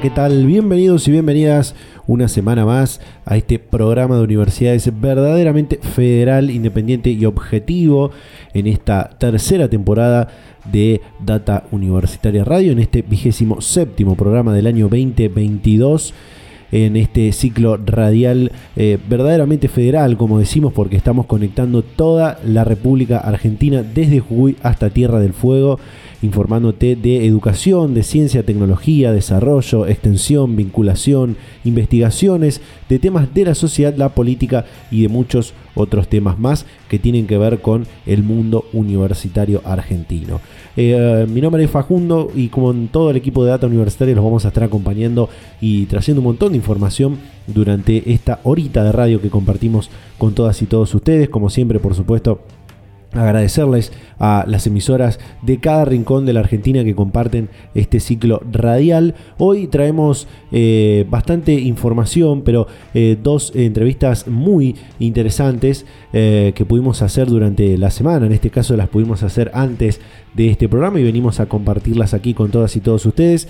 ¿Qué 0.00 0.10
tal? 0.10 0.44
Bienvenidos 0.44 1.08
y 1.08 1.10
bienvenidas 1.10 1.74
una 2.06 2.28
semana 2.28 2.66
más 2.66 3.00
a 3.24 3.38
este 3.38 3.58
programa 3.58 4.16
de 4.16 4.24
universidades 4.24 4.90
verdaderamente 5.00 5.78
federal, 5.78 6.50
independiente 6.50 7.10
y 7.10 7.24
objetivo 7.24 8.10
en 8.52 8.66
esta 8.66 9.08
tercera 9.18 9.70
temporada 9.70 10.28
de 10.70 11.00
Data 11.24 11.64
Universitaria 11.70 12.44
Radio, 12.44 12.72
en 12.72 12.80
este 12.80 13.00
vigésimo 13.00 13.62
séptimo 13.62 14.16
programa 14.16 14.52
del 14.52 14.66
año 14.66 14.88
2022 14.88 16.12
en 16.72 16.96
este 16.96 17.32
ciclo 17.32 17.76
radial 17.76 18.52
eh, 18.74 18.98
verdaderamente 19.08 19.68
federal, 19.68 20.16
como 20.16 20.38
decimos, 20.38 20.72
porque 20.72 20.96
estamos 20.96 21.26
conectando 21.26 21.82
toda 21.82 22.38
la 22.44 22.64
República 22.64 23.18
Argentina 23.18 23.82
desde 23.82 24.20
Jujuy 24.20 24.56
hasta 24.62 24.90
Tierra 24.90 25.20
del 25.20 25.32
Fuego 25.32 25.78
informándote 26.26 26.96
de 26.96 27.26
educación, 27.26 27.94
de 27.94 28.02
ciencia, 28.02 28.44
tecnología, 28.44 29.12
desarrollo, 29.12 29.86
extensión, 29.86 30.56
vinculación, 30.56 31.36
investigaciones, 31.64 32.60
de 32.88 32.98
temas 32.98 33.32
de 33.32 33.44
la 33.44 33.54
sociedad, 33.54 33.94
la 33.96 34.10
política 34.10 34.66
y 34.90 35.02
de 35.02 35.08
muchos 35.08 35.54
otros 35.74 36.08
temas 36.08 36.38
más 36.38 36.66
que 36.88 36.98
tienen 36.98 37.26
que 37.26 37.38
ver 37.38 37.60
con 37.60 37.86
el 38.06 38.22
mundo 38.22 38.64
universitario 38.72 39.62
argentino. 39.64 40.40
Eh, 40.76 41.26
mi 41.28 41.40
nombre 41.40 41.64
es 41.64 41.70
Facundo 41.70 42.30
y 42.34 42.48
como 42.48 42.70
en 42.70 42.88
todo 42.88 43.10
el 43.10 43.16
equipo 43.16 43.44
de 43.44 43.50
Data 43.50 43.66
Universitaria 43.66 44.14
los 44.14 44.24
vamos 44.24 44.44
a 44.44 44.48
estar 44.48 44.64
acompañando 44.64 45.28
y 45.60 45.86
trayendo 45.86 46.20
un 46.20 46.26
montón 46.26 46.52
de 46.52 46.58
información 46.58 47.18
durante 47.46 48.12
esta 48.12 48.40
horita 48.42 48.84
de 48.84 48.92
radio 48.92 49.20
que 49.20 49.30
compartimos 49.30 49.90
con 50.18 50.34
todas 50.34 50.60
y 50.62 50.66
todos 50.66 50.94
ustedes. 50.94 51.28
Como 51.28 51.50
siempre, 51.50 51.78
por 51.78 51.94
supuesto, 51.94 52.40
agradecerles 53.18 53.92
a 54.18 54.44
las 54.46 54.66
emisoras 54.66 55.18
de 55.42 55.58
cada 55.58 55.84
rincón 55.84 56.26
de 56.26 56.32
la 56.32 56.40
Argentina 56.40 56.84
que 56.84 56.94
comparten 56.94 57.48
este 57.74 58.00
ciclo 58.00 58.40
radial. 58.50 59.14
Hoy 59.38 59.66
traemos 59.66 60.26
eh, 60.52 61.06
bastante 61.10 61.52
información, 61.52 62.42
pero 62.42 62.66
eh, 62.94 63.16
dos 63.22 63.52
entrevistas 63.54 64.26
muy 64.28 64.76
interesantes 64.98 65.86
eh, 66.12 66.52
que 66.54 66.64
pudimos 66.64 67.02
hacer 67.02 67.28
durante 67.28 67.76
la 67.76 67.90
semana. 67.90 68.26
En 68.26 68.32
este 68.32 68.50
caso 68.50 68.76
las 68.76 68.88
pudimos 68.88 69.22
hacer 69.22 69.50
antes 69.54 70.00
de 70.34 70.50
este 70.50 70.68
programa 70.68 71.00
y 71.00 71.04
venimos 71.04 71.40
a 71.40 71.46
compartirlas 71.46 72.12
aquí 72.14 72.34
con 72.34 72.50
todas 72.50 72.76
y 72.76 72.80
todos 72.80 73.06
ustedes. 73.06 73.48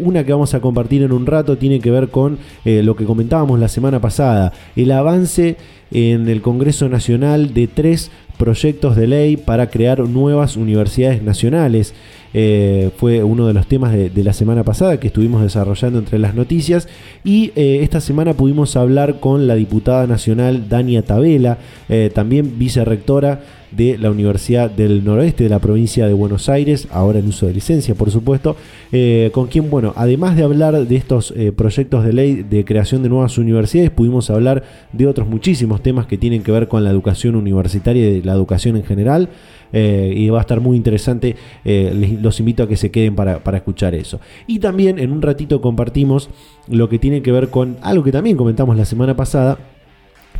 una 0.00 0.24
que 0.24 0.32
vamos 0.32 0.52
a 0.52 0.60
compartir 0.60 1.02
en 1.02 1.12
un 1.12 1.24
rato 1.24 1.56
tiene 1.56 1.80
que 1.80 1.90
ver 1.90 2.10
con 2.10 2.38
lo 2.64 2.94
que 2.94 3.06
comentábamos 3.06 3.58
la 3.58 3.68
semana 3.68 3.98
pasada, 3.98 4.52
el 4.76 4.90
avance 4.90 5.56
en 5.90 6.28
el 6.28 6.42
Congreso 6.42 6.88
Nacional 6.88 7.54
de 7.54 7.66
tres 7.66 8.10
proyectos 8.38 8.96
de 8.96 9.06
ley 9.06 9.36
para 9.36 9.68
crear 9.68 10.00
nuevas 10.00 10.56
universidades 10.56 11.22
nacionales. 11.22 11.92
Eh, 12.34 12.90
fue 12.96 13.22
uno 13.22 13.46
de 13.46 13.54
los 13.54 13.66
temas 13.66 13.92
de, 13.92 14.10
la 14.22 14.34
semana 14.34 14.62
pasada 14.62 15.00
que 15.00 15.06
estuvimos 15.06 15.42
desarrollando 15.42 15.98
entre 15.98 16.18
las 16.18 16.34
noticias 16.34 16.86
y 17.24 17.52
eh, 17.56 17.80
esta 17.82 18.02
semana 18.02 18.34
pudimos 18.34 18.76
hablar 18.76 19.18
con 19.18 19.46
la 19.46 19.54
diputada 19.54 20.06
nacional 20.06 20.68
Dania 20.68 21.02
Tabela, 21.02 21.56
eh, 21.88 22.10
también 22.14 22.58
vicerrectora 22.58 23.40
de 23.70 23.98
la 23.98 24.10
Universidad 24.10 24.70
del 24.70 25.04
Noroeste 25.04 25.44
de 25.44 25.50
la 25.50 25.58
provincia 25.58 26.06
de 26.06 26.12
Buenos 26.12 26.48
Aires, 26.48 26.88
ahora 26.90 27.18
en 27.18 27.28
uso 27.28 27.46
de 27.46 27.54
licencia, 27.54 27.94
por 27.94 28.10
supuesto, 28.10 28.56
eh, 28.92 29.30
con 29.32 29.46
quien, 29.46 29.70
bueno, 29.70 29.92
además 29.96 30.36
de 30.36 30.42
hablar 30.42 30.74
de 30.86 30.96
estos 30.96 31.32
eh, 31.36 31.52
proyectos 31.52 32.04
de 32.04 32.12
ley 32.12 32.42
de 32.42 32.64
creación 32.64 33.02
de 33.02 33.08
nuevas 33.08 33.38
universidades, 33.38 33.90
pudimos 33.90 34.30
hablar 34.30 34.64
de 34.92 35.06
otros 35.06 35.28
muchísimos 35.28 35.82
temas 35.82 36.06
que 36.06 36.18
tienen 36.18 36.42
que 36.42 36.52
ver 36.52 36.68
con 36.68 36.84
la 36.84 36.90
educación 36.90 37.36
universitaria 37.36 38.08
y 38.08 38.22
la 38.22 38.32
educación 38.32 38.76
en 38.76 38.84
general. 38.84 39.28
Eh, 39.70 40.14
y 40.16 40.30
va 40.30 40.38
a 40.38 40.40
estar 40.40 40.60
muy 40.60 40.78
interesante. 40.78 41.36
los 41.62 42.40
invito 42.40 42.62
a 42.62 42.68
que 42.68 42.76
se 42.76 42.90
queden 42.90 43.14
para, 43.14 43.40
para, 43.40 43.58
escuchar 43.58 43.94
eso. 43.94 44.18
Y 44.46 44.60
también 44.60 44.98
en 44.98 45.12
un 45.12 45.20
ratito 45.20 45.60
compartimos 45.60 46.30
lo 46.68 46.88
que 46.88 46.98
tiene 46.98 47.20
que 47.20 47.32
ver 47.32 47.50
con 47.50 47.76
algo 47.82 48.02
que 48.02 48.12
también 48.12 48.38
comentamos 48.38 48.78
la 48.78 48.86
semana 48.86 49.14
pasada, 49.14 49.58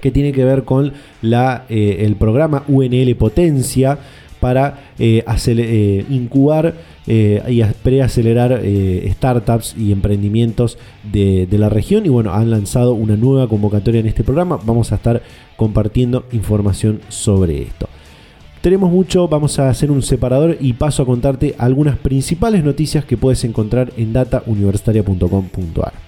que 0.01 0.11
tiene 0.11 0.33
que 0.33 0.45
ver 0.45 0.65
con 0.65 0.93
la, 1.23 1.65
eh, 1.69 1.99
el 2.01 2.17
programa 2.17 2.65
UNL 2.69 3.15
Potencia 3.17 3.99
para 4.41 4.93
eh, 4.99 5.25
eh, 5.47 6.05
incubar 6.09 6.75
y 7.07 7.63
preacelerar 7.83 8.61
startups 9.13 9.75
y 9.79 9.93
emprendimientos 9.93 10.77
de, 11.11 11.47
de, 11.47 11.59
la 11.59 11.71
región. 11.71 12.05
Y 12.05 12.11
bueno, 12.11 12.35
han 12.35 12.51
lanzado 12.51 12.93
una 12.93 13.17
nueva 13.17 13.49
convocatoria 13.49 14.01
en 14.01 14.07
este 14.07 14.25
programa. 14.25 14.59
Vamos 14.63 14.93
a 14.93 14.97
estar 14.97 15.23
compartiendo 15.57 16.27
información 16.33 17.01
sobre 17.09 17.63
esto. 17.63 17.89
Tenemos 18.61 18.91
mucho, 18.91 19.29
vamos 19.29 19.59
a 19.59 19.69
hacer 19.71 19.91
un 19.91 20.03
separador 20.03 20.57
y 20.61 20.73
paso 20.73 21.03
a 21.03 21.07
contarte 21.07 21.55
algunas 21.59 21.97
principales 21.97 22.65
noticias 22.65 23.05
que 23.05 23.17
puedes 23.17 23.45
encontrar 23.45 23.93
en 23.97 24.13
datauniversitaria.com.ar. 24.13 26.08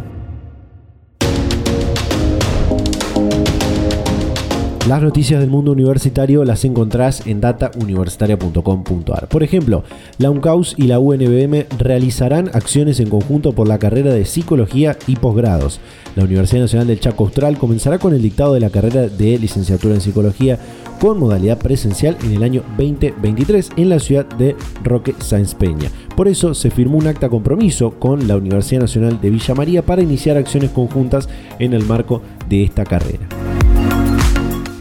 Las 4.87 5.03
noticias 5.03 5.39
del 5.39 5.51
mundo 5.51 5.73
universitario 5.73 6.43
las 6.43 6.65
encontrás 6.65 7.27
en 7.27 7.39
datauniversitaria.com.ar. 7.39 9.27
Por 9.27 9.43
ejemplo, 9.43 9.83
la 10.17 10.31
UNCAUS 10.31 10.73
y 10.75 10.87
la 10.87 10.97
UNBM 10.97 11.65
realizarán 11.77 12.49
acciones 12.51 12.99
en 12.99 13.07
conjunto 13.07 13.53
por 13.53 13.67
la 13.67 13.77
carrera 13.77 14.11
de 14.11 14.25
psicología 14.25 14.97
y 15.05 15.17
posgrados. 15.17 15.79
La 16.15 16.23
Universidad 16.23 16.61
Nacional 16.61 16.87
del 16.87 16.99
Chaco 16.99 17.25
Austral 17.25 17.59
comenzará 17.59 17.99
con 17.99 18.15
el 18.15 18.23
dictado 18.23 18.55
de 18.55 18.59
la 18.59 18.71
carrera 18.71 19.07
de 19.07 19.37
licenciatura 19.37 19.93
en 19.93 20.01
psicología 20.01 20.57
con 20.99 21.19
modalidad 21.19 21.59
presencial 21.59 22.17
en 22.23 22.33
el 22.33 22.41
año 22.41 22.63
2023 22.77 23.69
en 23.77 23.89
la 23.89 23.99
ciudad 23.99 24.25
de 24.25 24.55
Roque 24.83 25.13
Sáenz 25.19 25.53
Peña. 25.53 25.91
Por 26.17 26.27
eso 26.27 26.55
se 26.55 26.71
firmó 26.71 26.97
un 26.97 27.05
acta 27.05 27.29
compromiso 27.29 27.91
con 27.91 28.27
la 28.27 28.35
Universidad 28.35 28.81
Nacional 28.81 29.21
de 29.21 29.29
Villa 29.29 29.53
María 29.53 29.83
para 29.83 30.01
iniciar 30.01 30.37
acciones 30.37 30.71
conjuntas 30.71 31.29
en 31.59 31.73
el 31.73 31.85
marco 31.85 32.23
de 32.49 32.63
esta 32.63 32.83
carrera 32.83 33.50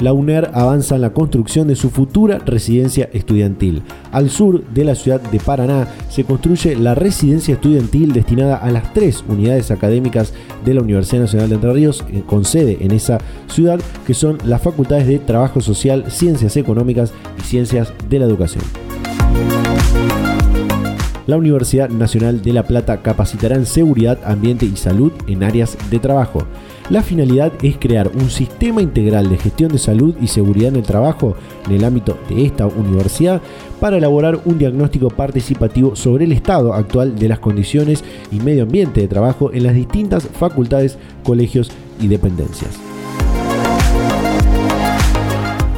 la 0.00 0.12
UNER 0.12 0.50
avanza 0.54 0.96
en 0.96 1.02
la 1.02 1.12
construcción 1.12 1.68
de 1.68 1.76
su 1.76 1.90
futura 1.90 2.38
residencia 2.38 3.08
estudiantil. 3.12 3.82
Al 4.12 4.30
sur 4.30 4.64
de 4.64 4.84
la 4.84 4.94
ciudad 4.94 5.20
de 5.20 5.38
Paraná 5.38 5.88
se 6.08 6.24
construye 6.24 6.74
la 6.76 6.94
residencia 6.94 7.54
estudiantil 7.54 8.12
destinada 8.12 8.56
a 8.56 8.70
las 8.70 8.92
tres 8.92 9.22
unidades 9.28 9.70
académicas 9.70 10.32
de 10.64 10.74
la 10.74 10.82
Universidad 10.82 11.22
Nacional 11.22 11.48
de 11.48 11.54
Entre 11.56 11.72
Ríos, 11.72 12.04
eh, 12.10 12.22
con 12.26 12.44
sede 12.44 12.78
en 12.80 12.92
esa 12.92 13.18
ciudad, 13.48 13.80
que 14.06 14.14
son 14.14 14.38
las 14.44 14.62
facultades 14.62 15.06
de 15.06 15.18
Trabajo 15.18 15.60
Social, 15.60 16.04
Ciencias 16.08 16.56
Económicas 16.56 17.12
y 17.38 17.42
Ciencias 17.42 17.92
de 18.08 18.18
la 18.18 18.24
Educación. 18.26 18.64
La 21.26 21.36
Universidad 21.36 21.90
Nacional 21.90 22.42
de 22.42 22.52
La 22.52 22.64
Plata 22.64 23.02
capacitará 23.02 23.54
en 23.54 23.66
seguridad, 23.66 24.18
ambiente 24.24 24.66
y 24.66 24.76
salud 24.76 25.12
en 25.28 25.44
áreas 25.44 25.76
de 25.88 26.00
trabajo. 26.00 26.44
La 26.90 27.02
finalidad 27.02 27.52
es 27.62 27.76
crear 27.78 28.10
un 28.14 28.30
sistema 28.30 28.82
integral 28.82 29.30
de 29.30 29.38
gestión 29.38 29.70
de 29.70 29.78
salud 29.78 30.16
y 30.20 30.26
seguridad 30.26 30.70
en 30.70 30.76
el 30.76 30.82
trabajo 30.82 31.36
en 31.66 31.76
el 31.76 31.84
ámbito 31.84 32.18
de 32.28 32.44
esta 32.44 32.66
universidad 32.66 33.40
para 33.78 33.98
elaborar 33.98 34.40
un 34.44 34.58
diagnóstico 34.58 35.08
participativo 35.08 35.94
sobre 35.94 36.24
el 36.24 36.32
estado 36.32 36.74
actual 36.74 37.16
de 37.16 37.28
las 37.28 37.38
condiciones 37.38 38.02
y 38.32 38.40
medio 38.40 38.64
ambiente 38.64 39.00
de 39.00 39.06
trabajo 39.06 39.52
en 39.52 39.62
las 39.62 39.74
distintas 39.74 40.26
facultades, 40.26 40.98
colegios 41.22 41.70
y 42.00 42.08
dependencias. 42.08 42.80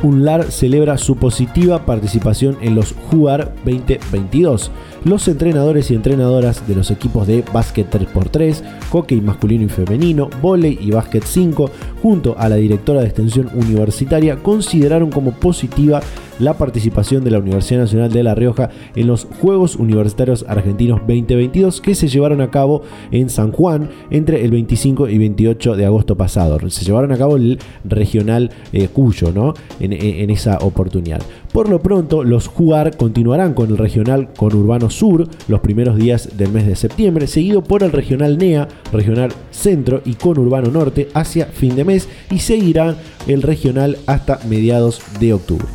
UNLAR 0.02 0.50
celebra 0.50 0.96
su 0.96 1.16
positiva 1.16 1.84
participación 1.84 2.56
en 2.62 2.74
los 2.74 2.94
JUAR 3.10 3.52
2022 3.66 4.70
los 5.04 5.26
entrenadores 5.28 5.90
y 5.90 5.94
entrenadoras 5.94 6.66
de 6.66 6.74
los 6.74 6.90
equipos 6.90 7.26
de 7.26 7.44
básquet 7.52 7.90
3x3, 7.90 8.62
hockey 8.90 9.20
masculino 9.20 9.64
y 9.64 9.68
femenino, 9.68 10.30
volei 10.40 10.78
y 10.80 10.90
básquet 10.90 11.24
5, 11.24 11.70
junto 12.02 12.36
a 12.38 12.48
la 12.48 12.56
directora 12.56 13.00
de 13.00 13.06
extensión 13.06 13.50
universitaria, 13.54 14.36
consideraron 14.36 15.10
como 15.10 15.32
positiva 15.32 16.00
la 16.38 16.54
participación 16.54 17.24
de 17.24 17.30
la 17.30 17.38
Universidad 17.38 17.80
Nacional 17.80 18.12
de 18.12 18.22
La 18.22 18.34
Rioja 18.34 18.70
en 18.96 19.06
los 19.06 19.26
Juegos 19.40 19.76
Universitarios 19.76 20.44
Argentinos 20.48 21.00
2022 21.00 21.80
que 21.80 21.94
se 21.94 22.08
llevaron 22.08 22.40
a 22.40 22.50
cabo 22.50 22.82
en 23.10 23.30
San 23.30 23.52
Juan 23.52 23.88
entre 24.10 24.44
el 24.44 24.50
25 24.50 25.08
y 25.08 25.18
28 25.18 25.76
de 25.76 25.86
agosto 25.86 26.16
pasado. 26.16 26.58
Se 26.70 26.84
llevaron 26.84 27.12
a 27.12 27.18
cabo 27.18 27.36
el 27.36 27.58
regional 27.84 28.50
eh, 28.72 28.88
Cuyo, 28.88 29.32
¿no? 29.32 29.54
En, 29.78 29.92
en, 29.92 30.30
esa 30.30 30.58
oportunidad. 30.58 31.22
Por 31.52 31.68
lo 31.68 31.82
pronto, 31.82 32.24
los 32.24 32.48
jugar 32.48 32.96
continuarán 32.96 33.52
con 33.52 33.68
el 33.70 33.76
regional 33.76 34.32
Conurbano 34.34 34.88
Sur 34.88 35.28
los 35.48 35.60
primeros 35.60 35.96
días 35.96 36.30
del 36.38 36.50
mes 36.50 36.66
de 36.66 36.76
septiembre, 36.76 37.26
seguido 37.26 37.62
por 37.62 37.82
el 37.82 37.92
regional 37.92 38.38
NEA, 38.38 38.68
regional 38.90 39.32
Centro 39.50 40.00
y 40.06 40.14
Conurbano 40.14 40.70
Norte 40.70 41.08
hacia 41.12 41.44
fin 41.44 41.76
de 41.76 41.84
mes 41.84 42.08
y 42.30 42.38
seguirá 42.38 42.96
el 43.26 43.42
regional 43.42 43.98
hasta 44.06 44.40
mediados 44.48 45.02
de 45.20 45.34
octubre. 45.34 45.66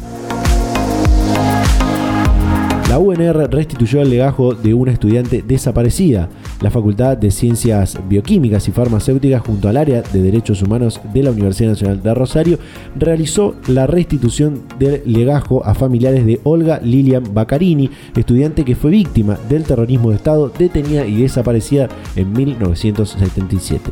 La 2.90 2.98
UNR 2.98 3.48
restituyó 3.52 4.02
el 4.02 4.10
legajo 4.10 4.56
de 4.56 4.74
una 4.74 4.94
estudiante 4.94 5.44
desaparecida. 5.46 6.30
La 6.62 6.72
Facultad 6.72 7.18
de 7.18 7.32
Ciencias 7.32 7.98
Bioquímicas 8.10 8.68
y 8.68 8.72
Farmacéuticas 8.72 9.42
junto 9.42 9.70
al 9.70 9.78
área 9.78 10.02
de 10.02 10.22
Derechos 10.22 10.62
Humanos 10.62 11.00
de 11.14 11.24
la 11.24 11.32
Universidad 11.32 11.72
Nacional 11.72 12.02
de 12.02 12.14
Rosario 12.14 12.60
realizó 12.96 13.56
la 13.68 13.86
restitución 13.86 14.64
del 14.80 15.02
legajo 15.06 15.64
a 15.66 15.76
familiares 15.76 16.26
de 16.26 16.40
Olga 16.44 16.80
Lilian 16.84 17.24
Baccarini, 17.34 17.90
estudiante 18.16 18.66
que 18.66 18.76
fue 18.76 18.92
víctima 18.92 19.38
del 19.50 19.64
terrorismo 19.64 20.10
de 20.10 20.16
Estado, 20.16 20.50
detenida 20.50 21.06
y 21.06 21.22
desaparecida 21.22 21.90
en 22.16 22.34
1977. 22.34 23.92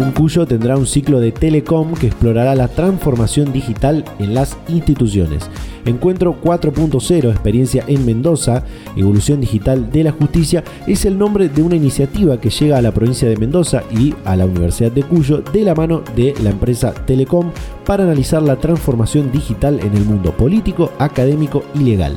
Un 0.00 0.12
cuyo 0.12 0.46
tendrá 0.46 0.76
un 0.76 0.86
ciclo 0.86 1.18
de 1.18 1.32
telecom 1.32 1.94
que 1.94 2.06
explorará 2.06 2.54
la 2.54 2.68
transformación 2.68 3.52
digital 3.52 4.04
en 4.20 4.32
las 4.32 4.56
instituciones. 4.68 5.50
Encuentro 5.84 6.36
4.0, 6.42 7.30
experiencia 7.30 7.84
en 7.86 8.04
Mendoza, 8.04 8.64
evolución 8.96 9.40
digital 9.40 9.90
de 9.90 10.04
la 10.04 10.12
justicia, 10.12 10.64
es 10.86 11.04
el 11.04 11.18
nombre 11.18 11.48
de 11.48 11.62
una 11.62 11.76
iniciativa 11.76 12.40
que 12.40 12.50
llega 12.50 12.78
a 12.78 12.82
la 12.82 12.92
provincia 12.92 13.28
de 13.28 13.36
Mendoza 13.36 13.82
y 13.90 14.14
a 14.24 14.36
la 14.36 14.46
Universidad 14.46 14.92
de 14.92 15.02
Cuyo 15.02 15.38
de 15.38 15.62
la 15.62 15.74
mano 15.74 16.02
de 16.14 16.34
la 16.42 16.50
empresa 16.50 16.92
Telecom 16.92 17.50
para 17.84 18.04
analizar 18.04 18.42
la 18.42 18.56
transformación 18.56 19.32
digital 19.32 19.80
en 19.80 19.94
el 19.96 20.04
mundo 20.04 20.32
político, 20.36 20.92
académico 20.98 21.62
y 21.74 21.80
legal. 21.80 22.16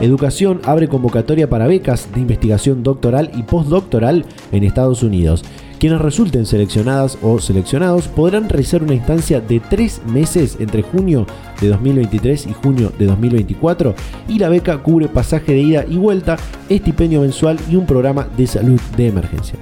Educación 0.00 0.60
abre 0.64 0.88
convocatoria 0.88 1.50
para 1.50 1.66
becas 1.66 2.10
de 2.14 2.20
investigación 2.20 2.82
doctoral 2.82 3.30
y 3.36 3.42
postdoctoral 3.42 4.24
en 4.50 4.64
Estados 4.64 5.02
Unidos. 5.02 5.44
Quienes 5.80 6.02
resulten 6.02 6.44
seleccionadas 6.44 7.16
o 7.22 7.40
seleccionados 7.40 8.06
podrán 8.06 8.50
realizar 8.50 8.82
una 8.82 8.92
instancia 8.92 9.40
de 9.40 9.60
tres 9.60 10.02
meses 10.04 10.58
entre 10.60 10.82
junio 10.82 11.26
de 11.58 11.68
2023 11.68 12.48
y 12.48 12.52
junio 12.52 12.92
de 12.98 13.06
2024 13.06 13.94
y 14.28 14.38
la 14.38 14.50
beca 14.50 14.76
cubre 14.82 15.08
pasaje 15.08 15.52
de 15.52 15.60
ida 15.60 15.86
y 15.88 15.96
vuelta, 15.96 16.36
estipendio 16.68 17.22
mensual 17.22 17.58
y 17.70 17.76
un 17.76 17.86
programa 17.86 18.28
de 18.36 18.46
salud 18.46 18.78
de 18.98 19.06
emergencias 19.06 19.58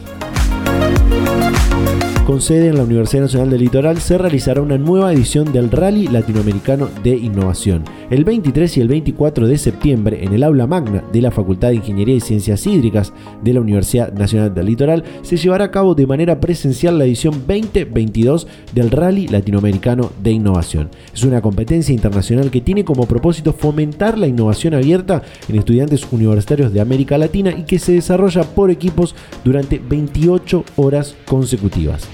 con 2.29 2.43
sede 2.43 2.69
en 2.69 2.77
la 2.77 2.83
Universidad 2.83 3.23
Nacional 3.23 3.49
del 3.49 3.61
Litoral, 3.63 3.97
se 4.03 4.19
realizará 4.19 4.61
una 4.61 4.77
nueva 4.77 5.15
edición 5.15 5.51
del 5.51 5.71
Rally 5.71 6.09
Latinoamericano 6.09 6.91
de 7.03 7.17
Innovación. 7.17 7.85
El 8.11 8.27
23 8.27 8.77
y 8.77 8.81
el 8.83 8.89
24 8.89 9.47
de 9.47 9.57
septiembre, 9.57 10.23
en 10.23 10.35
el 10.35 10.43
aula 10.43 10.67
magna 10.67 11.03
de 11.11 11.23
la 11.23 11.31
Facultad 11.31 11.69
de 11.69 11.77
Ingeniería 11.77 12.17
y 12.17 12.21
Ciencias 12.21 12.67
Hídricas 12.67 13.15
de 13.43 13.55
la 13.55 13.63
Universidad 13.63 14.13
Nacional 14.13 14.53
del 14.53 14.67
Litoral, 14.67 15.05
se 15.23 15.39
llevará 15.39 15.65
a 15.65 15.71
cabo 15.71 15.95
de 15.95 16.07
manera 16.07 16.39
presencial 16.39 16.99
la 16.99 17.07
edición 17.07 17.33
2022 17.47 18.47
del 18.75 18.91
Rally 18.91 19.29
Latinoamericano 19.29 20.13
de 20.23 20.33
Innovación. 20.33 20.91
Es 21.15 21.25
una 21.25 21.41
competencia 21.41 21.95
internacional 21.95 22.51
que 22.51 22.61
tiene 22.61 22.85
como 22.85 23.07
propósito 23.07 23.55
fomentar 23.55 24.19
la 24.19 24.27
innovación 24.27 24.75
abierta 24.75 25.23
en 25.49 25.57
estudiantes 25.57 26.07
universitarios 26.13 26.75
de 26.75 26.83
América 26.83 27.17
Latina 27.17 27.55
y 27.57 27.63
que 27.63 27.79
se 27.79 27.93
desarrolla 27.93 28.43
por 28.43 28.71
equipos 28.71 29.15
durante 29.45 29.79
28 29.79 30.63
horas 30.77 31.17
consecutivas. 31.25 32.07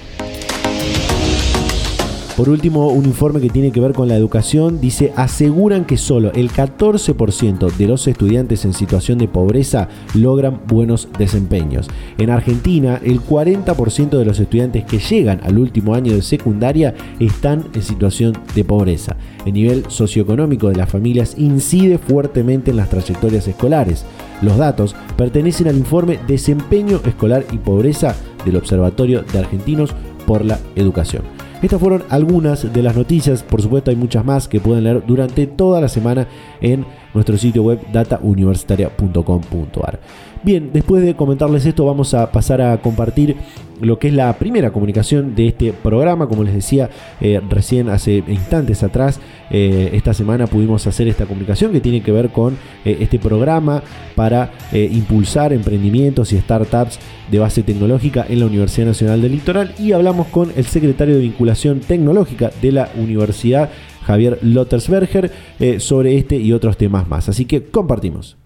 Por 2.35 2.49
último, 2.49 2.89
un 2.89 3.05
informe 3.05 3.39
que 3.39 3.49
tiene 3.49 3.71
que 3.71 3.79
ver 3.79 3.93
con 3.93 4.09
la 4.09 4.17
educación 4.17 4.81
dice, 4.81 5.13
aseguran 5.15 5.85
que 5.85 5.95
solo 5.95 6.33
el 6.33 6.51
14% 6.51 7.71
de 7.71 7.87
los 7.87 8.07
estudiantes 8.09 8.65
en 8.65 8.73
situación 8.73 9.17
de 9.19 9.29
pobreza 9.29 9.87
logran 10.13 10.59
buenos 10.67 11.07
desempeños. 11.17 11.87
En 12.17 12.29
Argentina, 12.29 12.99
el 13.01 13.21
40% 13.21 14.17
de 14.17 14.25
los 14.25 14.37
estudiantes 14.37 14.83
que 14.83 14.99
llegan 14.99 15.39
al 15.45 15.57
último 15.57 15.95
año 15.95 16.13
de 16.13 16.21
secundaria 16.21 16.93
están 17.21 17.63
en 17.73 17.81
situación 17.81 18.33
de 18.53 18.65
pobreza. 18.65 19.15
El 19.45 19.53
nivel 19.53 19.85
socioeconómico 19.87 20.67
de 20.67 20.75
las 20.75 20.89
familias 20.89 21.35
incide 21.37 21.97
fuertemente 21.97 22.71
en 22.71 22.77
las 22.77 22.89
trayectorias 22.89 23.47
escolares. 23.47 24.03
Los 24.41 24.57
datos 24.57 24.93
pertenecen 25.15 25.69
al 25.69 25.77
informe 25.77 26.19
Desempeño 26.27 26.99
Escolar 27.05 27.45
y 27.53 27.59
Pobreza 27.59 28.13
del 28.43 28.57
Observatorio 28.57 29.23
de 29.23 29.39
Argentinos 29.39 29.95
por 30.27 30.43
la 30.43 30.59
Educación. 30.75 31.34
Estas 31.65 31.81
fueron 31.81 32.03
algunas 32.09 32.71
de 32.71 32.83
las 32.83 32.95
noticias, 32.95 33.41
por 33.41 33.59
supuesto 33.59 33.89
hay 33.89 33.97
muchas 33.97 34.23
más 34.23 34.47
que 34.47 34.59
pueden 34.59 34.83
leer 34.83 35.03
durante 35.03 35.47
toda 35.47 35.81
la 35.81 35.89
semana 35.89 36.27
en 36.61 36.85
nuestro 37.11 37.39
sitio 37.39 37.63
web 37.63 37.79
datauniversitaria.com.ar. 37.91 39.99
Bien, 40.45 40.69
después 40.71 41.03
de 41.03 41.15
comentarles 41.15 41.65
esto 41.65 41.87
vamos 41.87 42.13
a 42.13 42.31
pasar 42.31 42.61
a 42.61 42.79
compartir 42.79 43.35
lo 43.81 43.97
que 43.97 44.09
es 44.09 44.13
la 44.13 44.31
primera 44.37 44.71
comunicación 44.71 45.33
de 45.33 45.47
este 45.47 45.73
programa. 45.73 46.27
Como 46.27 46.43
les 46.43 46.53
decía 46.53 46.91
eh, 47.19 47.41
recién 47.49 47.89
hace 47.89 48.23
instantes 48.27 48.83
atrás, 48.83 49.19
eh, 49.49 49.89
esta 49.93 50.13
semana 50.13 50.45
pudimos 50.45 50.85
hacer 50.85 51.07
esta 51.07 51.25
comunicación 51.25 51.71
que 51.71 51.81
tiene 51.81 52.03
que 52.03 52.11
ver 52.11 52.29
con 52.29 52.59
eh, 52.85 52.97
este 52.99 53.17
programa 53.17 53.81
para 54.13 54.51
impulsar 54.71 55.51
emprendimientos 55.51 56.31
y 56.31 56.37
startups 56.37 56.99
de 57.31 57.39
base 57.39 57.63
tecnológica 57.63 58.23
en 58.29 58.39
la 58.39 58.45
Universidad 58.45 58.85
Nacional 58.85 59.23
del 59.23 59.31
Litoral 59.31 59.73
y 59.79 59.93
hablamos 59.93 60.27
con 60.27 60.51
el 60.55 60.65
secretario 60.65 61.15
de 61.15 61.21
vinculación 61.21 61.79
tecnológica 61.79 62.51
de 62.61 62.71
la 62.71 62.89
universidad. 62.97 63.71
Javier 64.05 64.37
Lottersberger 64.43 65.31
sobre 65.79 66.17
este 66.17 66.37
y 66.37 66.53
otros 66.53 66.77
temas 66.77 67.07
más. 67.07 67.29
Así 67.29 67.45
que 67.45 67.63
compartimos. 67.63 68.37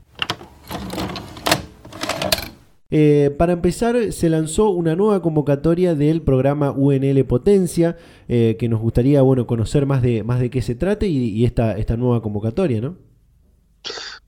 Eh, 2.92 3.36
para 3.38 3.54
empezar, 3.54 4.12
se 4.12 4.30
lanzó 4.30 4.70
una 4.70 4.96
nueva 4.96 5.22
convocatoria 5.22 5.94
del 5.94 6.24
programa 6.24 6.72
UNL 6.72 7.24
Potencia, 7.26 7.98
eh, 8.28 8.56
que 8.60 8.68
nos 8.68 8.82
gustaría 8.82 9.22
bueno, 9.22 9.46
conocer 9.46 9.86
más 9.86 10.02
de, 10.02 10.24
más 10.24 10.40
de 10.40 10.50
qué 10.50 10.64
se 10.64 10.74
trata 10.74 11.06
y, 11.06 11.46
esta, 11.46 11.78
esta 11.78 11.98
nueva 11.98 12.22
convocatoria, 12.22 12.82
¿no? 12.82 12.96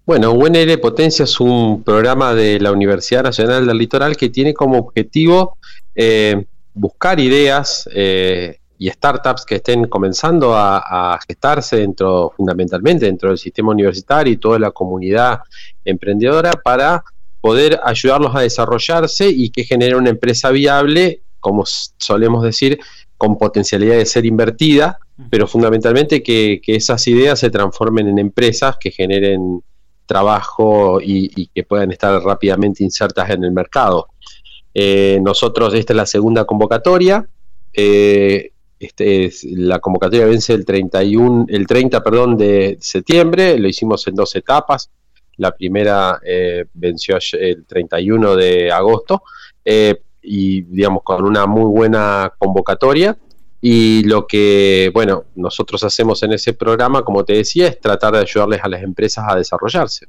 Bueno, 0.05 0.31
UNL 0.33 0.79
Potencia 0.79 1.23
es 1.23 1.39
un 1.39 1.83
programa 1.83 2.35
de 2.35 2.59
la 2.59 2.71
Universidad 2.71 3.23
Nacional 3.23 3.65
del 3.65 3.77
Litoral 3.77 4.15
que 4.15 4.29
tiene 4.29 4.53
como 4.53 4.77
objetivo 4.77 5.57
eh, 5.95 6.45
buscar 6.73 7.19
ideas 7.19 7.89
y 7.94 8.89
startups 8.89 9.45
que 9.45 9.56
estén 9.56 9.85
comenzando 9.87 10.53
a, 10.56 11.13
a, 11.13 11.19
gestarse 11.27 11.77
dentro, 11.77 12.33
fundamentalmente 12.37 13.06
dentro 13.06 13.30
del 13.30 13.37
sistema 13.37 13.71
universitario 13.71 14.33
y 14.33 14.37
toda 14.37 14.59
la 14.59 14.71
comunidad 14.71 15.39
emprendedora 15.83 16.51
para 16.51 17.03
poder 17.42 17.80
ayudarlos 17.83 18.36
a 18.36 18.42
desarrollarse 18.42 19.28
y 19.30 19.50
que 19.50 19.64
genere 19.64 19.95
una 19.95 20.12
empresa 20.12 20.52
viable, 20.52 21.21
como 21.40 21.64
solemos 21.66 22.44
decir, 22.44 22.80
con 23.18 23.38
potencialidad 23.38 23.98
de 23.98 24.06
ser 24.06 24.26
invertida, 24.26 25.00
pero 25.30 25.48
fundamentalmente 25.48 26.24
que, 26.24 26.62
esas 26.66 27.07
ideas 27.07 27.40
se 27.40 27.50
transformen 27.50 28.07
en 28.07 28.19
empresas 28.19 28.78
que 28.80 28.92
generen 28.92 29.62
trabajo 30.06 31.00
y, 31.02 31.48
que 31.54 31.64
puedan 31.64 31.92
estar 31.92 32.21
rápidamente 32.24 32.83
insertas 32.83 33.30
en 33.30 33.44
el 33.44 33.52
mercado. 33.52 34.07
Eh, 34.74 35.19
nosotros, 35.21 35.74
esta 35.74 35.94
es 35.94 35.98
la 35.98 36.06
segunda 36.06 36.45
convocatoria. 36.45 37.28
Eh, 37.74 38.52
este 38.80 39.26
es, 39.26 39.44
la 39.44 39.80
convocatoria 39.80 40.26
vence 40.26 40.54
el 40.54 40.66
31, 40.66 41.45
el 41.50 41.68
30 41.68 42.04
perdón, 42.04 42.38
de 42.38 42.78
septiembre, 42.81 43.60
lo 43.60 43.68
hicimos 43.68 44.07
en 44.07 44.16
dos 44.16 44.36
etapas. 44.36 44.90
La 45.42 45.56
primera 45.56 46.19
eh, 46.24 46.66
venció 46.71 47.18
el 47.33 47.66
31 47.66 48.36
de 48.36 48.71
agosto 48.71 49.24
eh, 49.66 50.00
y, 50.21 50.62
digamos, 50.62 51.02
con 51.02 51.26
una 51.26 51.48
muy 51.48 51.66
buena 51.66 52.31
convocatoria. 52.38 53.18
Y 53.60 54.04
lo 54.04 54.28
que, 54.28 54.92
bueno, 54.94 55.24
nosotros 55.33 55.83
hacemos 55.83 56.21
en 56.21 56.33
ese 56.33 56.54
programa, 56.54 57.02
como 57.04 57.26
te 57.26 57.33
decía, 57.33 57.66
es 57.68 57.80
tratar 57.80 58.14
de 58.14 58.19
ayudarles 58.19 58.60
a 58.64 58.69
las 58.69 58.83
empresas 58.83 59.26
a 59.28 59.36
desarrollarse. 59.36 60.06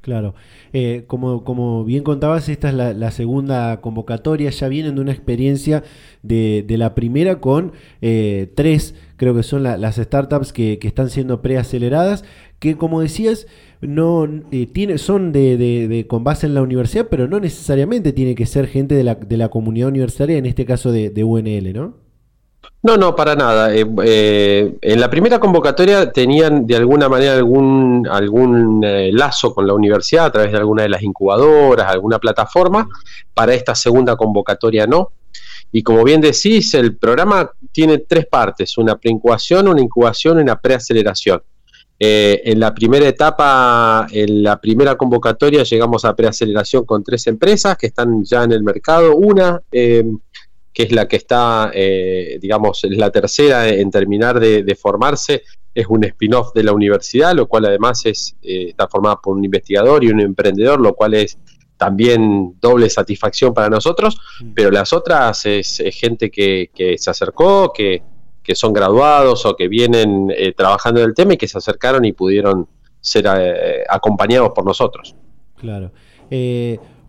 Claro. 0.00 0.36
Eh, 0.72 1.04
como, 1.08 1.42
como 1.42 1.84
bien 1.84 2.04
contabas, 2.04 2.48
esta 2.48 2.68
es 2.68 2.74
la, 2.74 3.10
segunda 3.10 3.80
convocatoria. 3.80 4.50
Ya 4.50 4.68
vienen 4.68 4.94
de 4.94 5.00
una 5.00 5.12
experiencia 5.12 5.82
de, 6.22 6.64
la 6.68 6.94
primera 6.94 7.40
con 7.40 7.72
tres, 8.00 8.94
creo 9.16 9.34
que 9.34 9.42
son 9.42 9.64
las 9.64 9.96
startups 9.96 10.52
que, 10.52 10.78
que, 10.78 10.86
están 10.86 11.10
siendo 11.10 11.42
preaceleradas, 11.42 12.24
que 12.60 12.76
como 12.76 13.00
decías, 13.00 13.46
no 13.80 14.28
eh, 14.50 14.66
tiene, 14.66 14.98
son 14.98 15.32
de, 15.32 16.06
con 16.08 16.24
base 16.24 16.46
en 16.46 16.54
la 16.54 16.62
universidad, 16.62 17.06
pero 17.10 17.28
no 17.28 17.38
necesariamente 17.38 18.12
tiene 18.12 18.34
que 18.34 18.46
ser 18.46 18.66
gente 18.66 18.94
de 18.94 19.04
la, 19.04 19.14
de 19.14 19.48
comunidad 19.48 19.88
universitaria, 19.88 20.36
en 20.36 20.46
este 20.46 20.64
caso 20.64 20.90
de, 20.90 21.24
UNL, 21.24 21.72
¿no? 21.72 21.94
No, 22.82 22.96
no, 22.96 23.14
para 23.14 23.34
nada. 23.34 23.74
Eh, 23.74 23.86
eh, 24.04 24.76
en 24.80 25.00
la 25.00 25.10
primera 25.10 25.38
convocatoria 25.38 26.12
tenían 26.12 26.66
de 26.66 26.76
alguna 26.76 27.08
manera 27.08 27.34
algún, 27.34 28.06
algún 28.10 28.80
lazo 29.12 29.54
con 29.54 29.66
la 29.66 29.74
universidad 29.74 30.26
a 30.26 30.32
través 30.32 30.52
de 30.52 30.58
alguna 30.58 30.82
de 30.82 30.88
las 30.88 31.02
incubadoras, 31.02 31.88
alguna 31.88 32.18
plataforma. 32.18 32.88
Para 33.34 33.54
esta 33.54 33.74
segunda 33.74 34.16
convocatoria 34.16 34.86
no. 34.86 35.12
Y 35.70 35.82
como 35.82 36.02
bien 36.04 36.20
decís, 36.20 36.72
el 36.74 36.96
programa 36.96 37.50
tiene 37.72 37.98
tres 37.98 38.26
partes, 38.26 38.78
una 38.78 38.96
preincubación, 38.96 39.68
una 39.68 39.82
incubación 39.82 40.38
y 40.38 40.42
una 40.42 40.60
preaceleración. 40.60 41.42
Eh, 42.00 42.42
en 42.44 42.60
la 42.60 42.72
primera 42.72 43.08
etapa, 43.08 44.06
en 44.10 44.42
la 44.42 44.60
primera 44.60 44.96
convocatoria, 44.96 45.64
llegamos 45.64 46.04
a 46.04 46.14
preaceleración 46.14 46.84
con 46.84 47.02
tres 47.02 47.26
empresas 47.26 47.76
que 47.76 47.88
están 47.88 48.24
ya 48.24 48.44
en 48.44 48.52
el 48.52 48.62
mercado. 48.62 49.16
Una, 49.16 49.60
eh, 49.72 50.04
que 50.72 50.84
es 50.84 50.92
la 50.92 51.08
que 51.08 51.16
está, 51.16 51.72
eh, 51.74 52.38
digamos, 52.40 52.84
es 52.84 52.96
la 52.96 53.10
tercera 53.10 53.68
en 53.68 53.90
terminar 53.90 54.38
de, 54.38 54.78
formarse, 54.80 55.42
es 55.74 55.86
un 55.88 56.04
spin-off 56.04 56.52
de 56.54 56.62
la 56.62 56.72
universidad, 56.72 57.34
lo 57.34 57.48
cual 57.48 57.64
además 57.64 58.06
es, 58.06 58.36
está 58.42 58.86
formada 58.86 59.16
por 59.20 59.36
un 59.36 59.44
investigador 59.44 60.04
y 60.04 60.08
un 60.08 60.20
emprendedor, 60.20 60.80
lo 60.80 60.94
cual 60.94 61.14
es 61.14 61.36
también 61.76 62.56
doble 62.60 62.90
satisfacción 62.90 63.52
para 63.52 63.68
nosotros, 63.68 64.20
mm. 64.40 64.52
pero 64.54 64.70
las 64.70 64.92
otras 64.92 65.44
es, 65.46 65.82
gente 65.92 66.30
que, 66.30 66.70
que 66.72 66.96
se 66.96 67.10
acercó, 67.10 67.72
que 67.72 68.02
que 68.48 68.54
son 68.54 68.72
graduados 68.72 69.44
o 69.44 69.54
que 69.54 69.68
vienen 69.68 70.32
eh, 70.34 70.54
trabajando 70.54 71.00
en 71.00 71.08
el 71.10 71.14
tema 71.14 71.34
y 71.34 71.36
que 71.36 71.46
se 71.46 71.58
acercaron 71.58 72.06
y 72.06 72.12
pudieron 72.12 72.66
ser 72.98 73.26
eh, 73.28 73.84
acompañados 73.86 74.52
por 74.54 74.64
nosotros. 74.64 75.14
Claro. 75.54 75.90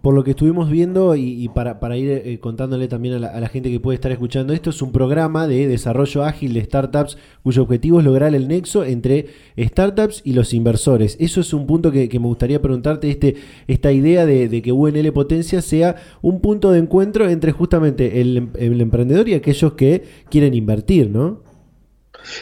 Por 0.01 0.13
lo 0.13 0.23
que 0.23 0.31
estuvimos 0.31 0.69
viendo 0.69 1.13
y, 1.17 1.49
para, 1.49 1.97
ir 1.97 2.09
eh, 2.09 2.39
contándole 2.39 2.87
también 2.87 3.15
a 3.15 3.39
la, 3.39 3.49
gente 3.49 3.69
que 3.69 3.81
puede 3.81 3.95
estar 3.95 4.11
escuchando 4.13 4.53
esto, 4.53 4.69
es 4.69 4.81
un 4.81 4.93
programa 4.93 5.45
de 5.45 5.67
desarrollo 5.67 6.23
ágil 6.23 6.53
de 6.53 6.63
startups 6.63 7.17
cuyo 7.43 7.63
objetivo 7.63 7.99
es 7.99 8.05
lograr 8.05 8.33
el 8.33 8.47
nexo 8.47 8.85
entre 8.85 9.27
startups 9.57 10.21
y 10.23 10.33
los 10.33 10.53
inversores. 10.53 11.17
Eso 11.19 11.41
es 11.41 11.53
un 11.53 11.67
punto 11.67 11.91
que, 11.91 12.07
me 12.13 12.27
gustaría 12.27 12.61
preguntarte, 12.61 13.09
este, 13.09 13.35
esta 13.67 13.91
idea 13.91 14.25
de, 14.25 14.61
que 14.61 14.71
UNL 14.71 15.11
Potencia 15.11 15.61
sea 15.61 15.97
un 16.21 16.39
punto 16.39 16.71
de 16.71 16.79
encuentro 16.79 17.27
entre 17.29 17.51
justamente 17.51 18.21
el, 18.21 18.51
emprendedor 18.55 19.27
y 19.27 19.33
aquellos 19.33 19.73
que 19.73 20.03
quieren 20.29 20.53
invertir, 20.53 21.09
¿no? 21.09 21.41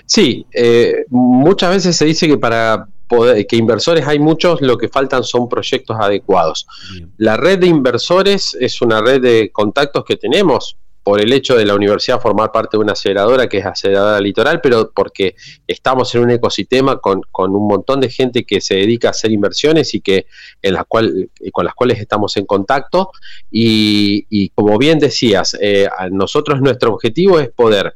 Sí, 0.05 0.45
eh, 0.53 1.05
muchas 1.09 1.71
veces 1.71 1.95
se 1.95 2.05
dice 2.05 2.27
que 2.27 2.37
para 2.37 2.87
que 3.09 3.55
inversores 3.55 4.07
hay 4.07 4.19
muchos, 4.19 4.61
lo 4.61 4.77
que 4.77 4.89
faltan 4.89 5.23
son 5.23 5.47
proyectos 5.47 5.97
adecuados. 5.99 6.67
La 7.17 7.37
red 7.37 7.59
de 7.59 7.67
inversores 7.67 8.55
es 8.59 8.81
una 8.81 9.01
red 9.01 9.21
de 9.21 9.51
contactos 9.51 10.03
que 10.05 10.17
tenemos 10.17 10.77
por 11.07 11.21
el 11.21 11.31
hecho 11.31 11.55
de 11.55 11.65
la 11.65 11.73
universidad 11.73 12.19
formar 12.19 12.51
parte 12.51 12.75
de 12.75 12.83
una 12.83 12.91
aceleradora 12.91 13.47
que 13.47 13.59
es 13.59 13.65
aceleradora 13.65 14.19
litoral, 14.19 14.59
pero 14.59 14.91
porque 14.93 15.35
estamos 15.65 16.13
en 16.13 16.23
un 16.23 16.31
ecosistema 16.31 16.99
con, 16.99 17.21
un 17.33 17.65
montón 17.65 18.01
de 18.01 18.09
gente 18.09 18.43
que 18.43 18.59
se 18.59 18.75
dedica 18.75 19.07
a 19.07 19.11
hacer 19.11 19.31
inversiones 19.31 19.93
y 19.93 20.01
que 20.01 20.25
en 20.61 20.73
la 20.73 20.83
cual, 20.83 21.29
con 21.53 21.63
las 21.63 21.75
cuales 21.75 22.01
estamos 22.01 22.35
en 22.35 22.45
contacto. 22.45 23.11
Y, 23.49 24.49
como 24.49 24.77
bien 24.77 24.99
decías, 24.99 25.57
eh, 25.61 25.87
nosotros 26.11 26.59
nuestro 26.59 26.93
objetivo 26.93 27.39
es 27.39 27.51
poder 27.51 27.95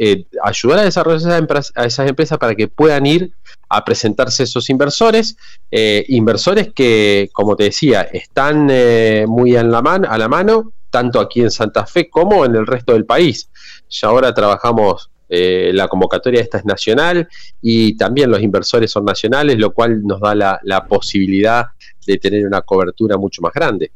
eh, 0.00 0.26
ayudar 0.44 0.78
a 0.78 0.84
desarrollar 0.84 1.44
a 1.74 1.84
esas 1.84 2.08
empresas 2.08 2.38
para 2.38 2.54
que 2.54 2.68
puedan 2.68 3.04
ir 3.04 3.32
a 3.68 3.84
presentarse 3.84 4.44
esos 4.44 4.70
inversores, 4.70 5.36
eh, 5.72 6.04
inversores 6.06 6.72
que, 6.72 7.28
como 7.32 7.56
te 7.56 7.64
decía, 7.64 8.02
están 8.02 8.68
eh, 8.70 9.24
muy 9.26 9.56
a 9.56 9.64
la, 9.64 9.78
a 9.80 10.18
la 10.18 10.28
mano, 10.28 10.72
tanto 10.88 11.18
aquí 11.18 11.40
en 11.40 11.50
Santa 11.50 11.84
Fe 11.84 12.08
como 12.08 12.44
en 12.44 12.54
el 12.54 12.64
resto 12.64 12.92
del 12.92 13.06
país. 13.06 13.50
Ya 13.90 14.06
ahora 14.06 14.32
trabajamos, 14.32 15.10
la 15.30 15.88
convocatoria 15.88 16.40
esta 16.40 16.58
es 16.58 16.64
nacional 16.64 17.28
y 17.60 17.96
también 17.96 18.30
los 18.30 18.40
inversores 18.40 18.92
son 18.92 19.04
nacionales, 19.04 19.58
lo 19.58 19.74
cual 19.74 20.02
nos 20.04 20.20
da 20.20 20.34
la, 20.34 20.86
posibilidad 20.88 21.66
de 22.06 22.16
tener 22.18 22.46
una 22.46 22.62
cobertura 22.62 23.16
mucho 23.16 23.42
más 23.42 23.52
grande. 23.52 23.90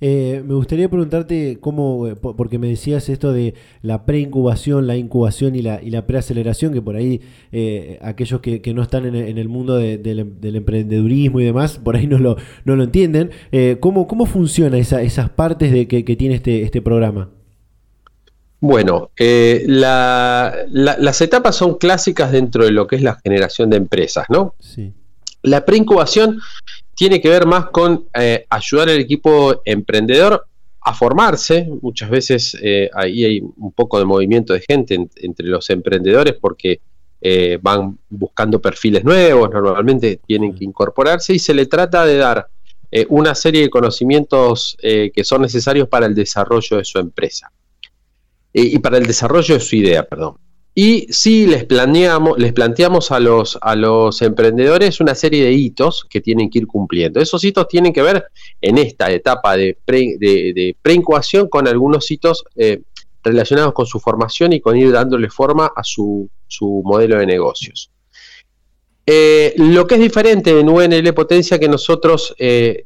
Eh, 0.00 0.44
me 0.46 0.54
gustaría 0.54 0.88
preguntarte 0.88 1.58
cómo, 1.60 2.06
eh, 2.06 2.14
porque 2.14 2.58
me 2.58 2.68
decías 2.68 3.08
esto 3.08 3.32
de 3.32 3.54
la 3.82 4.06
preincubación, 4.06 4.86
la 4.86 4.96
incubación 4.96 5.56
y 5.56 5.62
la, 5.62 5.82
y 5.82 5.90
la 5.90 6.06
preaceleración, 6.06 6.72
que 6.72 6.80
por 6.80 6.94
ahí 6.94 7.20
eh, 7.50 7.98
aquellos 8.00 8.40
que, 8.40 8.62
no 8.74 8.82
están 8.82 9.06
en, 9.06 9.38
el 9.38 9.48
mundo 9.48 9.76
del, 9.76 10.38
emprendedurismo 10.42 11.40
y 11.40 11.44
demás, 11.44 11.78
por 11.78 11.96
ahí 11.96 12.06
no 12.06 12.18
lo, 12.18 12.36
no 12.64 12.76
lo 12.76 12.84
entienden. 12.84 13.30
¿cómo, 13.80 14.06
¿Cómo 14.06 14.26
funciona 14.26 14.78
esa, 14.78 15.02
esas 15.02 15.30
partes 15.30 15.72
de 15.72 15.88
que, 15.88 16.16
tiene 16.16 16.36
este, 16.36 16.62
este 16.62 16.80
programa? 16.80 17.30
Bueno, 18.60 19.10
las 19.16 21.20
etapas 21.20 21.56
son 21.56 21.78
clásicas 21.78 22.30
dentro 22.30 22.64
de 22.64 22.70
lo 22.70 22.86
que 22.86 22.96
es 22.96 23.02
la 23.02 23.18
generación 23.22 23.70
de 23.70 23.78
empresas, 23.78 24.26
¿no? 24.28 24.54
Sí. 24.60 24.92
La 25.42 25.64
preincubación 25.64 26.38
tiene 26.98 27.20
que 27.20 27.28
ver 27.28 27.46
más 27.46 27.66
con 27.66 28.08
eh, 28.12 28.44
ayudar 28.50 28.88
al 28.88 28.98
equipo 28.98 29.62
emprendedor 29.64 30.44
a 30.80 30.92
formarse. 30.92 31.68
Muchas 31.80 32.10
veces 32.10 32.58
eh, 32.60 32.90
ahí 32.92 33.24
hay 33.24 33.40
un 33.40 33.70
poco 33.70 34.00
de 34.00 34.04
movimiento 34.04 34.52
de 34.52 34.64
gente 34.68 35.08
entre 35.14 35.46
los 35.46 35.70
emprendedores 35.70 36.34
porque 36.40 36.80
eh, 37.20 37.56
van 37.62 37.96
buscando 38.08 38.60
perfiles 38.60 39.04
nuevos, 39.04 39.48
normalmente 39.48 40.18
tienen 40.26 40.56
que 40.56 40.64
incorporarse 40.64 41.34
y 41.34 41.38
se 41.38 41.54
le 41.54 41.66
trata 41.66 42.04
de 42.04 42.16
dar 42.16 42.48
una 43.10 43.34
serie 43.34 43.60
de 43.60 43.70
conocimientos 43.70 44.78
que 44.80 45.22
son 45.22 45.42
necesarios 45.42 45.88
para 45.88 46.06
el 46.06 46.14
desarrollo 46.14 46.78
de 46.78 46.84
su 46.86 46.98
empresa 46.98 47.52
y 48.50 48.78
para 48.78 48.96
el 48.96 49.06
desarrollo 49.06 49.54
de 49.54 49.60
su 49.60 49.76
idea, 49.76 50.08
perdón. 50.08 50.38
Y 50.74 51.06
sí 51.10 51.46
les 51.46 51.64
planeamos, 51.64 52.38
les 52.38 52.52
planteamos 52.52 53.10
a 53.10 53.18
los, 53.18 53.58
a 53.60 53.74
los 53.74 54.22
emprendedores 54.22 55.00
una 55.00 55.14
serie 55.14 55.44
de 55.44 55.52
hitos 55.52 56.06
que 56.08 56.20
tienen 56.20 56.50
que 56.50 56.60
ir 56.60 56.66
cumpliendo. 56.66 57.20
Esos 57.20 57.42
hitos 57.42 57.66
tienen 57.66 57.92
que 57.92 58.02
ver 58.02 58.26
en 58.60 58.78
esta 58.78 59.10
etapa 59.10 59.56
de, 59.56 59.76
pre, 59.84 60.16
de, 60.18 60.76
preincubación 60.80 61.48
con 61.48 61.66
algunos 61.66 62.08
hitos 62.10 62.44
eh, 62.54 62.82
relacionados 63.24 63.72
con 63.72 63.86
su 63.86 63.98
formación 63.98 64.52
y 64.52 64.60
con 64.60 64.76
ir 64.76 64.92
dándole 64.92 65.30
forma 65.30 65.72
a 65.74 65.82
su, 65.82 66.30
modelo 66.84 67.18
de 67.18 67.26
negocios. 67.26 67.90
Eh, 69.04 69.54
lo 69.56 69.86
que 69.86 69.96
es 69.96 70.00
diferente 70.00 70.58
en 70.58 70.68
UNL 70.68 71.14
Potencia 71.14 71.58
que 71.58 71.68
nosotros 71.68 72.34
eh, 72.38 72.84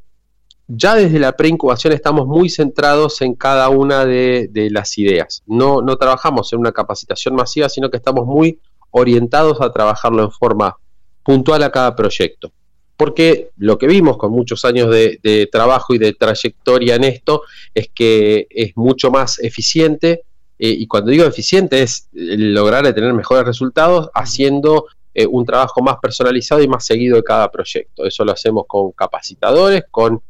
ya 0.74 0.94
desde 0.94 1.18
la 1.18 1.32
preincubación 1.32 1.92
estamos 1.92 2.26
muy 2.26 2.48
centrados 2.48 3.20
en 3.20 3.34
cada 3.34 3.68
una 3.68 4.06
de, 4.06 4.48
las 4.70 4.96
ideas. 4.96 5.42
No, 5.46 5.82
no 5.82 5.96
trabajamos 5.96 6.52
en 6.52 6.60
una 6.60 6.72
capacitación 6.72 7.34
masiva, 7.34 7.68
sino 7.68 7.90
que 7.90 7.98
estamos 7.98 8.26
muy 8.26 8.58
orientados 8.90 9.60
a 9.60 9.72
trabajarlo 9.72 10.22
en 10.22 10.30
forma 10.30 10.76
puntual 11.22 11.62
a 11.62 11.70
cada 11.70 11.94
proyecto. 11.94 12.52
Porque 12.96 13.50
lo 13.58 13.76
que 13.76 13.86
vimos 13.86 14.16
con 14.16 14.32
muchos 14.32 14.64
años 14.64 14.90
de, 14.90 15.48
trabajo 15.52 15.94
y 15.94 15.98
de 15.98 16.14
trayectoria 16.14 16.94
en 16.94 17.04
esto 17.04 17.42
es 17.74 17.90
que 17.92 18.46
es 18.48 18.76
mucho 18.76 19.10
más 19.10 19.40
eficiente, 19.40 20.22
eh, 20.58 20.68
y 20.70 20.86
cuando 20.86 21.10
digo 21.10 21.24
eficiente 21.24 21.82
es 21.82 22.08
lograr 22.12 22.90
tener 22.94 23.12
mejores 23.12 23.44
resultados 23.44 24.08
haciendo 24.14 24.86
eh, 25.12 25.26
un 25.26 25.44
trabajo 25.44 25.82
más 25.82 25.96
personalizado 26.00 26.62
y 26.62 26.68
más 26.68 26.86
seguido 26.86 27.16
de 27.16 27.24
cada 27.24 27.50
proyecto. 27.50 28.06
Eso 28.06 28.24
lo 28.24 28.32
hacemos 28.32 28.64
con 28.66 28.92
capacitadores, 28.92 29.84
con 29.90 30.22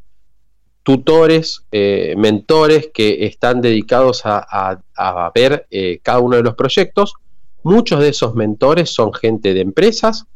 tutores, 0.83 1.65
eh, 1.71 2.15
mentores 2.17 2.91
que 2.93 3.25
están 3.27 3.61
dedicados 3.61 4.23
a, 4.25 4.83
ver 5.35 5.67
eh, 5.71 6.01
cada 6.03 6.21
uno 6.21 6.37
de 6.37 6.43
los 6.43 6.55
proyectos. 6.55 7.15
Muchos 7.63 8.01
de 8.01 8.09
esos 8.09 8.35
mentores 8.35 8.91
son 8.91 9.13
gente 9.13 9.55
de 9.55 9.61
empresas. 9.61 10.27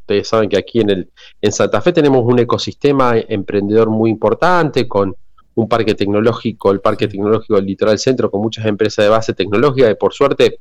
Ustedes 0.00 0.28
saben 0.28 0.48
que 0.48 0.58
aquí 0.58 0.80
en, 0.80 0.90
el, 0.90 1.10
en 1.40 1.52
Santa 1.52 1.80
Fe 1.80 1.92
tenemos 1.92 2.24
un 2.24 2.38
ecosistema 2.38 3.14
emprendedor 3.16 3.88
muy 3.88 4.10
importante 4.10 4.86
con 4.88 5.14
un 5.54 5.68
parque 5.68 5.94
tecnológico, 5.94 6.72
el 6.72 6.80
Parque 6.80 7.06
Tecnológico 7.06 7.54
del 7.54 7.66
Litoral 7.66 7.98
Centro, 7.98 8.30
con 8.30 8.40
muchas 8.40 8.66
empresas 8.66 9.04
de 9.04 9.08
base 9.08 9.34
tecnológica 9.34 9.90
y 9.90 9.94
por 9.94 10.12
suerte 10.12 10.58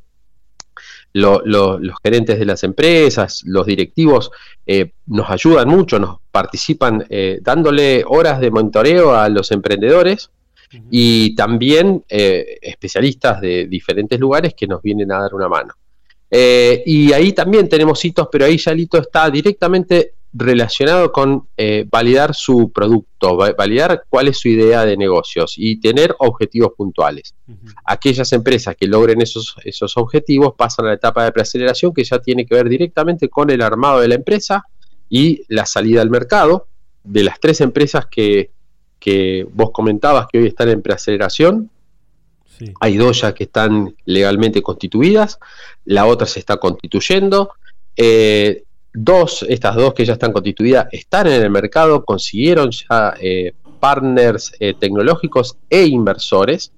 los 1.14 1.80
gerentes 2.04 2.40
de 2.40 2.46
las 2.46 2.64
empresas, 2.64 3.44
los 3.46 3.66
directivos, 3.66 4.32
eh, 4.66 4.92
nos 5.08 5.30
ayudan 5.30 5.68
mucho, 5.70 6.00
nos 6.00 6.20
participan 6.32 7.06
eh, 7.10 7.40
dándole 7.42 8.04
horas 8.08 8.40
de 8.40 8.50
monitoreo 8.52 9.14
a 9.16 9.30
los 9.30 9.52
emprendedores 9.52 10.32
y 10.90 11.36
también 11.36 12.04
eh, 12.10 12.58
especialistas 12.62 13.42
de 13.42 13.68
diferentes 13.68 14.20
lugares 14.20 14.56
que 14.56 14.66
nos 14.66 14.82
vienen 14.82 15.12
a 15.12 15.20
dar 15.20 15.36
una 15.36 15.48
mano. 15.48 15.74
y 16.32 17.14
ahí 17.14 17.32
también 17.34 17.70
tenemos 17.70 18.04
hitos, 18.04 18.28
pero 18.32 18.46
ahí 18.46 18.58
ya 18.58 18.72
el 18.72 18.80
hito 18.80 18.98
está 18.98 19.30
directamente 19.30 20.14
relacionado 20.34 21.12
con 21.12 21.48
eh, 21.58 21.86
validar 21.90 22.34
su 22.34 22.72
producto, 22.72 23.38
validar 23.38 24.04
cuál 24.10 24.28
es 24.28 24.40
su 24.40 24.48
idea 24.48 24.84
de 24.84 24.98
negocios 24.98 25.54
y 25.58 25.80
tener 25.80 26.16
objetivos 26.20 26.72
puntuales. 26.76 27.36
Aquellas 27.86 28.34
empresas 28.34 28.76
que 28.76 28.88
logren 28.88 29.22
esos, 29.22 29.56
esos 29.64 29.96
objetivos 29.96 30.56
pasan 30.58 30.86
a 30.86 30.90
la 30.90 30.96
etapa 30.96 31.24
de 31.24 31.32
preaceleración 31.32 31.94
que 31.94 32.04
ya 32.04 32.20
tiene 32.20 32.46
que 32.48 32.56
ver 32.56 32.68
directamente 32.68 33.30
con 33.30 33.52
el 33.52 33.62
armado 33.62 34.00
de 34.00 34.08
la 34.08 34.16
empresa 34.16 34.64
y 35.08 35.44
la 35.50 35.68
salida 35.68 36.02
al 36.02 36.10
mercado. 36.10 36.68
De 37.04 37.24
las 37.24 37.40
tres 37.40 37.62
empresas 37.62 38.08
que, 38.08 38.50
vos 39.52 39.72
comentabas 39.72 40.28
que 40.32 40.40
hoy 40.40 40.48
están 40.48 40.70
en 40.70 40.82
preaceleración, 40.82 41.70
hay 42.80 42.98
dos 42.98 43.22
ya 43.22 43.34
que 43.34 43.44
están 43.44 43.96
legalmente 44.06 44.62
constituidas, 44.62 45.38
la 45.86 46.06
otra 46.06 46.26
se 46.26 46.40
está 46.40 46.58
constituyendo. 46.58 47.52
Eh, 47.96 48.64
dos, 48.94 49.46
estas 49.48 49.76
dos 49.76 49.94
que 49.94 50.06
ya 50.06 50.14
están 50.14 50.32
constituidas, 50.32 50.88
están 50.92 51.28
en 51.28 51.42
el 51.42 51.50
mercado, 51.50 52.04
consiguieron 52.06 52.72
ya 52.72 53.14
eh, 53.20 53.54
partners 53.80 54.54
eh, 54.60 54.74
tecnológicos 54.80 55.58
e 55.70 55.86
inversores, 55.86 56.72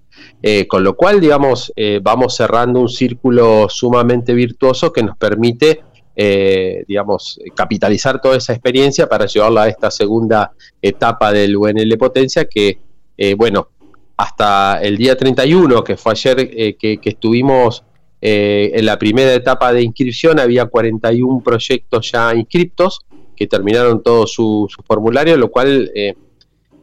con 0.67 0.84
lo 0.84 0.95
cual, 0.95 1.19
digamos, 1.19 1.74
vamos 2.01 2.36
cerrando 2.36 2.79
un 2.79 2.88
círculo 2.88 3.67
sumamente 3.67 4.34
virtuoso 4.34 4.93
que 4.93 5.03
nos 5.03 5.17
permite 5.17 5.81
eh, 6.17 6.86
digamos, 6.88 7.38
capitalizar 7.53 8.22
toda 8.22 8.38
esa 8.38 8.53
experiencia 8.53 9.10
para 9.10 9.25
llevarla 9.25 9.63
a 9.63 9.67
esta 9.67 9.91
segunda 9.91 10.53
etapa 10.81 11.34
del 11.34 11.57
UNL 11.57 11.98
Potencia 11.98 12.45
que, 12.45 12.79
eh, 13.17 13.34
bueno, 13.34 13.67
hasta 14.15 14.81
el 14.81 14.95
día 14.95 15.17
31, 15.17 15.84
que 15.84 15.98
fue 15.98 16.13
ayer 16.13 16.39
eh, 16.39 16.77
que, 16.77 17.00
estuvimos 17.03 17.84
en 18.22 18.86
la 18.86 18.98
primera 18.98 19.34
etapa 19.34 19.72
de 19.72 19.84
inscripción, 19.84 20.39
había 20.39 20.65
41 20.65 21.41
proyectos 21.43 22.12
ya 22.12 22.34
inscriptos 22.34 23.01
que 23.36 23.48
terminaron 23.48 24.01
todo 24.01 24.25
su, 24.25 24.67
formulario, 24.86 25.38
lo 25.38 25.51
cual, 25.51 25.91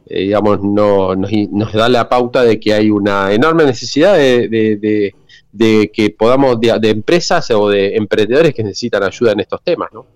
digamos, 0.07 0.61
no, 0.61 1.15
nos, 1.15 1.73
da 1.73 1.89
la 1.89 2.07
pauta 2.07 2.43
de 2.43 2.59
que 2.59 2.73
hay 2.73 2.89
una 2.89 3.33
enorme 3.33 3.65
necesidad 3.65 4.15
de 4.17 5.13
de 5.53 5.91
que 5.93 6.09
podamos, 6.09 6.59
de, 6.59 6.89
empresas 6.89 7.49
o 7.51 7.69
de 7.69 7.95
emprendedores 7.95 8.53
que 8.53 8.63
necesitan 8.63 9.03
ayuda 9.03 9.33
en 9.33 9.39
estos 9.39 9.63
temas, 9.63 9.89
¿no? 9.93 10.07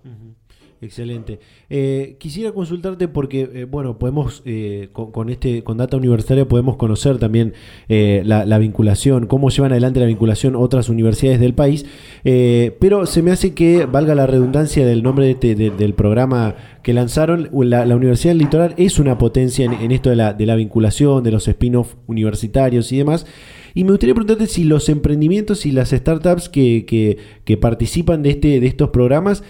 Excelente. 0.80 1.40
Eh, 1.70 2.16
quisiera 2.20 2.52
consultarte 2.52 3.08
porque, 3.08 3.50
eh, 3.52 3.64
bueno, 3.64 3.98
podemos, 3.98 4.42
eh, 4.44 4.90
con, 4.92 5.28
este, 5.28 5.64
con 5.64 5.76
Data 5.76 5.96
Universitaria 5.96 6.46
podemos 6.46 6.76
conocer 6.76 7.18
también 7.18 7.52
la, 7.88 8.58
vinculación, 8.58 9.26
cómo 9.26 9.50
llevan 9.50 9.72
adelante 9.72 9.98
la 9.98 10.06
vinculación 10.06 10.54
otras 10.54 10.88
universidades 10.88 11.40
del 11.40 11.54
país, 11.54 11.84
pero 12.22 13.06
se 13.06 13.22
me 13.22 13.32
hace 13.32 13.54
que, 13.54 13.86
valga 13.86 14.14
la 14.14 14.26
redundancia 14.26 14.86
del 14.86 15.02
nombre 15.02 15.30
este, 15.30 15.54
del 15.54 15.94
programa 15.94 16.54
que 16.82 16.92
lanzaron, 16.92 17.50
la, 17.52 17.96
Universidad 17.96 18.32
del 18.32 18.38
Litoral 18.38 18.74
es 18.76 18.98
una 18.98 19.18
potencia 19.18 19.64
en, 19.64 19.90
esto 19.90 20.10
de 20.10 20.16
la, 20.16 20.32
de 20.32 20.46
la 20.46 20.54
vinculación, 20.54 21.24
de 21.24 21.32
los 21.32 21.48
spin-off 21.48 21.94
universitarios 22.06 22.92
y 22.92 22.98
demás. 22.98 23.26
Y 23.74 23.84
me 23.84 23.90
gustaría 23.90 24.14
preguntarte 24.14 24.46
si 24.46 24.64
los 24.64 24.88
emprendimientos 24.88 25.66
y 25.66 25.72
las 25.72 25.90
startups 25.90 26.48
que, 26.48 26.84
que, 26.86 27.18
que 27.44 27.56
participan 27.56 28.22
de, 28.22 28.30
este, 28.30 28.60
de 28.60 28.66
estos 28.66 28.90
programas 28.90 29.42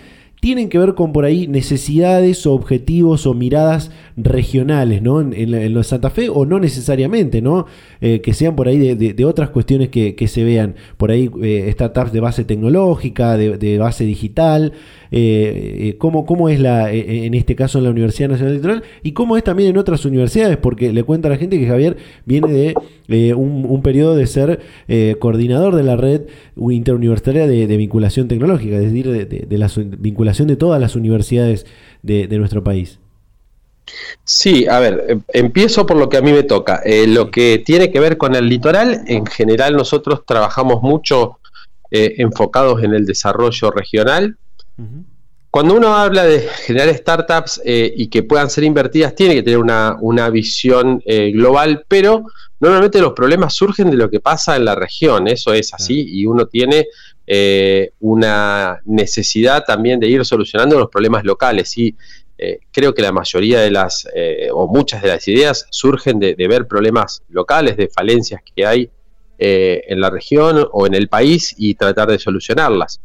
tienen 0.48 0.70
que 0.70 0.78
ver 0.78 0.94
con 0.94 1.12
por 1.12 1.26
ahí 1.26 1.46
necesidades 1.46 2.46
o 2.46 2.54
objetivos 2.54 3.26
o 3.26 3.34
miradas 3.34 3.90
regionales, 4.16 5.02
¿no? 5.02 5.20
En, 5.20 5.34
en, 5.34 5.84
Santa 5.84 6.08
Fe 6.08 6.30
o 6.30 6.46
no 6.46 6.58
necesariamente, 6.58 7.42
¿no? 7.42 7.66
Eh, 8.00 8.22
que 8.22 8.32
sean 8.32 8.56
por 8.56 8.66
ahí 8.66 8.94
de, 8.94 9.24
otras 9.26 9.50
cuestiones 9.50 9.90
que, 9.90 10.26
se 10.26 10.44
vean, 10.44 10.74
por 10.96 11.10
ahí 11.10 11.30
eh, 11.42 11.68
startups 11.74 12.12
de 12.12 12.20
base 12.20 12.44
tecnológica, 12.44 13.36
de, 13.36 13.78
base 13.78 14.04
digital, 14.04 14.72
eh, 15.10 15.96
cómo, 15.98 16.24
cómo, 16.24 16.48
es 16.48 16.60
la, 16.60 16.92
en 16.92 17.34
este 17.34 17.54
caso 17.54 17.76
en 17.76 17.84
la 17.84 17.90
Universidad 17.90 18.30
Nacional 18.30 18.52
Electoral 18.52 18.82
y 19.02 19.12
cómo 19.12 19.36
es 19.36 19.44
también 19.44 19.68
en 19.68 19.76
otras 19.76 20.06
universidades, 20.06 20.56
porque 20.56 20.94
le 20.94 21.02
cuenta 21.02 21.28
a 21.28 21.32
la 21.32 21.36
gente 21.36 21.58
que 21.58 21.66
Javier 21.66 21.98
viene 22.24 22.74
de 23.06 23.34
un, 23.34 23.82
periodo 23.82 24.16
de 24.16 24.26
ser 24.26 24.60
coordinador 25.18 25.76
de 25.76 25.82
la 25.82 25.96
red 25.96 26.22
interuniversitaria 26.56 27.46
de, 27.46 27.76
vinculación 27.76 28.28
tecnológica, 28.28 28.76
es 28.76 28.84
decir, 28.92 29.10
de, 29.10 29.58
la 29.58 29.70
vinculación 29.98 30.37
de 30.46 30.56
todas 30.56 30.80
las 30.80 30.96
universidades 30.96 31.66
de 32.02 32.38
nuestro 32.38 32.62
país. 32.62 33.00
Sí, 34.24 34.66
a 34.66 34.78
ver, 34.78 35.04
em, 35.08 35.22
empiezo 35.32 35.86
por 35.86 35.96
lo 35.96 36.08
que 36.08 36.18
a 36.18 36.22
mí 36.22 36.32
me 36.32 36.42
toca. 36.42 36.82
Eh, 36.84 37.06
lo 37.06 37.30
que 37.30 37.62
tiene 37.64 37.90
que 37.90 38.00
ver 38.00 38.16
con 38.18 38.34
el 38.34 38.48
litoral, 38.48 39.02
en 39.06 39.26
general 39.26 39.74
nosotros 39.74 40.24
trabajamos 40.26 40.82
mucho 40.82 41.38
eh, 41.90 42.16
enfocados 42.18 42.82
en 42.82 42.94
el 42.94 43.06
desarrollo 43.06 43.70
regional. 43.70 44.36
Cuando 45.50 45.74
uno 45.74 45.96
habla 45.96 46.24
de 46.24 46.40
generar 46.40 46.94
startups 46.94 47.60
eh, 47.64 47.92
y 47.96 48.08
que 48.08 48.22
puedan 48.22 48.50
ser 48.50 48.64
invertidas, 48.64 49.14
tiene 49.14 49.34
que 49.34 49.42
tener 49.42 49.58
una, 49.58 49.96
una 50.00 50.28
visión 50.28 51.02
global, 51.32 51.84
pero 51.88 52.26
normalmente 52.60 53.00
los 53.00 53.12
problemas 53.12 53.54
surgen 53.54 53.90
de 53.90 53.96
lo 53.96 54.10
que 54.10 54.20
pasa 54.20 54.56
en 54.56 54.66
la 54.66 54.74
región, 54.74 55.26
eso 55.26 55.52
es 55.54 55.72
así, 55.72 56.04
y 56.06 56.26
uno 56.26 56.46
tiene 56.46 56.86
una 58.00 58.80
necesidad 58.84 59.64
también 59.64 60.00
de 60.00 60.08
ir 60.08 60.24
solucionando 60.24 60.78
los 60.78 60.88
problemas 60.88 61.24
locales. 61.24 61.76
Y 61.76 61.94
eh, 62.40 62.60
creo 62.70 62.94
que 62.94 63.02
la 63.02 63.10
mayoría 63.10 63.60
de 63.60 63.70
las, 63.72 64.08
eh, 64.14 64.48
o 64.52 64.68
muchas 64.68 65.02
de 65.02 65.08
las 65.08 65.26
ideas 65.26 65.66
surgen 65.70 66.20
de, 66.20 66.34
ver 66.48 66.68
problemas 66.68 67.22
locales, 67.28 67.76
de 67.76 67.88
falencias 67.88 68.40
que 68.54 68.64
hay 68.64 68.90
eh, 69.38 69.82
en 69.88 70.00
la 70.00 70.08
región 70.08 70.68
o 70.72 70.86
en 70.86 70.94
el 70.94 71.08
país 71.08 71.54
y 71.58 71.74
tratar 71.74 72.08
de 72.08 72.18
solucionarlas. 72.20 73.00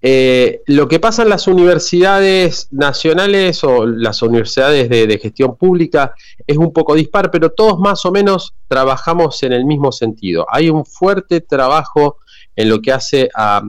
lo 0.00 0.88
que 0.88 1.00
pasa 1.00 1.22
en 1.22 1.28
las 1.28 1.48
universidades 1.48 2.68
nacionales 2.70 3.62
o 3.62 3.84
las 3.84 4.22
universidades 4.22 4.88
de, 4.88 5.18
gestión 5.18 5.56
pública 5.56 6.14
es 6.46 6.56
un 6.56 6.72
poco 6.72 6.94
dispar, 6.94 7.30
pero 7.30 7.50
todos 7.50 7.78
más 7.78 8.06
o 8.06 8.10
menos 8.10 8.54
trabajamos 8.68 9.42
en 9.42 9.52
el 9.52 9.66
mismo 9.66 9.92
sentido. 9.92 10.46
Hay 10.50 10.70
un 10.70 10.86
fuerte 10.86 11.42
trabajo 11.42 12.18
en 12.56 12.68
lo 12.68 12.80
que 12.80 12.92
hace 12.92 13.28
a 13.34 13.62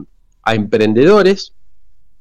emprendedores, 0.45 1.53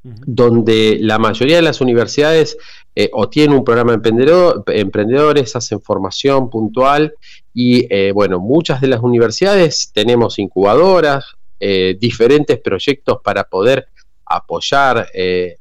donde 0.02 0.98
la 1.00 1.18
mayoría 1.18 1.57
de 1.57 1.62
las 1.62 1.81
universidades 1.81 2.57
eh, 2.94 3.11
o 3.12 3.29
tienen 3.29 3.59
un 3.59 3.64
programa 3.64 3.96
de 3.96 4.61
emprendedores, 4.81 5.57
hacen 5.57 5.81
formación 5.81 6.48
puntual 6.48 7.14
y 7.52 7.92
eh, 7.92 8.12
bueno, 8.12 8.38
muchas 8.38 8.81
de 8.81 8.87
las 8.88 9.00
universidades 9.00 9.90
tenemos 9.92 10.38
incubadoras, 10.38 11.24
eh, 11.59 11.96
diferentes 11.98 12.61
proyectos 12.61 13.18
para 13.22 13.44
poder 13.44 13.88
apoyar 14.24 15.09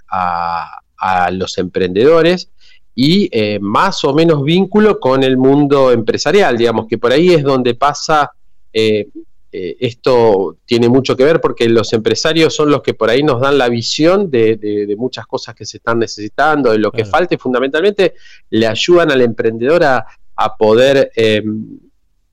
a, 0.09 0.79
a, 0.97 1.31
los 1.31 1.57
emprendedores 1.57 2.49
y 2.95 3.29
más 3.59 4.03
o 4.05 4.13
menos 4.13 4.43
vínculo 4.43 4.99
con 4.99 5.23
el 5.23 5.37
mundo 5.37 5.91
empresarial, 5.91 6.57
digamos 6.57 6.87
que 6.87 6.97
por 6.97 7.11
ahí 7.11 7.33
es 7.33 7.43
donde 7.43 7.75
pasa 7.75 8.31
eh, 8.77 9.07
esto 9.57 10.57
tiene 10.65 10.89
mucho 10.89 11.15
que 11.15 11.23
ver 11.23 11.39
porque 11.39 11.69
los 11.69 11.93
empresarios 11.93 12.53
son 12.53 12.69
los 12.69 12.81
que 12.81 12.93
por 12.93 13.09
ahí 13.09 13.23
nos 13.23 13.39
dan 13.39 13.57
la 13.57 13.69
visión 13.69 14.29
de, 14.29 14.93
muchas 14.97 15.25
cosas 15.27 15.55
que 15.55 15.65
se 15.65 15.77
están 15.77 15.99
necesitando, 15.99 16.71
de 16.71 16.79
lo 16.79 16.91
que 16.91 17.05
falta 17.05 17.35
y 17.35 17.37
fundamentalmente 17.37 18.15
le 18.49 18.67
ayudan 18.67 19.11
al 19.11 19.21
emprendedor 19.21 19.83
a, 19.83 20.05
poder 20.57 21.11
em, 21.15 21.79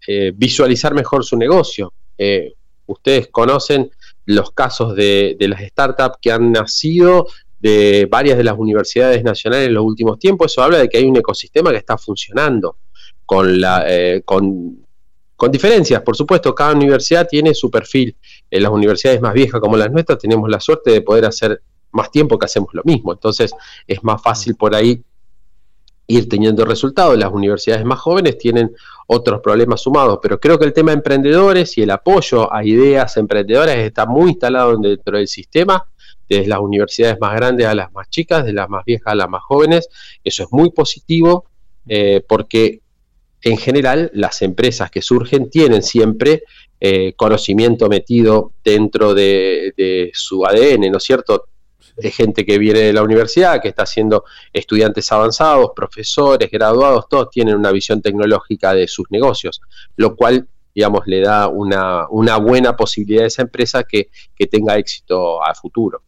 eh, 0.06 0.32
visualizar 0.34 0.94
mejor 0.94 1.24
su 1.24 1.36
negocio. 1.36 1.92
Eh, 2.18 2.54
ustedes 2.86 3.28
conocen 3.28 3.90
los 4.26 4.50
casos 4.50 4.96
de, 4.96 5.36
las 5.38 5.62
startups 5.62 6.16
que 6.20 6.32
han 6.32 6.50
nacido 6.50 7.28
de 7.60 8.08
varias 8.10 8.36
de 8.36 8.44
las 8.44 8.58
universidades 8.58 9.22
nacionales 9.22 9.68
en 9.68 9.74
los 9.74 9.84
últimos 9.84 10.18
tiempos. 10.18 10.50
Eso 10.50 10.62
habla 10.62 10.78
de 10.78 10.88
que 10.88 10.98
hay 10.98 11.04
un 11.04 11.16
ecosistema 11.16 11.70
que 11.70 11.76
está 11.76 11.96
funcionando 11.96 12.78
con, 13.24 13.60
la, 13.60 13.86
con 14.24 14.81
con 15.42 15.50
diferencias, 15.50 16.00
por 16.02 16.16
supuesto, 16.16 16.54
cada 16.54 16.72
universidad 16.72 17.26
tiene 17.28 17.52
su 17.52 17.68
perfil. 17.68 18.14
En 18.48 18.62
las 18.62 18.70
universidades 18.70 19.20
más 19.20 19.34
viejas 19.34 19.60
como 19.60 19.76
las 19.76 19.90
nuestras 19.90 20.20
tenemos 20.20 20.48
la 20.48 20.60
suerte 20.60 20.92
de 20.92 21.00
poder 21.00 21.24
hacer 21.24 21.60
más 21.90 22.12
tiempo 22.12 22.38
que 22.38 22.44
hacemos 22.44 22.72
lo 22.74 22.82
mismo. 22.84 23.12
Entonces 23.12 23.52
es 23.88 24.04
más 24.04 24.22
fácil 24.22 24.54
por 24.54 24.72
ahí 24.72 25.02
ir 26.06 26.28
teniendo 26.28 26.64
resultados. 26.64 27.18
Las 27.18 27.32
universidades 27.32 27.84
más 27.84 27.98
jóvenes 27.98 28.38
tienen 28.38 28.70
otros 29.08 29.40
problemas 29.40 29.80
sumados, 29.80 30.20
pero 30.22 30.38
creo 30.38 30.60
que 30.60 30.64
el 30.64 30.72
tema 30.72 30.92
de 30.92 30.98
emprendedores 30.98 31.76
y 31.76 31.82
el 31.82 31.90
apoyo 31.90 32.54
a 32.54 32.64
ideas 32.64 33.16
emprendedoras 33.16 33.78
está 33.78 34.06
muy 34.06 34.30
instalado 34.30 34.76
dentro 34.76 35.18
del 35.18 35.26
sistema, 35.26 35.88
desde 36.28 36.46
las 36.46 36.60
universidades 36.60 37.18
más 37.20 37.34
grandes 37.34 37.66
a 37.66 37.74
las 37.74 37.92
más 37.92 38.08
chicas, 38.10 38.44
de 38.44 38.52
las 38.52 38.68
más 38.68 38.84
viejas 38.84 39.08
a 39.08 39.16
las 39.16 39.28
más 39.28 39.42
jóvenes. 39.42 39.88
Eso 40.22 40.44
es 40.44 40.52
muy 40.52 40.70
positivo 40.70 41.46
eh, 41.88 42.24
porque 42.28 42.82
en 43.42 43.56
general 43.56 44.10
las 44.14 44.42
empresas 44.42 44.90
que 44.90 45.02
surgen 45.02 45.50
tienen 45.50 45.82
siempre 45.82 46.44
eh, 46.80 47.12
conocimiento 47.16 47.88
metido 47.88 48.52
dentro 48.64 49.14
de, 49.14 50.10
su 50.14 50.44
ADN, 50.44 50.90
¿no 50.90 50.98
es 50.98 51.04
cierto? 51.04 51.46
De 51.96 52.10
gente 52.10 52.46
que 52.46 52.58
viene 52.58 52.80
de 52.80 52.92
la 52.92 53.02
universidad, 53.02 53.60
que 53.60 53.68
está 53.68 53.82
haciendo 53.82 54.24
estudiantes 54.52 55.10
avanzados, 55.12 55.72
profesores, 55.76 56.50
graduados, 56.50 57.08
todos 57.08 57.30
tienen 57.30 57.56
una 57.56 57.72
visión 57.72 58.00
tecnológica 58.00 58.74
de 58.74 58.88
sus 58.88 59.06
negocios, 59.10 59.60
lo 59.96 60.16
cual, 60.16 60.48
digamos, 60.74 61.02
le 61.06 61.20
da 61.20 61.48
una, 61.48 62.06
buena 62.38 62.76
posibilidad 62.76 63.24
a 63.24 63.28
esa 63.28 63.42
empresa 63.42 63.84
que, 63.84 64.08
que 64.34 64.46
tenga 64.46 64.78
éxito 64.78 65.44
a 65.44 65.54
futuro. 65.54 66.02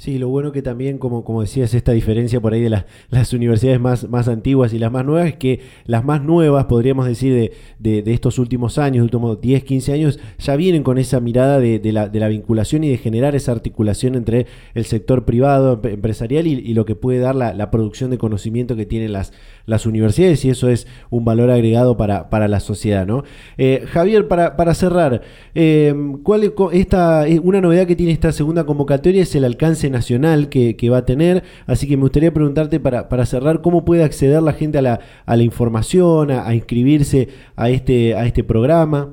Sí, 0.00 0.16
lo 0.16 0.28
bueno 0.28 0.52
que 0.52 0.62
también, 0.62 0.96
como, 0.96 1.24
como 1.24 1.40
decías, 1.40 1.74
esta 1.74 1.90
diferencia 1.90 2.40
por 2.40 2.52
ahí 2.52 2.60
de 2.60 2.70
las 3.10 3.32
universidades 3.32 3.80
más, 3.80 4.08
más 4.08 4.28
antiguas 4.28 4.72
y 4.72 4.78
las 4.78 4.92
más 4.92 5.04
nuevas, 5.04 5.26
es 5.26 5.36
que 5.36 5.58
las 5.86 6.04
más 6.04 6.22
nuevas, 6.22 6.66
podríamos 6.66 7.04
decir, 7.04 7.50
de, 7.80 8.02
de, 8.02 8.14
estos 8.14 8.38
últimos 8.38 8.78
años, 8.78 9.02
últimos 9.02 9.40
10, 9.40 9.64
15 9.64 9.92
años, 9.92 10.20
ya 10.38 10.54
vienen 10.54 10.84
con 10.84 10.98
esa 10.98 11.18
mirada 11.18 11.58
de, 11.58 11.80
de, 11.80 11.90
la, 11.90 12.08
de 12.08 12.20
la 12.20 12.28
vinculación 12.28 12.84
y 12.84 12.90
de 12.90 12.96
generar 12.96 13.34
esa 13.34 13.50
articulación 13.50 14.14
entre 14.14 14.46
el 14.74 14.84
sector 14.84 15.24
privado, 15.24 15.80
empresarial 15.82 16.46
y, 16.46 16.74
lo 16.74 16.84
que 16.84 16.94
puede 16.94 17.18
dar 17.18 17.34
la, 17.34 17.70
producción 17.72 18.10
de 18.10 18.18
conocimiento 18.18 18.76
que 18.76 18.86
tienen 18.86 19.12
las, 19.12 19.32
las 19.68 19.86
universidades, 19.86 20.44
y 20.44 20.50
eso 20.50 20.68
es 20.68 20.86
un 21.10 21.24
valor 21.24 21.50
agregado 21.50 21.96
para, 21.96 22.30
para 22.30 22.48
la 22.48 22.58
sociedad. 22.58 23.06
¿no? 23.06 23.22
Eh, 23.58 23.84
Javier, 23.86 24.26
para, 24.26 24.56
para 24.56 24.74
cerrar, 24.74 25.20
eh, 25.54 25.94
¿cuál 26.22 26.42
es 26.42 26.52
esta, 26.72 27.26
una 27.42 27.60
novedad 27.60 27.86
que 27.86 27.94
tiene 27.94 28.12
esta 28.12 28.32
segunda 28.32 28.64
convocatoria 28.64 29.22
es 29.22 29.34
el 29.34 29.44
alcance 29.44 29.90
nacional 29.90 30.48
que, 30.48 30.88
va 30.88 30.98
a 30.98 31.04
tener. 31.04 31.44
Así 31.66 31.86
que 31.86 31.98
me 31.98 32.04
gustaría 32.04 32.32
preguntarte 32.32 32.80
para, 32.80 33.10
para, 33.10 33.26
cerrar 33.26 33.60
cómo 33.60 33.84
puede 33.84 34.04
acceder 34.04 34.42
la 34.42 34.54
gente 34.54 34.78
a 34.78 34.82
la, 34.82 35.00
a 35.26 35.36
la 35.36 35.42
información, 35.42 36.30
a, 36.30 36.54
inscribirse 36.54 37.28
a 37.56 37.68
este, 37.68 38.14
a 38.14 38.24
este 38.24 38.42
programa. 38.42 39.10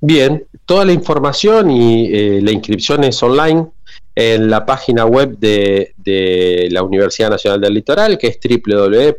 Bien, 0.00 0.46
toda 0.64 0.86
la 0.86 0.92
información 0.92 1.70
y 1.70 2.06
eh, 2.06 2.40
la 2.42 2.52
inscripción 2.52 3.04
es 3.04 3.22
online 3.22 3.68
en 4.14 4.50
la 4.50 4.66
página 4.66 5.04
web 5.06 5.38
de, 5.38 5.94
de, 5.96 6.68
la 6.70 6.82
Universidad 6.82 7.30
Nacional 7.30 7.60
del 7.60 7.74
Litoral, 7.74 8.18
que 8.18 8.26
es 8.26 8.38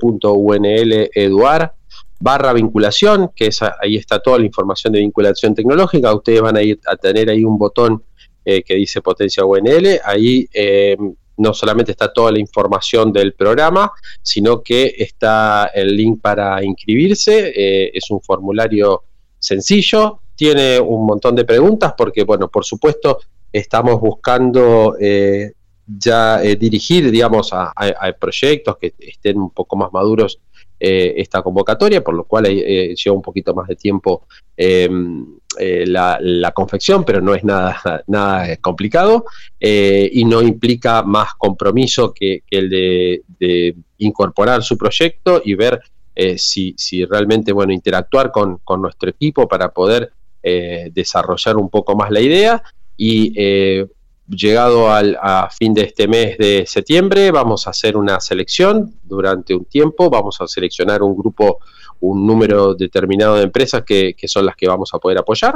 www.unleduar 0.02 1.74
barra 2.22 2.54
vinculación, 2.54 3.32
que 3.36 3.48
es, 3.48 3.62
ahí 3.62 3.98
está 3.98 4.20
toda 4.20 4.40
la 4.40 4.46
información 4.46 4.94
de 4.94 5.00
vinculación 5.00 5.56
tecnológica. 5.56 6.14
Ustedes 6.14 6.42
van 6.42 6.56
a 6.56 6.62
ir 6.62 6.80
a 6.86 6.96
tener 6.96 7.30
ahí 7.30 7.44
un 7.44 7.58
botón 7.58 8.04
eh, 8.46 8.64
que 8.64 8.76
dice 8.76 9.02
Potencia 9.02 9.44
UNL. 9.44 10.00
Ahí 10.04 10.48
eh, 10.54 10.96
no 11.38 11.54
solamente 11.54 11.92
está 11.92 12.14
toda 12.14 12.32
la 12.32 12.40
información 12.40 13.12
del 13.12 13.34
programa, 13.34 13.92
sino 14.22 14.62
que 14.62 14.94
está 14.98 15.72
el 15.74 15.96
link 15.96 16.22
para 16.22 16.64
inscribirse. 16.64 17.52
Eh, 17.56 17.92
es 17.94 18.10
un 18.12 18.22
formulario 18.22 19.04
sencillo, 19.40 20.20
tiene 20.36 20.80
un 20.80 21.06
montón 21.06 21.36
de 21.36 21.46
preguntas 21.46 21.94
porque, 21.98 22.24
bueno, 22.24 22.48
por 22.50 22.64
supuesto, 22.64 23.20
estamos 23.52 24.00
buscando 24.00 24.96
ya 25.88 26.40
dirigir, 26.40 27.12
digamos, 27.12 27.52
a, 27.54 27.74
proyectos 28.20 28.78
que 28.78 28.94
estén 29.00 29.38
un 29.38 29.50
poco 29.52 29.76
más 29.76 29.92
maduros 29.92 30.40
esta 30.80 31.42
convocatoria, 31.42 32.04
por 32.04 32.16
lo 32.16 32.24
cual 32.24 32.46
lleva 32.46 33.16
un 33.16 33.22
poquito 33.22 33.54
más 33.54 33.68
de 33.68 33.76
tiempo 33.76 34.26
eh, 35.60 35.86
la, 35.86 36.52
confección, 36.54 37.04
pero 37.04 37.20
no 37.20 37.36
es 37.36 37.44
nada, 37.44 37.82
nada 38.08 38.56
complicado 38.58 39.26
eh, 39.60 40.10
y 40.14 40.24
no 40.24 40.42
implica 40.42 41.04
más 41.04 41.34
compromiso 41.38 42.14
que, 42.14 42.44
el 42.50 42.70
de, 42.70 43.76
incorporar 43.98 44.64
su 44.64 44.78
proyecto 44.78 45.42
y 45.44 45.56
ver 45.56 45.82
eh, 46.16 46.38
si, 46.38 46.74
si, 46.78 47.04
realmente, 47.04 47.52
bueno, 47.52 47.74
interactuar 47.74 48.32
con, 48.32 48.62
nuestro 48.78 49.10
equipo 49.10 49.48
para 49.48 49.70
poder 49.72 50.14
desarrollar 50.42 51.58
un 51.58 51.70
poco 51.70 51.96
más 51.96 52.10
la 52.10 52.20
idea 52.20 52.64
y 53.04 53.88
llegado 54.28 54.92
al, 54.92 55.18
a 55.22 55.50
fin 55.50 55.74
de 55.74 55.82
este 55.82 56.08
mes 56.08 56.38
de 56.38 56.66
septiembre 56.68 57.32
vamos 57.32 57.68
a 57.68 57.72
hacer 57.72 57.98
una 57.98 58.20
selección 58.20 58.94
durante 59.04 59.56
un 59.56 59.66
tiempo, 59.66 60.10
vamos 60.10 60.40
a 60.40 60.48
seleccionar 60.48 61.02
un 61.02 61.18
grupo 61.18 61.60
un 62.02 62.26
número 62.26 62.74
determinado 62.74 63.36
de 63.36 63.44
empresas 63.44 63.84
que, 63.84 64.16
son 64.26 64.46
las 64.46 64.56
que 64.56 64.68
vamos 64.68 64.90
a 64.94 65.00
poder 65.00 65.20
apoyar. 65.20 65.56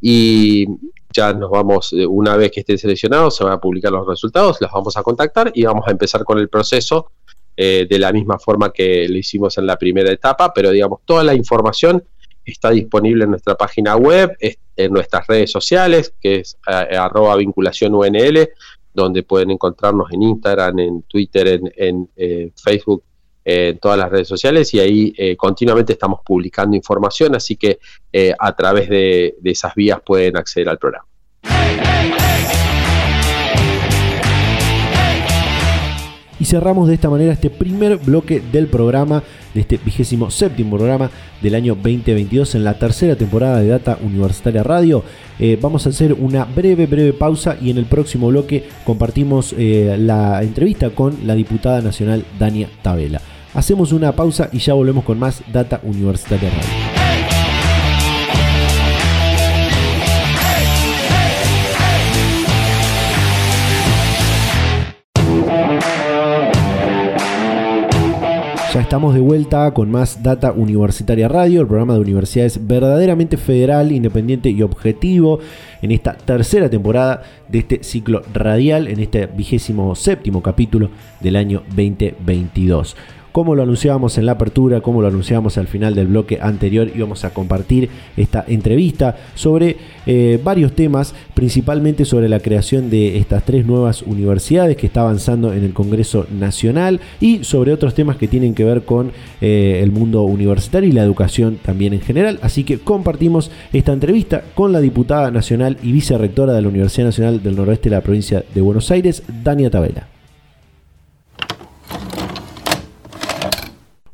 Y 0.00 0.66
ya 1.12 1.32
nos 1.32 1.50
vamos, 1.50 1.92
eh, 1.92 2.06
una 2.06 2.36
vez 2.36 2.50
que 2.50 2.60
estén 2.60 2.78
seleccionados, 2.78 3.36
se 3.36 3.44
van 3.44 3.52
a 3.52 3.60
publicar 3.60 3.92
los 3.92 4.06
resultados, 4.06 4.56
las 4.60 4.72
vamos 4.72 4.96
a 4.96 5.02
contactar 5.02 5.52
y 5.54 5.64
vamos 5.64 5.86
a 5.86 5.90
empezar 5.90 6.24
con 6.24 6.38
el 6.38 6.48
proceso 6.48 7.12
eh, 7.56 7.86
de 7.88 7.98
la 7.98 8.10
misma 8.10 8.38
forma 8.38 8.72
que 8.72 9.06
lo 9.08 9.18
hicimos 9.18 9.58
en 9.58 9.66
la 9.66 9.76
primera 9.76 10.10
etapa, 10.10 10.52
pero 10.54 10.70
digamos, 10.70 11.00
toda 11.04 11.22
la 11.22 11.34
información 11.34 12.02
está 12.44 12.70
disponible 12.70 13.24
en 13.24 13.30
nuestra 13.30 13.54
página 13.56 13.96
web, 13.96 14.36
en 14.76 14.92
nuestras 14.92 15.26
redes 15.26 15.50
sociales, 15.50 16.14
que 16.20 16.36
es 16.36 16.58
eh, 16.66 16.96
arroba 16.96 17.36
vinculación 17.36 17.92
donde 18.94 19.22
pueden 19.22 19.50
encontrarnos 19.50 20.12
en 20.12 20.22
Instagram, 20.22 20.78
en 20.78 21.02
Twitter, 21.02 21.60
en, 21.76 22.10
Facebook 22.62 23.04
en 23.44 23.78
todas 23.78 23.98
las 23.98 24.10
redes 24.10 24.28
sociales 24.28 24.72
y 24.74 24.78
ahí 24.78 25.12
eh, 25.16 25.36
continuamente 25.36 25.94
estamos 25.94 26.20
publicando 26.24 26.76
información, 26.76 27.34
así 27.34 27.56
que 27.56 27.80
eh, 28.12 28.32
a 28.38 28.54
través 28.54 28.88
de, 28.88 29.34
esas 29.42 29.74
vías 29.74 30.00
pueden 30.04 30.36
acceder 30.36 30.68
al 30.68 30.78
programa. 30.78 31.06
Y 36.42 36.44
cerramos 36.44 36.88
de 36.88 36.94
esta 36.94 37.08
manera 37.08 37.32
este 37.32 37.50
primer 37.50 37.98
bloque 37.98 38.40
del 38.40 38.66
programa, 38.66 39.22
de 39.54 39.60
este 39.60 39.76
vigésimo 39.76 40.28
séptimo 40.28 40.76
programa 40.76 41.08
del 41.40 41.54
año 41.54 41.76
2022 41.76 42.56
en 42.56 42.64
la 42.64 42.80
tercera 42.80 43.14
temporada 43.14 43.60
de 43.60 43.68
Data 43.68 43.96
Universitaria 44.02 44.64
Radio. 44.64 45.04
Eh, 45.38 45.56
vamos 45.62 45.86
a 45.86 45.90
hacer 45.90 46.14
una 46.14 46.44
breve, 46.44 46.86
breve 46.86 47.12
pausa 47.12 47.56
y 47.62 47.70
en 47.70 47.78
el 47.78 47.84
próximo 47.84 48.26
bloque 48.26 48.64
compartimos 48.84 49.54
la 49.56 50.42
entrevista 50.42 50.90
con 50.90 51.16
la 51.28 51.36
diputada 51.36 51.80
nacional 51.80 52.24
Dania 52.40 52.68
Tabela. 52.82 53.20
Hacemos 53.54 53.92
una 53.92 54.10
pausa 54.10 54.50
y 54.52 54.58
ya 54.58 54.74
volvemos 54.74 55.04
con 55.04 55.20
más 55.20 55.44
Data 55.52 55.78
Universitaria 55.84 56.50
Radio. 56.50 57.01
Ya 68.72 68.80
estamos 68.80 69.12
de 69.12 69.20
vuelta 69.20 69.70
con 69.74 69.90
más 69.90 70.22
Data 70.22 70.50
Universitaria 70.52 71.28
Radio, 71.28 71.60
el 71.60 71.66
programa 71.66 71.92
de 71.92 72.00
universidades 72.00 72.66
verdaderamente 72.66 73.36
federal, 73.36 73.92
independiente 73.92 74.48
y 74.48 74.62
objetivo 74.62 75.40
en 75.82 75.90
esta 75.90 76.14
tercera 76.14 76.70
temporada 76.70 77.22
de 77.48 77.58
este 77.58 77.84
ciclo 77.84 78.22
radial, 78.32 78.88
en 78.88 79.00
este 79.00 79.26
vigésimo 79.26 79.94
séptimo 79.94 80.42
capítulo 80.42 80.88
del 81.20 81.36
año 81.36 81.62
2022 81.76 82.96
como 83.32 83.54
lo 83.54 83.62
anunciábamos 83.62 84.18
en 84.18 84.26
la 84.26 84.32
apertura, 84.32 84.80
como 84.80 85.02
lo 85.02 85.08
anunciábamos 85.08 85.58
al 85.58 85.66
final 85.66 85.94
del 85.94 86.06
bloque 86.06 86.38
anterior, 86.40 86.90
íbamos 86.94 87.24
a 87.24 87.30
compartir 87.30 87.88
esta 88.16 88.44
entrevista 88.46 89.16
sobre 89.34 89.76
eh, 90.06 90.40
varios 90.42 90.72
temas, 90.72 91.14
principalmente 91.34 92.04
sobre 92.04 92.28
la 92.28 92.40
creación 92.40 92.90
de 92.90 93.18
estas 93.18 93.44
tres 93.44 93.66
nuevas 93.66 94.02
universidades 94.02 94.76
que 94.76 94.86
está 94.86 95.00
avanzando 95.00 95.52
en 95.52 95.64
el 95.64 95.72
Congreso 95.72 96.26
Nacional 96.30 97.00
y 97.20 97.44
sobre 97.44 97.72
otros 97.72 97.94
temas 97.94 98.16
que 98.16 98.28
tienen 98.28 98.54
que 98.54 98.64
ver 98.64 98.82
con 98.82 99.12
eh, 99.40 99.80
el 99.82 99.90
mundo 99.90 100.22
universitario 100.22 100.88
y 100.88 100.92
la 100.92 101.02
educación 101.02 101.58
también 101.62 101.94
en 101.94 102.00
general. 102.00 102.38
Así 102.42 102.64
que 102.64 102.78
compartimos 102.78 103.50
esta 103.72 103.92
entrevista 103.92 104.42
con 104.54 104.72
la 104.72 104.80
diputada 104.80 105.30
nacional 105.30 105.78
y 105.82 105.92
vicerrectora 105.92 106.52
de 106.52 106.62
la 106.62 106.68
Universidad 106.68 107.06
Nacional 107.06 107.42
del 107.42 107.56
Noroeste 107.56 107.88
de 107.88 107.96
la 107.96 108.02
provincia 108.02 108.44
de 108.54 108.60
Buenos 108.60 108.90
Aires, 108.90 109.22
Dania 109.42 109.70
Tabela. 109.70 110.11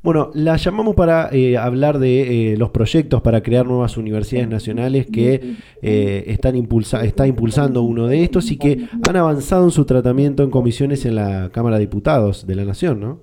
Bueno, 0.08 0.30
la 0.32 0.56
llamamos 0.56 0.94
para 0.94 1.28
eh, 1.32 1.58
hablar 1.58 1.98
de 1.98 2.52
eh, 2.52 2.56
los 2.56 2.70
proyectos 2.70 3.20
para 3.20 3.42
crear 3.42 3.66
nuevas 3.66 3.98
universidades 3.98 4.48
nacionales 4.48 5.06
que 5.12 5.56
eh, 5.82 6.24
están 6.28 6.56
impulsa 6.56 7.04
está 7.04 7.26
impulsando 7.26 7.82
uno 7.82 8.06
de 8.06 8.24
estos 8.24 8.50
y 8.50 8.56
que 8.56 8.88
han 9.06 9.16
avanzado 9.16 9.64
en 9.64 9.70
su 9.70 9.84
tratamiento 9.84 10.42
en 10.42 10.50
comisiones 10.50 11.04
en 11.04 11.14
la 11.16 11.50
Cámara 11.52 11.76
de 11.76 11.80
Diputados 11.80 12.46
de 12.46 12.54
la 12.54 12.64
Nación, 12.64 13.00
¿no? 13.00 13.20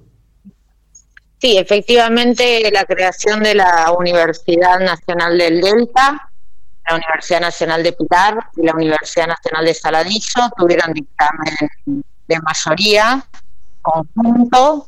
Sí, 1.39 1.57
efectivamente 1.57 2.69
la 2.71 2.85
creación 2.85 3.41
de 3.41 3.55
la 3.55 3.91
Universidad 3.97 4.79
Nacional 4.79 5.39
del 5.39 5.61
Delta, 5.61 6.29
la 6.87 6.97
Universidad 6.97 7.41
Nacional 7.41 7.81
de 7.81 7.93
Pilar 7.93 8.37
y 8.57 8.63
la 8.63 8.73
Universidad 8.75 9.29
Nacional 9.29 9.65
de 9.65 9.73
Saladillo 9.73 10.51
tuvieron 10.55 10.93
dictamen 10.93 11.55
de 12.27 12.39
mayoría 12.41 13.25
conjunto 13.81 14.87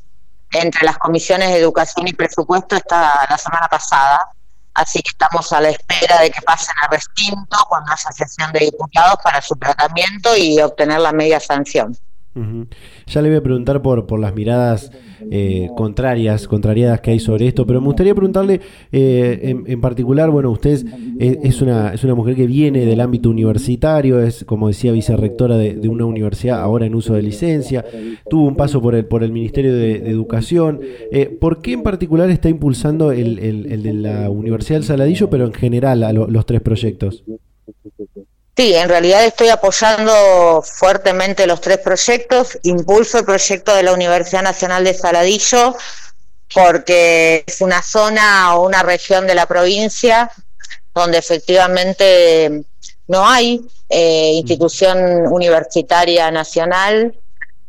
entre 0.52 0.86
las 0.86 0.98
comisiones 0.98 1.50
de 1.50 1.60
educación 1.60 2.08
y 2.08 2.14
presupuesto 2.14 2.76
está 2.76 3.26
la 3.30 3.38
semana 3.38 3.68
pasada, 3.68 4.32
así 4.74 5.02
que 5.02 5.10
estamos 5.10 5.52
a 5.52 5.62
la 5.62 5.70
espera 5.70 6.22
de 6.22 6.32
que 6.32 6.42
pasen 6.42 6.76
al 6.84 6.92
recinto 6.92 7.58
cuando 7.68 7.92
haya 7.92 8.12
sesión 8.12 8.52
de 8.54 8.60
diputados 8.60 9.18
para 9.24 9.42
su 9.42 9.56
tratamiento 9.56 10.36
y 10.36 10.60
obtener 10.62 11.00
la 11.00 11.12
media 11.12 11.40
sanción. 11.40 11.98
Ya 13.08 13.22
le 13.22 13.30
voy 13.30 13.38
a 13.38 13.44
preguntar 13.44 13.82
por, 13.82 14.06
por 14.06 14.20
las 14.20 14.36
miradas 14.36 14.92
eh, 15.32 15.70
contrarias, 15.76 16.48
contrariadas 16.48 17.02
que 17.02 17.12
hay 17.12 17.20
sobre 17.20 17.48
esto, 17.48 17.66
pero 17.66 17.82
me 17.82 17.88
gustaría 17.88 18.14
preguntarle 18.14 18.62
eh, 18.92 19.56
en, 19.66 19.82
particular, 19.82 20.30
bueno, 20.30 20.52
usted 20.52 20.86
es, 21.20 21.62
una, 21.62 21.94
es 21.94 22.04
una 22.04 22.16
mujer 22.16 22.36
que 22.36 22.48
viene 22.48 22.86
del 22.86 23.02
ámbito 23.02 23.30
universitario, 23.30 24.22
es, 24.22 24.44
como 24.46 24.68
decía, 24.68 24.92
vicerrectora 24.92 25.58
de, 25.58 25.74
de 25.76 25.90
una 25.90 26.06
universidad 26.06 26.62
ahora 26.62 26.86
en 26.86 26.96
uso 26.96 27.14
de 27.14 27.22
licencia, 27.22 27.86
tuvo 28.30 28.48
un 28.48 28.56
paso 28.56 28.82
por 28.82 28.96
el, 28.96 29.06
por 29.06 29.24
el 29.24 29.32
Ministerio 29.32 29.74
de, 29.74 29.98
Educación. 30.08 30.80
Eh, 31.12 31.26
¿Por 31.26 31.62
qué 31.62 31.74
en 31.74 31.84
particular 31.84 32.30
está 32.30 32.50
impulsando 32.50 33.12
el, 33.12 33.40
el, 33.40 33.84
de 33.84 33.94
la 33.94 34.30
Universidad 34.30 34.78
del 34.78 34.86
Saladillo, 34.86 35.30
pero 35.30 35.46
en 35.46 35.54
general 35.54 36.04
a 36.04 36.14
los 36.14 36.46
tres 36.46 36.62
proyectos? 36.62 37.24
Sí, 38.58 38.74
en 38.74 38.90
realidad 38.90 39.24
estoy 39.24 39.50
apoyando 39.50 40.64
fuertemente 40.64 41.46
los 41.46 41.62
tres 41.62 41.78
proyectos. 41.78 42.58
Impulso 42.64 43.20
el 43.20 43.26
proyecto 43.26 43.76
de 43.76 43.84
la 43.84 43.94
Universidad 43.94 44.42
Nacional 44.42 44.84
de 44.84 44.96
Saladillo 44.96 45.78
porque 46.52 47.44
es 47.46 47.62
una 47.62 47.84
zona 47.84 48.56
o 48.56 48.66
una 48.66 48.82
región 48.82 49.28
de 49.28 49.36
la 49.36 49.46
provincia 49.46 50.32
donde 50.96 51.20
efectivamente 51.20 52.64
no 53.08 53.28
hay 53.30 53.62
eh, 53.90 54.32
institución 54.34 55.28
universitaria 55.28 56.32
nacional 56.32 57.14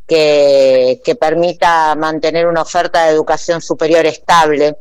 que, 0.06 1.02
que 1.04 1.16
permita 1.16 1.94
mantener 1.96 2.46
una 2.46 2.62
oferta 2.62 3.04
de 3.04 3.10
educación 3.10 3.60
superior 3.60 4.06
estable 4.06 4.74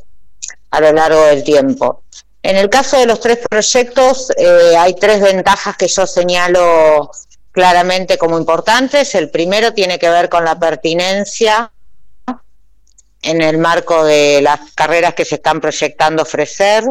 a 0.71 0.79
lo 0.79 0.93
largo 0.93 1.21
del 1.25 1.43
tiempo. 1.43 2.03
En 2.47 2.55
el 2.55 2.69
caso 2.69 2.97
de 2.97 3.05
los 3.05 3.19
tres 3.19 3.39
proyectos, 3.49 4.31
eh, 4.37 4.73
hay 4.79 4.93
tres 4.93 5.19
ventajas 5.19 5.75
que 5.75 5.89
yo 5.89 6.07
señalo 6.07 7.11
claramente 7.51 8.17
como 8.17 8.37
importantes. 8.37 9.15
El 9.15 9.29
primero 9.29 9.73
tiene 9.73 9.99
que 9.99 10.09
ver 10.09 10.29
con 10.29 10.45
la 10.45 10.57
pertinencia 10.57 11.73
en 13.21 13.41
el 13.41 13.57
marco 13.57 14.03
de 14.03 14.41
las 14.41 14.59
carreras 14.75 15.13
que 15.13 15.25
se 15.25 15.35
están 15.35 15.59
proyectando 15.59 16.23
ofrecer, 16.23 16.83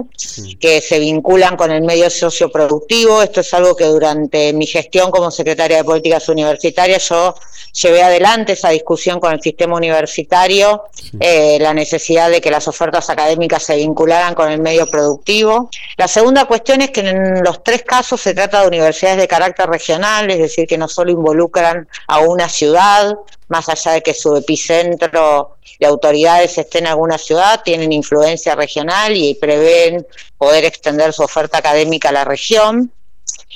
que 0.61 0.81
se 0.81 0.99
vinculan 0.99 1.57
con 1.57 1.71
el 1.71 1.83
medio 1.83 2.11
socioproductivo. 2.11 3.23
Esto 3.23 3.41
es 3.41 3.55
algo 3.55 3.77
que 3.77 3.85
durante 3.85 4.53
mi 4.53 4.67
gestión 4.67 5.11
como 5.11 5.31
secretaria 5.31 5.79
de 5.79 5.85
Políticas 5.85 6.29
Universitarias 6.29 7.09
yo 7.09 7.35
llevé 7.73 8.03
adelante 8.03 8.53
esa 8.53 8.71
discusión 8.71 9.21
con 9.21 9.33
el 9.33 9.41
sistema 9.41 9.77
universitario, 9.77 10.85
eh, 11.21 11.59
la 11.61 11.75
necesidad 11.75 12.31
de 12.31 12.41
que 12.41 12.51
las 12.51 12.67
ofertas 12.69 13.09
académicas 13.11 13.63
se 13.63 13.77
vincularan 13.77 14.35
con 14.35 14.51
el 14.51 14.61
medio 14.61 14.87
productivo. 14.89 15.71
La 15.97 16.09
segunda 16.09 16.47
cuestión 16.47 16.83
es 16.83 16.91
que 16.91 17.01
en 17.01 17.43
los 17.45 17.63
tres 17.63 17.83
casos 17.83 18.21
se 18.21 18.35
trata 18.35 18.63
de 18.63 18.69
universidades 18.69 19.19
de 19.19 19.29
carácter 19.29 19.69
regional, 19.69 20.31
es 20.31 20.39
decir, 20.39 20.67
que 20.67 20.79
no 20.79 20.89
solo 20.89 21.11
involucran 21.13 21.89
a 22.09 22.19
una 22.21 22.49
ciudad, 22.49 23.15
más 23.49 23.69
allá 23.69 23.93
de 23.93 24.03
que 24.03 24.15
su 24.15 24.37
epicentro 24.37 25.57
de 25.79 25.87
autoridades 25.87 26.59
esté 26.59 26.79
en 26.79 26.87
alguna 26.87 27.19
ciudad, 27.19 27.63
tienen 27.65 27.93
influencia 27.93 28.55
regional 28.55 29.17
y 29.17 29.35
prevén 29.35 30.07
poder 30.39 30.65
extender 30.65 31.13
su 31.13 31.23
oferta 31.23 31.59
académica 31.59 32.09
a 32.09 32.13
la 32.13 32.25
región. 32.25 32.93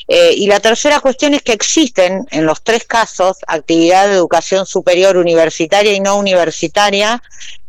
Eh, 0.08 0.34
y 0.36 0.46
la 0.46 0.60
tercera 0.60 1.00
cuestión 1.00 1.34
es 1.34 1.42
que 1.42 1.52
existen 1.52 2.26
en 2.30 2.46
los 2.46 2.62
tres 2.62 2.84
casos 2.84 3.38
actividad 3.46 4.08
de 4.08 4.14
educación 4.14 4.66
superior 4.66 5.16
universitaria 5.16 5.92
y 5.92 6.00
no 6.00 6.16
universitaria 6.16 7.22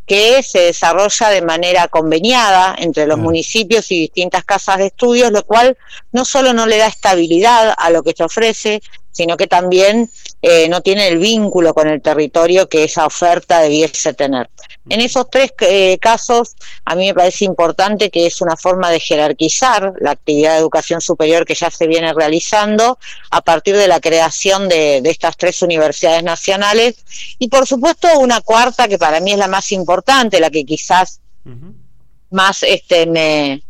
que 0.07 0.43
se 0.43 0.60
desarrolla 0.60 1.29
de 1.29 1.41
manera 1.41 1.88
conveniada 1.88 2.75
entre 2.77 3.05
los 3.05 3.17
municipios 3.17 3.91
y 3.91 3.99
distintas 3.99 4.43
casas 4.43 4.79
de 4.79 4.88
estudios, 4.88 5.31
lo 5.31 5.43
cual 5.45 5.77
no 6.12 6.25
solo 6.25 6.53
no 6.53 6.65
le 6.65 6.77
da 6.77 6.88
estabilidad 6.88 7.73
a 7.77 7.89
lo 7.91 8.03
que 8.03 8.13
se 8.17 8.23
ofrece, 8.23 8.81
sino 9.12 9.38
que 9.38 9.47
también 9.47 10.10
eh, 10.41 10.67
no 10.69 10.82
tiene 10.82 11.08
el 11.08 11.17
vínculo 11.17 11.74
con 11.74 11.88
el 11.88 12.02
territorio 12.02 12.67
que 12.67 12.84
esa 12.86 13.06
oferta 13.06 13.60
debiese 13.60 14.13
tener. 14.13 14.50
En 14.89 15.02
esos 15.02 15.30
tres 15.30 15.54
eh, 15.60 15.97
casos, 16.00 16.56
a 16.86 16.95
mí 16.95 17.08
me 17.08 17.13
parece 17.13 17.45
importante 17.45 18.10
que 18.10 18.26
es 18.26 18.41
una 18.41 18.58
forma 18.58 18.89
de 18.89 19.00
jerarquizar 19.00 19.93
la 20.00 20.12
actividad 20.12 20.54
de 20.54 20.60
educación 20.60 21.02
superior 21.02 21.45
que 21.45 21.56
ya 21.56 21.69
se 21.69 21.88
viene 21.88 22.13
realizando 22.13 22.97
a 23.30 23.41
partir 23.41 23.76
de 23.76 23.88
la 23.88 24.00
creación 24.00 24.67
de, 24.67 25.02
estas 25.06 25.38
tres 25.38 25.62
universidades 25.62 26.24
nacionales. 26.24 26.95
Y, 27.38 27.50
por 27.50 27.67
supuesto, 27.67 28.08
una 28.19 28.41
cuarta 28.41 28.88
que 28.88 28.97
para 28.97 29.19
mí 29.19 29.34
es 29.34 29.38
la 29.38 29.47
más 29.47 29.71
importante, 29.71 30.39
la 30.39 30.50
que 30.50 30.65
quizás 30.65 31.19
más 32.30 32.63
este, 32.63 33.06
me, 33.06 33.62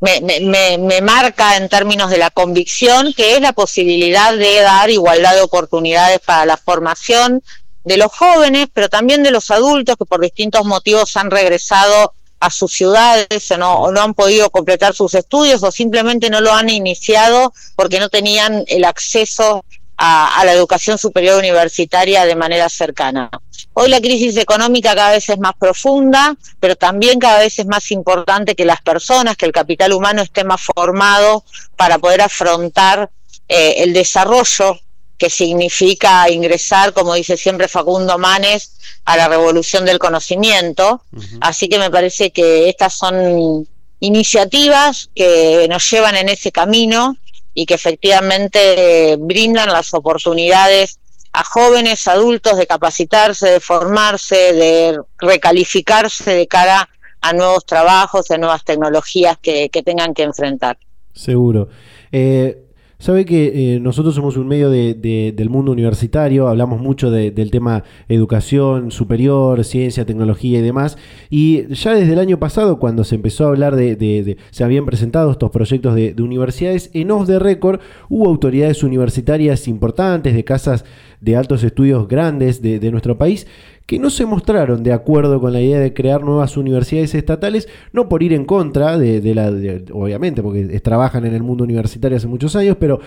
me, 0.00 0.20
me, 0.20 0.78
me, 0.78 1.00
marca 1.00 1.56
en 1.56 1.68
términos 1.68 2.10
de 2.10 2.18
la 2.18 2.30
convicción, 2.30 3.12
que 3.14 3.34
es 3.34 3.40
la 3.40 3.52
posibilidad 3.52 4.36
de 4.36 4.60
dar 4.60 4.90
igualdad 4.90 5.34
de 5.34 5.40
oportunidades 5.40 6.20
para 6.20 6.46
la 6.46 6.56
formación 6.56 7.42
de 7.84 7.96
los 7.96 8.12
jóvenes, 8.12 8.68
pero 8.72 8.88
también 8.88 9.22
de 9.22 9.30
los 9.30 9.50
adultos 9.50 9.96
que 9.96 10.04
por 10.04 10.20
distintos 10.20 10.64
motivos 10.64 11.16
han 11.16 11.30
regresado 11.30 12.14
a 12.40 12.50
sus 12.50 12.72
ciudades 12.72 13.50
o 13.50 13.56
no, 13.56 13.74
o 13.80 13.90
no 13.90 14.00
han 14.00 14.14
podido 14.14 14.50
completar 14.50 14.94
sus 14.94 15.14
estudios 15.14 15.62
o 15.62 15.72
simplemente 15.72 16.30
no 16.30 16.40
lo 16.40 16.52
han 16.52 16.70
iniciado 16.70 17.52
porque 17.74 17.98
no 17.98 18.08
tenían 18.08 18.64
el 18.68 18.84
acceso 18.84 19.64
a, 19.98 20.44
la 20.44 20.52
educación 20.52 20.96
superior 20.96 21.38
universitaria 21.38 22.24
de 22.24 22.36
manera 22.36 22.68
cercana. 22.68 23.30
Hoy 23.74 23.88
la 23.88 24.00
crisis 24.00 24.36
económica 24.36 24.94
cada 24.94 25.12
vez 25.12 25.28
es 25.28 25.38
más 25.38 25.54
profunda, 25.58 26.36
pero 26.60 26.76
también 26.76 27.18
cada 27.18 27.40
vez 27.40 27.58
es 27.58 27.66
más 27.66 27.90
importante 27.90 28.54
que 28.54 28.64
las 28.64 28.80
personas, 28.80 29.36
que 29.36 29.46
el 29.46 29.52
capital 29.52 29.92
humano 29.92 30.22
esté 30.22 30.44
más 30.44 30.60
formado 30.62 31.44
para 31.76 31.98
poder 31.98 32.22
afrontar 32.22 33.10
eh, 33.48 33.74
el 33.78 33.92
desarrollo 33.92 34.78
que 35.16 35.30
significa 35.30 36.30
ingresar, 36.30 36.92
como 36.92 37.14
dice 37.14 37.36
siempre 37.36 37.66
Facundo 37.66 38.18
Manes, 38.18 38.74
a 39.04 39.16
la 39.16 39.26
revolución 39.26 39.84
del 39.84 39.98
conocimiento. 39.98 41.02
Así 41.40 41.68
que 41.68 41.80
me 41.80 41.90
parece 41.90 42.30
que 42.30 42.68
estas 42.68 42.94
son 42.94 43.66
iniciativas 43.98 45.10
que 45.12 45.66
nos 45.68 45.90
llevan 45.90 46.14
en 46.14 46.28
ese 46.28 46.52
camino 46.52 47.16
y 47.58 47.66
que 47.66 47.74
efectivamente 47.74 49.16
brindan 49.18 49.68
las 49.70 49.92
oportunidades 49.92 51.00
a 51.32 51.42
jóvenes, 51.42 52.06
adultos 52.06 52.56
de 52.56 52.68
capacitarse, 52.68 53.50
de 53.50 53.58
formarse, 53.58 54.52
de 54.52 55.00
recalificarse 55.18 56.34
de 56.34 56.46
cara 56.46 56.88
a 57.20 57.32
nuevos 57.32 57.66
trabajos, 57.66 58.30
a 58.30 58.38
nuevas 58.38 58.64
tecnologías 58.64 59.38
que, 59.38 59.68
tengan 59.84 60.14
que 60.14 60.22
enfrentar. 60.22 60.78
Seguro. 61.12 61.68
Eh, 62.12 62.67
Sabe 63.00 63.24
que 63.24 63.76
eh, 63.76 63.80
nosotros 63.80 64.16
somos 64.16 64.36
un 64.36 64.48
medio 64.48 64.70
de, 64.70 64.92
del 65.32 65.50
mundo 65.50 65.70
universitario, 65.70 66.48
hablamos 66.48 66.80
mucho 66.80 67.12
del 67.12 67.50
tema 67.52 67.84
educación 68.08 68.90
superior, 68.90 69.64
ciencia, 69.64 70.04
tecnología 70.04 70.58
y 70.58 70.62
demás, 70.62 70.98
y 71.30 71.72
ya 71.72 71.94
desde 71.94 72.14
el 72.14 72.18
año 72.18 72.40
pasado, 72.40 72.80
cuando 72.80 73.04
se 73.04 73.14
empezó 73.14 73.44
a 73.44 73.48
hablar 73.50 73.76
de, 73.76 74.36
se 74.50 74.64
habían 74.64 74.84
presentado 74.84 75.30
estos 75.30 75.52
proyectos 75.52 75.94
de, 75.94 76.12
universidades, 76.18 76.90
en 76.92 77.12
off 77.12 77.28
the 77.28 77.38
record 77.38 77.78
hubo 78.08 78.26
autoridades 78.26 78.82
universitarias 78.82 79.68
importantes, 79.68 80.34
de 80.34 80.42
casas 80.42 80.84
de 81.20 81.36
altos 81.36 81.62
estudios 81.62 82.08
grandes 82.08 82.60
de 82.62 82.90
nuestro 82.90 83.16
país, 83.16 83.46
que 83.88 83.98
no 83.98 84.10
se 84.10 84.26
mostraron 84.26 84.82
de 84.82 84.92
acuerdo 84.92 85.40
con 85.40 85.54
la 85.54 85.62
idea 85.62 85.80
de 85.80 85.94
crear 85.94 86.22
nuevas 86.22 86.58
universidades 86.58 87.14
estatales, 87.14 87.68
no 87.94 88.06
por 88.06 88.22
ir 88.22 88.34
en 88.34 88.44
contra 88.44 88.98
de, 88.98 89.34
la, 89.34 89.48
obviamente, 89.94 90.42
porque 90.42 90.78
trabajan 90.80 91.24
en 91.24 91.34
el 91.34 91.42
mundo 91.42 91.64
universitario 91.64 92.18
hace 92.18 92.26
muchos 92.26 92.54
años, 92.54 92.76
pero 92.78 93.00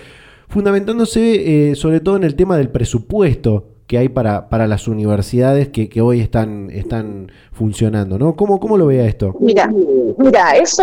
fundamentándose 0.47 1.69
eh, 1.69 1.75
sobre 1.75 1.99
todo 1.99 2.15
en 2.15 2.23
el 2.23 2.35
tema 2.35 2.57
del 2.57 2.69
presupuesto 2.69 3.65
que 3.85 3.99
hay 3.99 4.09
para, 4.09 4.49
para 4.49 4.65
las 4.65 4.87
universidades 4.87 5.69
que, 5.69 6.01
hoy 6.01 6.19
están, 6.19 6.71
están 6.71 7.31
funcionando, 7.51 8.17
¿no? 8.17 8.35
¿Cómo, 8.35 8.59
¿Cómo 8.59 8.75
lo 8.75 8.87
vea 8.87 9.05
esto? 9.05 9.35
Mira, 9.39 9.71
mira, 10.17 10.55
eso 10.55 10.81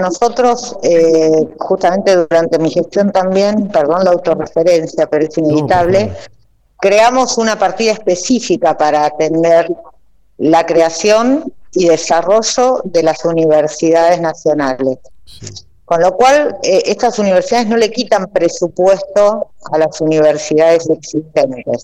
nosotros, 0.00 0.74
eh, 0.82 1.46
justamente 1.58 2.16
durante 2.16 2.58
mi 2.58 2.70
gestión 2.70 3.12
también, 3.12 3.68
perdón 3.68 4.04
la 4.04 4.12
autorreferencia, 4.12 5.06
pero 5.06 5.26
es 5.26 5.36
inevitable, 5.36 6.12
creamos 6.80 7.38
una 7.38 7.58
partida 7.58 7.92
específica 7.92 8.76
para 8.76 9.04
atender 9.04 9.68
la 10.38 10.64
creación 10.64 11.52
y 11.72 11.88
desarrollo 11.88 12.80
de 12.84 13.02
las 13.02 13.24
universidades 13.24 14.20
nacionales. 14.20 14.98
Con 15.84 16.02
lo 16.02 16.16
cual, 16.16 16.58
eh, 16.62 16.82
estas 16.86 17.18
universidades 17.18 17.66
no 17.66 17.76
le 17.76 17.90
quitan 17.90 18.26
presupuesto 18.26 19.50
a 19.72 19.78
las 19.78 20.00
universidades 20.00 20.88
existentes. 20.90 21.82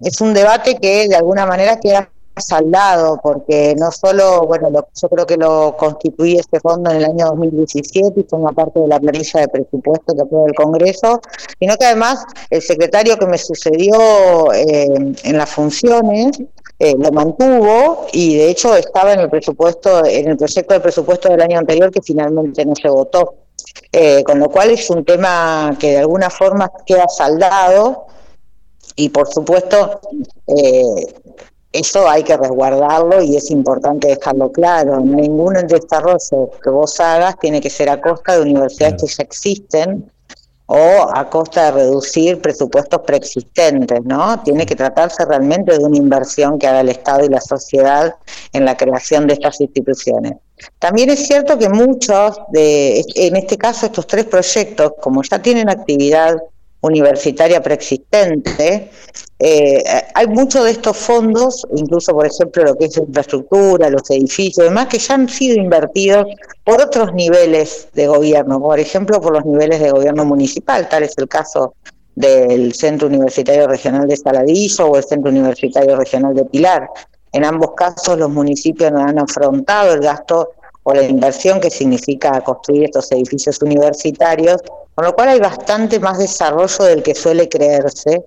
Es 0.00 0.20
un 0.20 0.34
debate 0.34 0.76
que 0.76 1.08
de 1.08 1.16
alguna 1.16 1.46
manera 1.46 1.78
queda 1.80 2.10
saldado, 2.40 3.18
porque 3.22 3.74
no 3.78 3.90
solo, 3.90 4.42
bueno, 4.46 4.68
yo 4.70 5.08
creo 5.08 5.26
que 5.26 5.36
lo 5.36 5.76
constituí 5.76 6.36
este 6.36 6.60
fondo 6.60 6.90
en 6.90 6.98
el 6.98 7.04
año 7.04 7.26
2017 7.26 8.20
y 8.20 8.22
forma 8.24 8.52
parte 8.52 8.80
de 8.80 8.88
la 8.88 9.00
planilla 9.00 9.40
de 9.40 9.48
presupuesto 9.48 10.14
que 10.14 10.22
aprueba 10.22 10.46
el 10.46 10.54
Congreso, 10.54 11.20
sino 11.58 11.76
que 11.76 11.86
además 11.86 12.24
el 12.50 12.62
secretario 12.62 13.18
que 13.18 13.26
me 13.26 13.38
sucedió 13.38 14.52
eh, 14.52 15.14
en 15.22 15.36
las 15.36 15.50
funciones 15.50 16.38
eh, 16.80 16.94
lo 16.96 17.10
mantuvo 17.10 18.06
y 18.12 18.36
de 18.36 18.50
hecho 18.50 18.76
estaba 18.76 19.12
en 19.12 19.20
el 19.20 19.28
presupuesto, 19.28 20.04
en 20.04 20.28
el 20.28 20.36
proyecto 20.36 20.74
de 20.74 20.80
presupuesto 20.80 21.28
del 21.28 21.42
año 21.42 21.58
anterior 21.58 21.90
que 21.90 22.00
finalmente 22.00 22.64
no 22.64 22.74
se 22.76 22.88
votó. 22.88 23.34
Eh, 23.90 24.22
con 24.22 24.38
lo 24.38 24.48
cual 24.48 24.70
es 24.70 24.88
un 24.90 25.04
tema 25.04 25.76
que 25.78 25.92
de 25.92 25.98
alguna 25.98 26.30
forma 26.30 26.70
queda 26.86 27.08
saldado 27.08 28.06
y 28.94 29.08
por 29.08 29.26
supuesto 29.26 30.00
eso 31.72 32.08
hay 32.08 32.22
que 32.22 32.36
resguardarlo 32.36 33.22
y 33.22 33.36
es 33.36 33.50
importante 33.50 34.08
dejarlo 34.08 34.50
claro. 34.50 35.00
Ningún 35.00 35.54
desarrollo 35.66 36.50
que 36.62 36.70
vos 36.70 36.98
hagas 37.00 37.38
tiene 37.38 37.60
que 37.60 37.70
ser 37.70 37.90
a 37.90 38.00
costa 38.00 38.36
de 38.36 38.42
universidades 38.42 39.02
que 39.02 39.08
ya 39.08 39.22
existen 39.22 40.10
o 40.70 41.08
a 41.14 41.30
costa 41.30 41.66
de 41.66 41.70
reducir 41.82 42.42
presupuestos 42.42 43.00
preexistentes, 43.06 44.00
¿no? 44.04 44.42
Tiene 44.42 44.66
que 44.66 44.76
tratarse 44.76 45.24
realmente 45.24 45.78
de 45.78 45.82
una 45.82 45.96
inversión 45.96 46.58
que 46.58 46.66
haga 46.66 46.80
el 46.80 46.90
Estado 46.90 47.24
y 47.24 47.28
la 47.28 47.40
sociedad 47.40 48.14
en 48.52 48.66
la 48.66 48.76
creación 48.76 49.26
de 49.26 49.32
estas 49.34 49.60
instituciones. 49.62 50.34
También 50.78 51.08
es 51.08 51.26
cierto 51.26 51.58
que 51.58 51.70
muchos 51.70 52.38
de, 52.52 53.02
en 53.14 53.36
este 53.36 53.56
caso, 53.56 53.86
estos 53.86 54.06
tres 54.06 54.26
proyectos, 54.26 54.92
como 55.00 55.22
ya 55.22 55.40
tienen 55.40 55.70
actividad 55.70 56.36
universitaria 56.80 57.62
preexistente, 57.62 58.90
eh, 59.40 59.82
hay 60.14 60.26
muchos 60.26 60.64
de 60.64 60.72
estos 60.72 60.96
fondos, 60.96 61.66
incluso 61.76 62.12
por 62.12 62.26
ejemplo 62.26 62.64
lo 62.64 62.76
que 62.76 62.86
es 62.86 62.96
infraestructura, 62.96 63.90
los 63.90 64.08
edificios 64.10 64.66
y 64.66 64.68
demás, 64.68 64.86
que 64.86 64.98
ya 64.98 65.14
han 65.14 65.28
sido 65.28 65.56
invertidos 65.56 66.26
por 66.64 66.80
otros 66.80 67.14
niveles 67.14 67.88
de 67.94 68.06
gobierno, 68.06 68.60
por 68.60 68.80
ejemplo 68.80 69.20
por 69.20 69.32
los 69.32 69.44
niveles 69.44 69.80
de 69.80 69.90
gobierno 69.90 70.24
municipal, 70.24 70.88
tal 70.88 71.04
es 71.04 71.14
el 71.18 71.28
caso 71.28 71.74
del 72.16 72.74
Centro 72.74 73.06
Universitario 73.06 73.68
Regional 73.68 74.08
de 74.08 74.16
Saladillo 74.16 74.86
o 74.88 74.96
el 74.96 75.04
Centro 75.04 75.30
Universitario 75.30 75.96
Regional 75.96 76.34
de 76.34 76.44
Pilar. 76.44 76.88
En 77.32 77.44
ambos 77.44 77.72
casos 77.76 78.18
los 78.18 78.30
municipios 78.30 78.90
no 78.90 79.00
han 79.00 79.20
afrontado 79.20 79.94
el 79.94 80.00
gasto 80.00 80.50
o 80.82 80.94
la 80.94 81.02
inversión 81.02 81.60
que 81.60 81.70
significa 81.70 82.40
construir 82.40 82.84
estos 82.84 83.12
edificios 83.12 83.62
universitarios, 83.62 84.62
con 84.98 85.04
lo 85.04 85.14
cual 85.14 85.28
hay 85.28 85.38
bastante 85.38 86.00
más 86.00 86.18
desarrollo 86.18 86.84
del 86.84 87.04
que 87.04 87.14
suele 87.14 87.48
creerse 87.48 88.24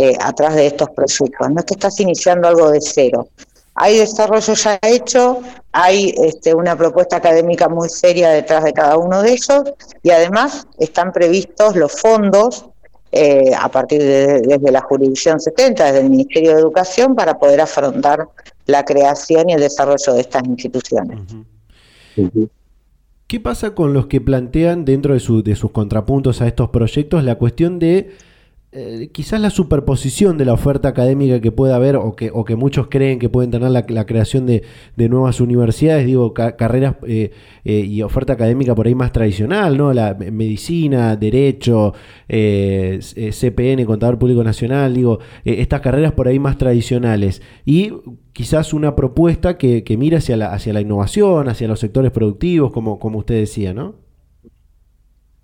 eh, 0.00 0.16
atrás 0.20 0.56
de 0.56 0.66
estos 0.66 0.90
proyectos. 0.90 1.48
No 1.48 1.60
es 1.60 1.64
que 1.64 1.74
estás 1.74 2.00
iniciando 2.00 2.48
algo 2.48 2.72
de 2.72 2.80
cero. 2.80 3.28
Hay 3.76 3.98
desarrollo 3.98 4.52
ya 4.54 4.80
hecho, 4.82 5.40
hay 5.70 6.12
este, 6.16 6.52
una 6.54 6.74
propuesta 6.74 7.18
académica 7.18 7.68
muy 7.68 7.88
seria 7.88 8.30
detrás 8.30 8.64
de 8.64 8.72
cada 8.72 8.96
uno 8.96 9.22
de 9.22 9.30
ellos 9.30 9.62
y 10.02 10.10
además 10.10 10.66
están 10.80 11.12
previstos 11.12 11.76
los 11.76 11.92
fondos 11.92 12.66
eh, 13.12 13.52
a 13.56 13.68
partir 13.68 14.02
de 14.02 14.40
desde 14.40 14.72
la 14.72 14.80
jurisdicción 14.80 15.38
70, 15.38 15.84
desde 15.84 16.00
el 16.00 16.10
Ministerio 16.10 16.54
de 16.54 16.60
Educación, 16.62 17.14
para 17.14 17.38
poder 17.38 17.60
afrontar 17.60 18.26
la 18.66 18.84
creación 18.84 19.50
y 19.50 19.52
el 19.52 19.60
desarrollo 19.60 20.14
de 20.14 20.20
estas 20.20 20.42
instituciones. 20.46 21.20
¿Qué 23.28 23.40
pasa 23.40 23.74
con 23.74 23.92
los 23.92 24.06
que 24.06 24.22
plantean 24.22 24.86
dentro 24.86 25.12
de, 25.12 25.42
de 25.42 25.54
sus 25.54 25.70
contrapuntos 25.70 26.40
a 26.40 26.46
estos 26.46 26.70
proyectos 26.70 27.22
la 27.24 27.34
cuestión 27.34 27.78
de 27.78 28.16
eh, 28.70 29.08
quizás 29.12 29.40
la 29.40 29.48
superposición 29.48 30.36
de 30.36 30.44
la 30.44 30.52
oferta 30.52 30.88
académica 30.88 31.40
que 31.40 31.50
puede 31.50 31.72
haber 31.72 31.96
o 31.96 32.14
que, 32.14 32.30
o 32.30 32.44
que 32.44 32.54
muchos 32.54 32.88
creen 32.88 33.18
que 33.18 33.30
pueden 33.30 33.50
tener 33.50 33.70
la, 33.70 34.04
creación 34.04 34.44
de, 34.44 34.62
nuevas 35.08 35.40
universidades, 35.40 36.04
digo, 36.04 36.34
carreras 36.34 36.96
eh, 37.06 37.30
eh, 37.64 37.80
y 37.80 38.02
oferta 38.02 38.34
académica 38.34 38.74
por 38.74 38.86
ahí 38.86 38.94
más 38.94 39.12
tradicional, 39.12 39.78
¿no? 39.78 39.94
La 39.94 40.14
medicina, 40.14 41.16
derecho, 41.16 41.94
CPN, 42.28 43.86
contador 43.86 44.18
público 44.18 44.44
nacional, 44.44 44.92
digo, 44.92 45.18
estas 45.44 45.80
carreras 45.80 46.12
por 46.12 46.28
ahí 46.28 46.38
más 46.38 46.58
tradicionales. 46.58 47.40
Y 47.64 47.94
quizás 48.34 48.74
una 48.74 48.94
propuesta 48.94 49.56
que, 49.56 49.82
que 49.82 49.96
mira 49.96 50.18
hacia 50.18 50.36
la, 50.36 50.52
hacia 50.52 50.74
la 50.74 50.82
innovación, 50.82 51.48
hacia 51.48 51.68
los 51.68 51.80
sectores 51.80 52.12
productivos, 52.12 52.70
como, 52.72 52.98
como 52.98 53.20
usted 53.20 53.36
decía, 53.36 53.72
¿no? 53.72 54.07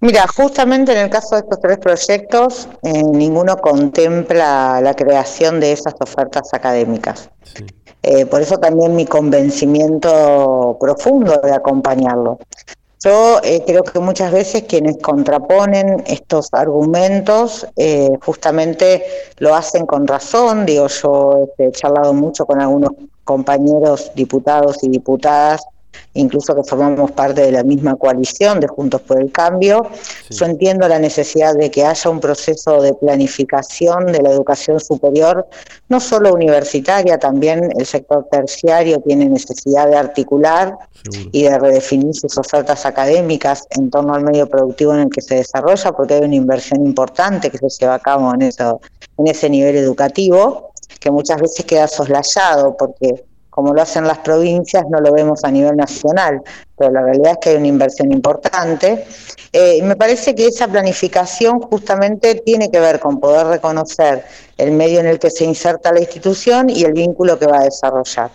Mira, 0.01 0.27
justamente 0.27 0.93
en 0.93 0.99
el 0.99 1.11
caso 1.11 1.35
de 1.35 1.41
estos 1.43 1.61
tres 1.61 1.79
proyectos, 1.79 2.69
eh, 2.83 3.03
ninguno 3.03 3.57
contempla 3.57 4.81
la 4.83 4.95
creación 4.95 5.61
de 5.61 5.73
esas 5.73 5.95
ofertas 5.99 6.53
académicas. 6.53 7.31
Eh, 8.03 8.27
por 8.27 8.43
eso 8.43 8.59
también 8.59 8.95
mi 8.95 9.07
convencimiento 9.07 10.77
profundo 10.79 11.41
de 11.43 11.53
acompañarlo. 11.53 12.39
Yo 13.03 13.41
eh, 13.43 13.63
creo 13.67 13.83
que 13.83 13.99
muchas 13.99 14.31
veces 14.31 14.65
quienes 14.65 14.99
contraponen 14.99 16.05
estos 16.07 16.49
argumentos 16.53 17.67
justamente 18.25 19.05
lo 19.39 19.55
hacen 19.55 19.87
con 19.87 20.07
razón. 20.07 20.67
Digo, 20.67 20.87
yo 20.89 21.49
he 21.59 21.71
charlado 21.71 22.13
mucho 22.13 22.45
con 22.45 22.61
algunos 22.61 22.93
compañeros 23.25 24.13
diputados 24.15 24.83
y 24.83 24.89
diputadas 24.89 25.63
incluso 26.15 26.55
que 26.55 26.63
formamos 26.63 27.13
parte 27.13 27.43
de 27.43 27.53
la 27.53 27.63
misma 27.63 27.97
coalición 27.97 28.61
de 28.61 28.69
Juntos 28.69 29.01
por 29.03 29.21
el 29.21 29.31
Cambio. 29.33 29.87
Yo 30.31 30.47
entiendo 30.47 30.89
la 30.89 30.99
necesidad 30.99 31.55
de 31.55 31.71
que 31.71 31.85
haya 31.85 32.11
un 32.11 32.21
proceso 32.21 32.81
de 32.81 32.95
planificación 32.95 34.07
de 34.07 34.23
la 34.23 34.31
educación 34.31 34.81
superior, 34.81 35.47
no 35.89 36.01
solo 36.01 36.33
universitaria, 36.33 37.19
también 37.19 37.71
el 37.77 37.87
sector 37.87 38.27
terciario 38.31 39.01
tiene 39.01 39.27
necesidad 39.27 39.89
de 39.89 39.97
articular 39.97 40.77
y 41.33 41.43
de 41.43 41.59
redefinir 41.59 42.15
sus 42.15 42.39
ofertas 42.39 42.87
académicas 42.87 43.67
en 43.71 43.91
torno 43.91 44.15
al 44.15 44.25
medio 44.25 44.49
productivo 44.49 44.95
en 44.95 45.01
el 45.01 45.11
que 45.11 45.21
se 45.21 45.37
desarrolla, 45.37 45.93
porque 45.93 46.15
hay 46.15 46.23
una 46.23 46.35
inversión 46.35 46.87
importante 46.87 47.51
que 47.51 47.59
se 47.59 47.69
lleva 47.69 47.95
a 47.95 47.99
cabo 47.99 48.33
en, 48.35 48.43
eso, 48.43 48.81
en 49.19 49.27
ese 49.27 49.51
nivel 49.51 49.77
educativo, 49.77 50.71
que 51.01 51.11
muchas 51.11 51.41
veces 51.41 51.65
queda 51.67 51.87
soslayado 51.87 52.77
porque 52.77 53.25
como 53.55 53.73
lo 53.73 53.83
hacen 53.83 54.05
las 54.09 54.19
provincias, 54.19 54.83
no 54.91 54.99
lo 54.99 55.13
vemos 55.13 55.45
a 55.45 55.51
nivel 55.53 55.77
nacional, 55.77 56.43
pero 56.77 56.91
la 56.91 57.03
realidad 57.03 57.35
es 57.35 57.39
que 57.41 57.51
hay 57.51 57.57
una 57.57 57.69
inversión 57.69 58.11
importante. 58.11 59.05
Eh, 59.53 59.81
me 59.85 59.95
parece 59.95 60.35
que 60.35 60.49
esa 60.49 60.67
planificación 60.67 61.61
justamente 61.61 62.35
tiene 62.45 62.69
que 62.69 62.81
ver 62.81 62.99
con 62.99 63.21
poder 63.21 63.47
reconocer 63.47 64.25
el 64.59 64.73
medio 64.73 64.99
en 64.99 65.07
el 65.07 65.21
que 65.21 65.31
se 65.31 65.45
inserta 65.45 65.93
la 65.93 66.01
institución 66.01 66.69
y 66.69 66.83
el 66.83 66.95
vínculo 66.95 67.39
que 67.39 67.47
va 67.47 67.61
a 67.61 67.63
desarrollar. 67.63 68.33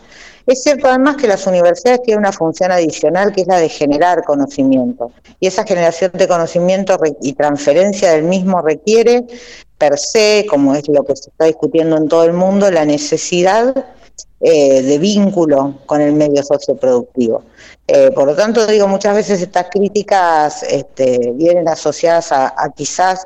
Es 0.47 0.63
cierto 0.63 0.87
además 0.87 1.17
que 1.17 1.27
las 1.27 1.45
universidades 1.45 2.01
tienen 2.03 2.19
una 2.19 2.31
función 2.31 2.71
adicional 2.71 3.33
que 3.33 3.41
es 3.41 3.47
la 3.47 3.59
de 3.59 3.67
generar 3.67 4.23
conocimiento. 4.23 5.11
Y 5.41 5.47
esa 5.47 5.65
generación 5.65 6.11
de 6.13 6.29
conocimiento 6.29 6.97
y 7.21 7.33
transferencia 7.33 8.13
del 8.13 8.23
mismo 8.23 8.61
requiere 8.61 9.25
per 9.77 9.97
se, 9.97 10.45
como 10.49 10.75
es 10.75 10.87
lo 10.87 11.03
que 11.03 11.17
se 11.17 11.29
está 11.29 11.43
discutiendo 11.43 11.97
en 11.97 12.07
todo 12.07 12.23
el 12.23 12.31
mundo, 12.31 12.71
la 12.71 12.85
necesidad 12.85 13.75
eh, 14.39 14.81
de 14.81 14.97
vínculo 14.97 15.75
con 15.85 16.01
el 16.01 16.13
medio 16.13 16.43
socioproductivo. 16.43 17.43
Eh, 17.87 18.11
por 18.11 18.27
lo 18.27 18.35
tanto, 18.35 18.65
digo, 18.67 18.87
muchas 18.87 19.15
veces 19.15 19.41
estas 19.41 19.67
críticas 19.69 20.63
este, 20.63 21.31
vienen 21.33 21.67
asociadas 21.67 22.31
a, 22.31 22.53
quizás 22.75 23.25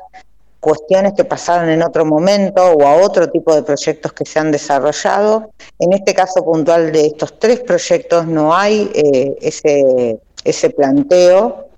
cuestiones 0.60 1.12
que 1.14 1.24
pasaron 1.24 1.68
en 1.68 1.82
otro 1.82 2.06
momento 2.06 2.62
o 2.62 2.86
a 2.86 2.96
otro 2.96 3.30
tipo 3.30 3.54
de 3.54 3.62
proyectos 3.62 4.12
que 4.12 4.24
se 4.24 4.38
han 4.38 4.50
desarrollado. 4.50 5.50
En 5.78 5.92
este 5.92 6.14
caso 6.14 6.42
puntual 6.42 6.92
de 6.92 7.06
estos 7.08 7.38
tres 7.38 7.60
proyectos 7.60 8.26
no 8.26 8.54
hay 8.54 8.90
eh, 8.94 9.36
ese, 9.42 10.18
ese 10.44 10.70
planteo 10.70 11.68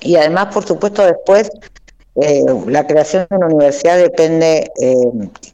y 0.00 0.16
además, 0.16 0.52
por 0.52 0.66
supuesto, 0.66 1.04
después 1.04 1.50
eh, 2.20 2.44
la 2.66 2.86
creación 2.86 3.26
de 3.30 3.36
una 3.36 3.46
universidad 3.46 3.96
depende, 3.96 4.70
eh, 4.80 4.94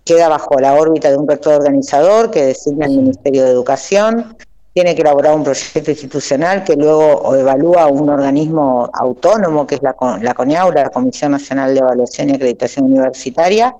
queda 0.04 0.28
bajo 0.28 0.58
la 0.58 0.74
órbita 0.74 1.10
de 1.10 1.16
un 1.16 1.28
rector 1.28 1.54
organizador 1.54 2.30
que 2.30 2.46
designa 2.46 2.86
el 2.86 2.96
Ministerio 2.96 3.44
de 3.44 3.50
Educación, 3.50 4.36
tiene 4.72 4.94
que 4.94 5.02
elaborar 5.02 5.34
un 5.34 5.42
proyecto 5.42 5.90
institucional 5.90 6.62
que 6.62 6.76
luego 6.76 7.34
evalúa 7.34 7.88
un 7.88 8.08
organismo 8.10 8.88
autónomo 8.92 9.66
que 9.66 9.76
es 9.76 9.82
la, 9.82 9.96
la 10.20 10.34
CONIAURA, 10.34 10.84
la 10.84 10.90
Comisión 10.90 11.32
Nacional 11.32 11.74
de 11.74 11.80
Evaluación 11.80 12.30
y 12.30 12.34
Acreditación 12.34 12.86
Universitaria, 12.86 13.74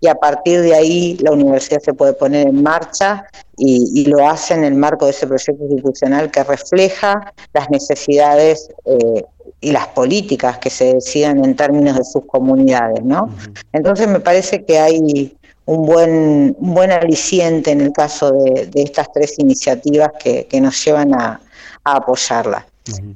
y 0.00 0.06
a 0.06 0.14
partir 0.14 0.60
de 0.60 0.74
ahí 0.74 1.16
la 1.20 1.32
universidad 1.32 1.80
se 1.80 1.92
puede 1.92 2.12
poner 2.12 2.46
en 2.46 2.62
marcha 2.62 3.26
y, 3.56 4.06
lo 4.06 4.28
hace 4.28 4.54
en 4.54 4.64
el 4.64 4.74
marco 4.74 5.06
de 5.06 5.12
ese 5.12 5.26
proyecto 5.26 5.64
institucional 5.64 6.30
que 6.30 6.44
refleja 6.44 7.32
las 7.52 7.70
necesidades 7.70 8.68
eh, 8.84 9.24
y 9.64 9.72
las 9.72 9.88
políticas 9.88 10.58
que 10.58 10.68
se 10.68 10.94
decidan 10.94 11.42
en 11.42 11.56
términos 11.56 11.96
de 11.96 12.04
sus 12.04 12.26
comunidades, 12.26 13.02
¿no? 13.02 13.30
Entonces 13.72 14.06
me 14.06 14.20
parece 14.20 14.64
que 14.64 14.78
hay 14.78 15.34
un 15.64 15.86
buen, 15.86 16.54
un 16.58 16.74
buen 16.74 16.92
aliciente 16.92 17.70
en 17.70 17.80
el 17.80 17.92
caso 17.92 18.32
de, 18.32 18.68
estas 18.74 19.10
tres 19.12 19.38
iniciativas 19.38 20.10
que, 20.22 20.46
nos 20.60 20.84
llevan 20.84 21.14
a, 21.14 21.40
apoyarla. 21.84 22.66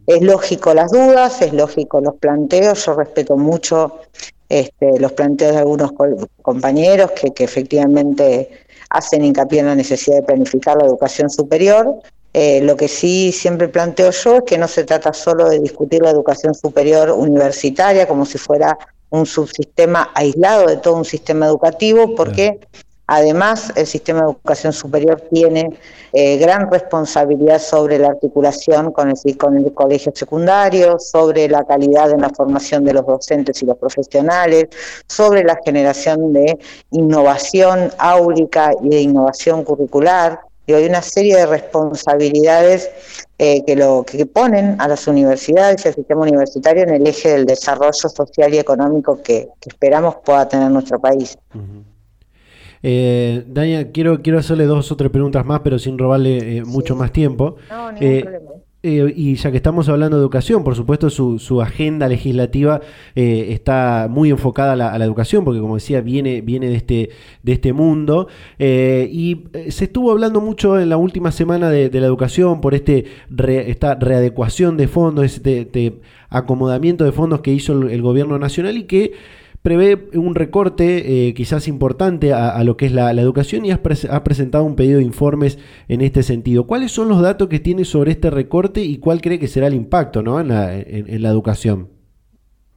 Es 0.06 0.22
lógico 0.22 0.72
las 0.72 0.90
dudas, 0.90 1.42
es 1.42 1.52
lógico 1.52 2.00
los 2.00 2.14
planteos, 2.16 2.86
yo 2.86 2.94
respeto 2.94 3.36
mucho 3.36 3.98
este, 4.48 4.98
los 4.98 5.12
planteos 5.12 5.52
de 5.52 5.58
algunos 5.58 5.92
compañeros 6.40 7.10
que, 7.10 7.32
que 7.32 7.44
efectivamente 7.44 8.48
hacen 8.88 9.22
hincapié 9.22 9.60
en 9.60 9.66
la 9.66 9.74
necesidad 9.74 10.16
de 10.16 10.22
planificar 10.22 10.78
la 10.78 10.86
educación 10.86 11.28
superior, 11.28 12.00
eh, 12.40 12.60
lo 12.62 12.76
que 12.76 12.86
sí 12.86 13.32
siempre 13.32 13.66
planteo 13.66 14.12
yo 14.12 14.36
es 14.36 14.42
que 14.46 14.58
no 14.58 14.68
se 14.68 14.84
trata 14.84 15.12
solo 15.12 15.48
de 15.48 15.58
discutir 15.58 16.02
la 16.02 16.10
educación 16.10 16.54
superior 16.54 17.10
universitaria 17.10 18.06
como 18.06 18.24
si 18.24 18.38
fuera 18.38 18.78
un 19.10 19.26
subsistema 19.26 20.12
aislado 20.14 20.66
de 20.66 20.76
todo 20.76 20.94
un 20.94 21.04
sistema 21.04 21.46
educativo, 21.46 22.14
porque 22.14 22.60
además 23.08 23.72
el 23.74 23.88
sistema 23.88 24.20
de 24.20 24.26
educación 24.26 24.72
superior 24.72 25.20
tiene 25.32 25.76
eh, 26.12 26.36
gran 26.36 26.70
responsabilidad 26.70 27.58
sobre 27.58 27.98
la 27.98 28.10
articulación 28.10 28.92
con 28.92 29.10
el, 29.10 29.36
con 29.36 29.56
el 29.56 29.74
colegio 29.74 30.12
secundario, 30.14 31.00
sobre 31.00 31.48
la 31.48 31.64
calidad 31.64 32.12
en 32.12 32.20
la 32.20 32.30
formación 32.30 32.84
de 32.84 32.92
los 32.92 33.04
docentes 33.04 33.60
y 33.64 33.66
los 33.66 33.78
profesionales, 33.78 34.68
sobre 35.08 35.42
la 35.42 35.58
generación 35.64 36.32
de 36.32 36.56
innovación 36.92 37.90
áurica 37.98 38.70
y 38.80 38.90
de 38.90 39.00
innovación 39.00 39.64
curricular 39.64 40.38
Y 40.68 40.74
hay 40.74 40.84
una 40.84 41.00
serie 41.00 41.34
de 41.34 41.46
responsabilidades 41.46 42.90
eh, 43.38 43.64
que, 43.64 43.74
lo, 43.74 44.04
que 44.04 44.26
ponen 44.26 44.78
a 44.78 44.86
las 44.86 45.06
universidades 45.06 45.82
y 45.82 45.88
al 45.88 45.94
sistema 45.94 46.20
universitario 46.20 46.82
en 46.82 46.90
el 46.90 47.06
eje 47.06 47.30
del 47.30 47.46
desarrollo 47.46 47.94
social 47.94 48.52
y 48.52 48.58
económico 48.58 49.22
que, 49.22 49.48
esperamos 49.64 50.16
pueda 50.22 50.46
tener 50.46 50.70
nuestro 50.70 51.00
país. 51.00 51.38
Eh, 52.82 53.44
Dania, 53.46 53.90
quiero, 53.92 54.20
quiero 54.20 54.38
hacerle 54.38 54.66
dos 54.66 54.92
o 54.92 54.96
tres 54.98 55.10
preguntas 55.10 55.42
más, 55.46 55.60
pero 55.60 55.78
sin 55.78 55.96
robarle 55.96 56.58
eh, 56.58 56.64
mucho 56.66 56.94
más 56.94 57.12
tiempo. 57.12 57.56
No, 57.70 57.90
ningún 57.90 58.06
eh, 58.06 58.20
problema. 58.20 58.50
Eh, 58.82 59.12
y 59.16 59.34
ya 59.34 59.50
que 59.50 59.56
estamos 59.56 59.88
hablando 59.88 60.16
de 60.16 60.22
educación, 60.22 60.62
por 60.62 60.76
supuesto 60.76 61.10
su, 61.10 61.40
su 61.40 61.60
agenda 61.60 62.06
legislativa 62.06 62.80
está 63.14 64.06
muy 64.08 64.30
enfocada 64.30 64.72
a 64.72 64.98
la, 64.98 65.04
educación, 65.04 65.44
porque 65.44 65.60
como 65.60 65.74
decía, 65.74 66.00
viene, 66.00 66.42
viene 66.42 66.68
de, 66.68 66.76
este, 66.76 67.10
de 67.42 67.52
este 67.52 67.72
mundo. 67.72 68.28
y 68.58 69.44
se 69.70 69.84
estuvo 69.84 70.12
hablando 70.12 70.40
mucho 70.40 70.78
en 70.78 70.88
la 70.88 70.96
última 70.96 71.32
semana 71.32 71.70
de, 71.70 71.90
la 71.90 72.06
educación 72.06 72.60
por 72.60 72.74
este 72.74 73.06
esta 73.36 73.96
readecuación 73.96 74.76
de 74.76 74.86
fondos, 74.86 75.24
este, 75.24 76.00
acomodamiento 76.28 77.04
de 77.04 77.12
fondos 77.12 77.40
que 77.40 77.52
hizo 77.52 77.72
el 77.72 78.02
gobierno 78.02 78.38
nacional 78.38 78.76
y 78.76 78.84
que 78.84 79.12
prevé 79.68 80.08
un 80.14 80.34
recorte 80.34 81.28
eh, 81.28 81.34
quizás 81.34 81.68
importante 81.68 82.32
a, 82.32 82.64
lo 82.64 82.78
que 82.78 82.86
es 82.86 82.92
la, 82.92 83.10
educación 83.10 83.66
y 83.66 83.70
has, 83.70 83.80
presentado 83.80 84.64
un 84.64 84.76
pedido 84.76 84.96
de 84.96 85.04
informes 85.04 85.58
en 85.88 86.00
este 86.00 86.22
sentido. 86.22 86.66
¿Cuáles 86.66 86.90
son 86.90 87.10
los 87.10 87.20
datos 87.20 87.48
que 87.50 87.60
tiene 87.60 87.84
sobre 87.84 88.12
este 88.12 88.30
recorte 88.30 88.80
y 88.80 88.98
cuál 88.98 89.20
cree 89.20 89.38
que 89.38 89.46
será 89.46 89.66
el 89.66 89.74
impacto 89.74 90.22
¿no? 90.22 90.40
en, 90.40 90.48
la, 90.48 90.74
en, 90.74 91.22
la 91.22 91.28
educación? 91.28 91.90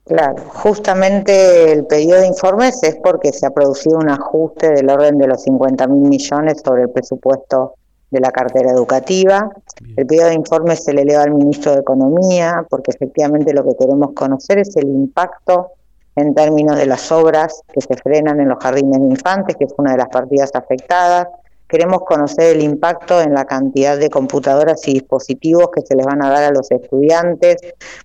Claro, 0.04 0.36
justamente 0.48 1.72
el 1.72 1.86
pedido 1.86 2.20
de 2.20 2.28
informes 2.28 2.84
es 2.84 2.98
porque 3.02 3.32
se 3.32 3.46
ha 3.46 3.52
producido 3.52 3.98
un 3.98 4.10
ajuste 4.10 4.74
del 4.74 4.90
orden 4.90 5.18
de 5.18 5.28
los 5.28 5.44
50 5.44 5.88
mil 5.88 6.10
millones 6.10 6.62
sobre 6.62 6.82
el 6.82 6.90
presupuesto 6.90 7.76
de 8.10 8.20
la 8.20 8.32
cartera 8.32 8.70
educativa. 8.70 9.50
El 9.96 10.06
pedido 10.06 10.28
de 10.28 10.34
informes 10.34 10.84
se 10.84 10.92
le 10.92 11.04
eleva 11.04 11.24
al 11.24 11.36
ministro 11.36 11.72
de 11.72 11.80
Economía 11.80 12.66
porque 12.70 12.92
efectivamente 12.92 13.54
lo 13.54 13.64
que 13.64 13.78
queremos 13.80 14.12
conocer 14.12 14.60
es 14.60 14.76
el 14.76 14.90
impacto 14.90 15.70
en 16.16 16.34
términos 16.36 16.78
de 16.78 16.86
las 16.86 17.12
obras 17.12 17.62
que 17.74 17.82
se 17.82 17.96
frenan 17.96 18.40
en 18.40 18.50
los 18.50 18.60
jardines 18.60 19.00
de 19.00 19.08
infantes, 19.08 19.56
que 19.56 19.66
es 19.66 19.74
una 19.78 19.92
de 19.92 19.98
las 19.98 20.10
partidas 20.10 20.52
afectadas. 20.54 21.28
Queremos 21.68 22.02
conocer 22.02 22.58
el 22.58 22.64
impacto 22.64 23.22
en 23.22 23.34
la 23.34 23.46
cantidad 23.46 23.98
de 23.98 24.10
computadoras 24.10 24.86
y 24.88 24.94
dispositivos 24.94 25.70
que 25.74 25.82
se 25.82 25.96
les 25.96 26.06
van 26.06 26.22
a 26.24 26.30
dar 26.30 26.44
a 26.44 26.52
los 26.52 26.70
estudiantes, 26.70 27.58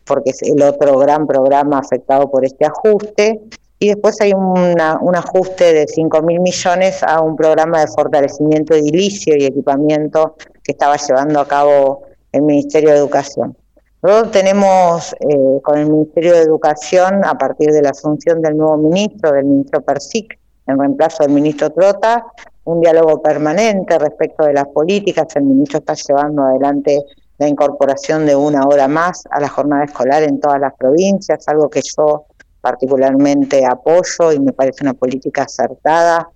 porque 0.05 0.31
es 0.31 0.43
el 0.43 0.63
otro 0.63 0.99
gran 0.99 1.27
programa 1.27 1.79
afectado 1.79 2.31
por 2.31 2.45
este 2.45 2.65
ajuste. 2.65 3.41
Y 3.79 3.89
después 3.89 4.21
hay 4.21 4.33
un 4.33 5.17
ajuste 5.17 5.73
de 5.75 5.87
5 5.87 6.23
mil 6.23 6.41
millones 6.41 7.03
a 7.03 7.21
un 7.21 7.37
programa 7.37 7.81
de 7.81 7.89
fortalecimiento 7.89 8.75
edilicio 8.75 9.35
y 9.37 9.45
equipamiento 9.45 10.37
que 10.63 10.73
estaba 10.73 10.97
llevando 10.97 11.41
a 11.41 11.47
cabo 11.47 12.03
el 12.33 12.43
Ministerio 12.43 12.91
de 12.91 12.97
Educación. 12.97 13.57
Nosotros 14.03 14.33
tenemos 14.33 15.15
eh, 15.21 15.61
con 15.63 15.79
el 15.79 15.91
Ministerio 15.91 16.35
de 16.35 16.43
Educación, 16.43 17.25
a 17.25 17.37
partir 17.37 17.71
de 17.73 17.83
la 17.83 17.91
asunción 17.91 18.41
del 18.43 18.57
nuevo 18.57 18.77
ministro, 18.77 19.33
del 19.33 19.45
ministro 19.45 19.81
Persic, 19.81 20.39
en 20.67 20.79
reemplazo 20.79 21.23
del 21.23 21.33
ministro 21.33 21.71
Trota, 21.71 22.27
un 22.65 22.81
diálogo 22.81 23.23
permanente 23.23 23.99
respecto 23.99 24.45
de 24.45 24.53
las 24.53 24.67
políticas. 24.69 25.35
El 25.37 25.45
ministro 25.45 25.79
está 25.79 25.95
llevando 25.95 26.43
adelante 26.43 27.05
la 27.39 27.49
incorporación 27.49 28.27
de 28.27 28.37
una 28.37 28.67
hora 28.67 28.89
más 28.89 29.25
a 29.31 29.41
la 29.41 29.49
jornada 29.49 29.85
escolar 29.85 30.23
en 30.23 30.41
todas 30.41 30.61
las 30.61 30.75
provincias, 30.75 31.47
algo 31.49 31.69
que 31.69 31.81
yo 31.97 32.27
particularmente 32.67 33.65
apoyo 33.65 34.33
y 34.33 34.41
me 34.41 34.53
parece 34.53 34.83
una 34.83 34.93
política 34.93 35.45
acertada 35.45 36.29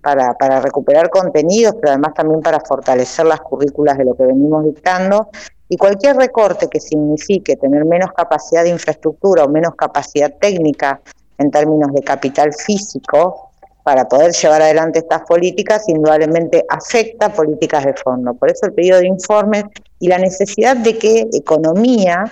para, 0.00 0.32
para 0.32 0.58
recuperar 0.62 1.10
contenidos, 1.10 1.74
pero 1.74 1.90
además 1.90 2.14
también 2.14 2.40
para 2.40 2.58
fortalecer 2.58 3.26
las 3.26 3.42
currículas 3.42 3.98
de 3.98 4.06
lo 4.06 4.14
que 4.16 4.24
venimos 4.24 4.64
dictando 4.64 5.28
y 5.68 5.76
cualquier 5.76 6.16
recorte 6.16 6.68
que 6.68 6.80
signifique 6.80 7.56
tener 7.56 7.84
menos 7.84 8.12
capacidad 8.12 8.62
de 8.62 8.70
infraestructura 8.70 9.44
o 9.44 9.48
menos 9.50 9.74
capacidad 9.74 10.32
técnica 10.40 11.02
en 11.36 11.50
términos 11.50 11.92
de 11.92 12.00
capital 12.00 12.54
físico 12.54 13.50
para 13.82 14.08
poder 14.08 14.32
llevar 14.32 14.62
adelante 14.62 15.00
estas 15.00 15.20
políticas, 15.28 15.86
indudablemente 15.86 16.64
afecta 16.70 17.30
políticas 17.30 17.84
de 17.84 17.92
fondo. 17.92 18.32
Por 18.32 18.50
eso 18.50 18.64
el 18.64 18.72
pedido 18.72 19.00
de 19.00 19.08
informes 19.08 19.64
y 20.00 20.08
la 20.08 20.16
necesidad 20.16 20.78
de 20.78 20.96
que 20.96 21.28
economía 21.34 22.24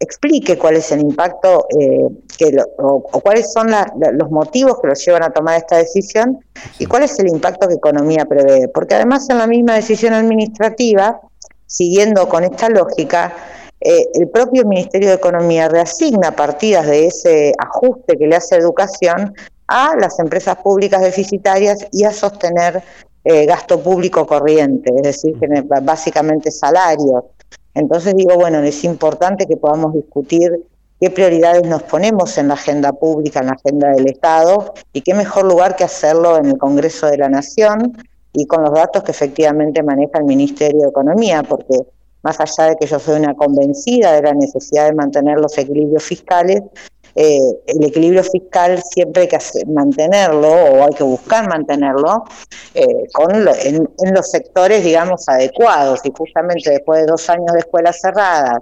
explique 0.00 0.56
cuál 0.56 0.76
es 0.76 0.92
el 0.92 1.00
impacto 1.00 1.66
eh, 1.78 2.08
que 2.36 2.56
o, 2.78 3.02
cuáles 3.02 3.52
son 3.52 3.68
los 4.12 4.30
motivos 4.30 4.80
que 4.80 4.88
los 4.88 5.04
llevan 5.04 5.24
a 5.24 5.30
tomar 5.30 5.56
esta 5.56 5.76
decisión 5.76 6.38
y 6.78 6.86
cuál 6.86 7.02
es 7.02 7.18
el 7.18 7.28
impacto 7.28 7.66
que 7.68 7.74
economía 7.74 8.24
prevé. 8.24 8.68
Porque 8.68 8.94
además 8.94 9.28
en 9.30 9.38
la 9.38 9.46
misma 9.46 9.74
decisión 9.74 10.14
administrativa 10.14 11.20
siguiendo 11.66 12.28
con 12.28 12.44
esta 12.44 12.68
lógica, 12.68 13.34
eh, 13.80 14.08
el 14.14 14.28
propio 14.28 14.64
Ministerio 14.64 15.10
de 15.10 15.14
Economía 15.14 15.68
reasigna 15.68 16.32
partidas 16.32 16.86
de 16.86 17.06
ese 17.06 17.52
ajuste 17.58 18.16
que 18.16 18.26
le 18.26 18.34
hace 18.34 18.56
educación 18.56 19.34
a 19.68 19.94
las 20.00 20.18
empresas 20.18 20.56
públicas 20.56 21.00
deficitarias 21.00 21.86
y 21.92 22.04
a 22.04 22.12
sostener 22.12 22.82
eh, 23.24 23.46
gasto 23.46 23.80
público 23.80 24.26
corriente, 24.26 24.90
es 24.96 25.02
decir, 25.02 25.36
básicamente 25.82 26.50
salarios. 26.50 27.24
Entonces 27.78 28.16
digo, 28.16 28.34
bueno, 28.34 28.58
es 28.58 28.82
importante 28.82 29.46
que 29.46 29.56
podamos 29.56 29.94
discutir 29.94 30.64
qué 31.00 31.10
prioridades 31.10 31.62
nos 31.62 31.84
ponemos 31.84 32.36
en 32.36 32.48
la 32.48 32.54
agenda 32.54 32.92
pública, 32.92 33.38
en 33.38 33.46
la 33.46 33.52
agenda 33.52 33.90
del 33.90 34.08
Estado, 34.08 34.74
y 34.92 35.02
qué 35.02 35.14
mejor 35.14 35.44
lugar 35.44 35.76
que 35.76 35.84
hacerlo 35.84 36.36
en 36.38 36.46
el 36.46 36.58
Congreso 36.58 37.06
de 37.06 37.18
la 37.18 37.28
Nación, 37.28 37.96
y 38.32 38.46
con 38.46 38.64
los 38.64 38.74
datos 38.74 39.04
que 39.04 39.12
efectivamente 39.12 39.84
maneja 39.84 40.18
el 40.18 40.24
Ministerio 40.24 40.80
de 40.80 40.88
Economía, 40.88 41.44
porque 41.44 41.76
más 42.24 42.40
allá 42.40 42.70
de 42.70 42.76
que 42.76 42.86
yo 42.86 42.98
soy 42.98 43.20
una 43.20 43.34
convencida 43.34 44.12
de 44.12 44.22
la 44.22 44.34
necesidad 44.34 44.86
de 44.86 44.94
mantener 44.94 45.38
los 45.38 45.56
equilibrios 45.56 46.02
fiscales, 46.02 46.62
eh, 47.20 47.40
el 47.66 47.84
equilibrio 47.84 48.22
fiscal 48.22 48.80
siempre 48.80 49.22
hay 49.22 49.28
que 49.28 49.38
mantenerlo 49.66 50.52
o 50.52 50.84
hay 50.84 50.94
que 50.96 51.02
buscar 51.02 51.48
mantenerlo 51.48 52.22
eh, 52.74 52.86
con 53.12 53.34
en, 53.34 53.88
en, 53.98 54.14
los 54.14 54.30
sectores, 54.30 54.84
digamos, 54.84 55.28
adecuados. 55.28 55.98
Y 56.04 56.12
justamente 56.16 56.70
después 56.70 57.00
de 57.00 57.06
dos 57.06 57.28
años 57.28 57.52
de 57.54 57.58
escuelas 57.58 58.00
cerradas, 58.00 58.60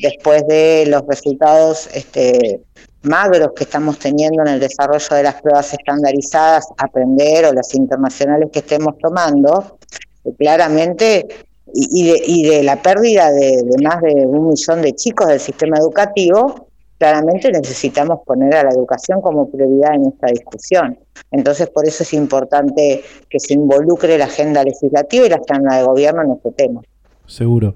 después 0.00 0.44
de 0.48 0.86
los 0.88 1.06
resultados 1.06 1.88
este, 1.94 2.60
magros 3.02 3.52
que 3.54 3.62
estamos 3.62 4.00
teniendo 4.00 4.42
en 4.42 4.48
el 4.48 4.58
desarrollo 4.58 5.14
de 5.14 5.22
las 5.22 5.40
pruebas 5.40 5.72
estandarizadas, 5.72 6.66
aprender 6.78 7.44
o 7.44 7.52
las 7.52 7.72
internacionales 7.72 8.48
que 8.52 8.58
estemos 8.58 8.98
tomando, 8.98 9.78
eh, 10.24 10.32
claramente, 10.36 11.28
y, 11.72 12.10
de, 12.10 12.22
y, 12.26 12.48
de, 12.48 12.62
la 12.64 12.82
pérdida 12.82 13.30
de, 13.30 13.62
más 13.80 14.02
de 14.02 14.26
un 14.26 14.48
millón 14.48 14.82
de 14.82 14.92
chicos 14.92 15.28
del 15.28 15.38
sistema 15.38 15.78
educativo, 15.78 16.66
claramente 17.02 17.50
necesitamos 17.50 18.20
poner 18.24 18.54
a 18.54 18.62
la 18.62 18.70
educación 18.70 19.20
como 19.20 19.50
prioridad 19.50 19.96
en 19.96 20.06
esta 20.06 20.28
discusión. 20.28 20.96
Entonces, 21.32 21.68
por 21.68 21.84
eso 21.84 22.04
es 22.04 22.14
importante 22.14 23.02
que 23.28 23.40
se 23.40 23.54
involucre 23.54 24.16
la 24.16 24.26
agenda 24.26 24.62
legislativa 24.62 25.26
y 25.26 25.28
la 25.28 25.40
agenda 25.44 25.78
de 25.78 25.82
gobierno 25.82 26.22
en 26.22 26.30
este 26.30 26.52
tema. 26.52 26.80
Seguro. 27.26 27.74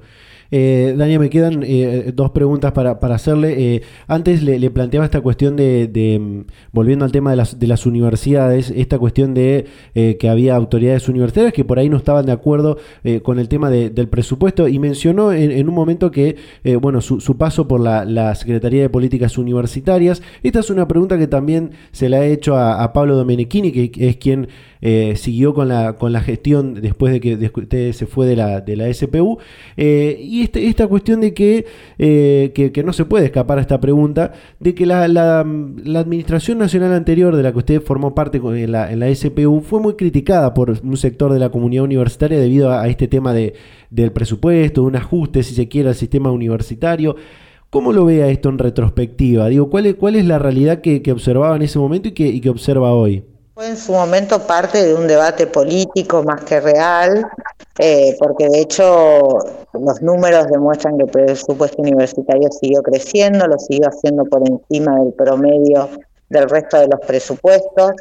Eh, 0.51 0.94
Daniel, 0.97 1.20
me 1.20 1.30
quedan 1.30 1.62
eh, 1.64 2.12
dos 2.14 2.30
preguntas 2.30 2.72
para, 2.72 2.92
hacerle. 2.92 3.74
Eh, 3.76 3.82
antes 4.07 4.42
le, 4.42 4.70
planteaba 4.70 5.05
esta 5.05 5.20
cuestión 5.20 5.57
de, 5.57 6.18
mm, 6.20 6.53
volviendo 6.72 7.05
al 7.05 7.12
tema 7.12 7.30
de 7.30 7.36
las, 7.36 7.59
de 7.59 7.66
las 7.66 7.86
universidades, 7.86 8.72
esta 8.74 8.99
cuestión 8.99 9.34
de 9.34 9.66
eh, 9.94 10.16
que 10.18 10.28
había 10.28 10.57
autoridades 10.57 11.09
universitarias 11.09 11.53
que 11.53 11.64
por 11.64 11.78
ahí 11.78 11.88
no 11.88 11.97
estaban 11.97 12.26
de 12.26 12.32
acuerdo 12.32 12.78
con 13.22 13.38
el 13.38 13.49
tema 13.49 13.70
del 13.70 14.09
presupuesto 14.09 14.68
y 14.68 14.78
mencionó 14.78 15.32
en, 15.32 15.68
un 15.68 15.74
momento 15.74 16.11
que, 16.11 16.36
bueno, 16.80 17.01
su, 17.01 17.36
paso 17.36 17.68
por 17.68 17.80
la, 17.80 18.34
Secretaría 18.34 18.82
de 18.82 18.90
Políticas 18.90 19.38
Universitarias. 19.38 20.22
Esta 20.42 20.61
es 20.61 20.70
una 20.70 20.88
pregunta 20.88 21.18
que 21.18 21.26
también 21.26 21.72
se 21.92 22.09
la 22.09 22.18
ha 22.18 22.26
hecho 22.26 22.57
a, 22.57 22.92
Pablo 22.92 23.16
Domenichini, 23.16 23.72
que 23.72 24.09
es 24.09 24.16
quien 24.16 24.49
siguió 25.16 25.53
con 25.55 25.68
la, 25.68 25.95
con 25.95 26.12
la 26.12 26.20
gestión 26.20 26.74
después 26.74 27.12
de 27.12 27.20
que 27.20 27.51
usted 27.55 27.93
se 27.93 28.07
fue 28.07 28.26
de 28.26 28.37
la, 28.37 28.61
de 28.61 28.76
la 28.76 28.93
SPU. 28.93 29.39
y 29.76 30.37
y 30.37 30.43
este, 30.43 30.66
esta 30.66 30.87
cuestión 30.87 31.22
de 31.22 31.32
eh, 31.99 32.53
que, 32.55 32.72
que, 32.72 32.82
no 32.82 32.93
se 32.93 33.07
puede 33.07 33.24
escapar 33.24 33.57
a 33.57 33.62
esta 33.62 33.80
pregunta, 33.80 34.32
de 34.61 34.74
que 34.74 34.84
la, 34.84 35.09
la, 35.09 35.41
Administración 35.41 36.59
Nacional 36.59 36.93
anterior 36.93 37.34
de 37.34 37.43
la 37.43 37.53
que 37.53 37.59
usted 37.59 37.80
formó 37.80 38.14
parte 38.14 38.39
en 38.39 38.72
la, 38.72 38.95
la 38.95 39.14
SPU 39.14 39.62
fue 39.62 39.80
muy 39.80 39.95
criticada 39.95 40.53
por 40.53 40.70
un 40.70 40.97
sector 40.99 41.32
de 41.32 41.39
la 41.39 41.49
comunidad 41.49 41.84
universitaria 41.84 42.39
debido 42.39 42.70
a, 42.70 42.87
este 42.87 43.09
tema 43.09 43.32
de, 43.32 43.55
del 43.89 44.12
presupuesto, 44.12 44.82
de 44.82 44.87
un 44.89 44.97
ajuste, 44.97 45.43
si 45.43 45.55
se 45.55 45.68
quiere, 45.68 45.89
al 45.89 45.95
sistema 45.95 46.30
universitario. 46.30 47.16
¿Cómo 47.70 47.93
lo 47.93 48.05
ve 48.05 48.22
a 48.22 48.28
esto 48.28 48.51
en 48.51 48.59
retrospectiva? 48.59 49.49
Digo, 49.49 49.70
¿cuál 49.70 49.87
es, 49.87 49.95
cuál 49.95 50.16
es 50.16 50.26
la 50.26 50.39
realidad 50.39 50.82
que, 50.82 51.03
observaba 51.11 51.57
en 51.57 51.62
ese 51.62 51.78
momento 51.78 52.09
y 52.09 52.12
que, 52.12 52.28
y 52.28 52.41
que 52.41 52.51
observa 52.51 52.93
hoy? 52.93 53.24
Fue 53.57 53.68
en 53.68 53.78
su 53.78 53.92
momento 53.92 54.46
parte 54.46 54.84
de 54.84 54.92
un 54.92 55.07
debate 55.07 55.46
político 55.46 56.22
más 56.22 56.44
que 56.44 56.61
real, 56.61 57.26
eh, 57.78 58.14
porque 58.18 58.50
de 58.50 58.61
hecho 58.61 59.38
los 59.72 60.02
números 60.02 60.48
demuestran 60.48 60.98
que 60.98 61.04
el 61.04 61.11
presupuesto 61.11 61.80
universitario 61.80 62.50
siguió 62.50 62.82
creciendo, 62.82 63.46
lo 63.46 63.59
siguió 63.59 63.88
haciendo 63.88 64.26
por 64.26 64.46
encima 64.46 65.00
del 65.00 65.14
promedio 65.14 65.88
del 66.28 66.50
resto 66.50 66.80
de 66.80 66.88
los 66.88 67.00
presupuestos. 67.07 67.92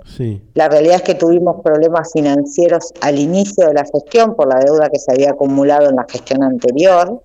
La 0.56 0.68
realidad 0.68 0.98
es 0.98 1.04
que 1.04 1.16
tuvimos 1.16 1.62
problemas 1.64 2.12
financieros 2.12 2.92
al 3.00 3.18
inicio 3.18 3.66
de 3.66 3.76
la 3.76 3.86
gestión 3.86 4.36
por 4.36 4.54
la 4.54 4.60
deuda 4.60 4.90
que 4.90 5.00
se 5.00 5.10
había 5.14 5.30
acumulado 5.30 5.90
en 5.90 5.96
la 5.96 6.06
gestión 6.10 6.44
anterior. 6.44 7.22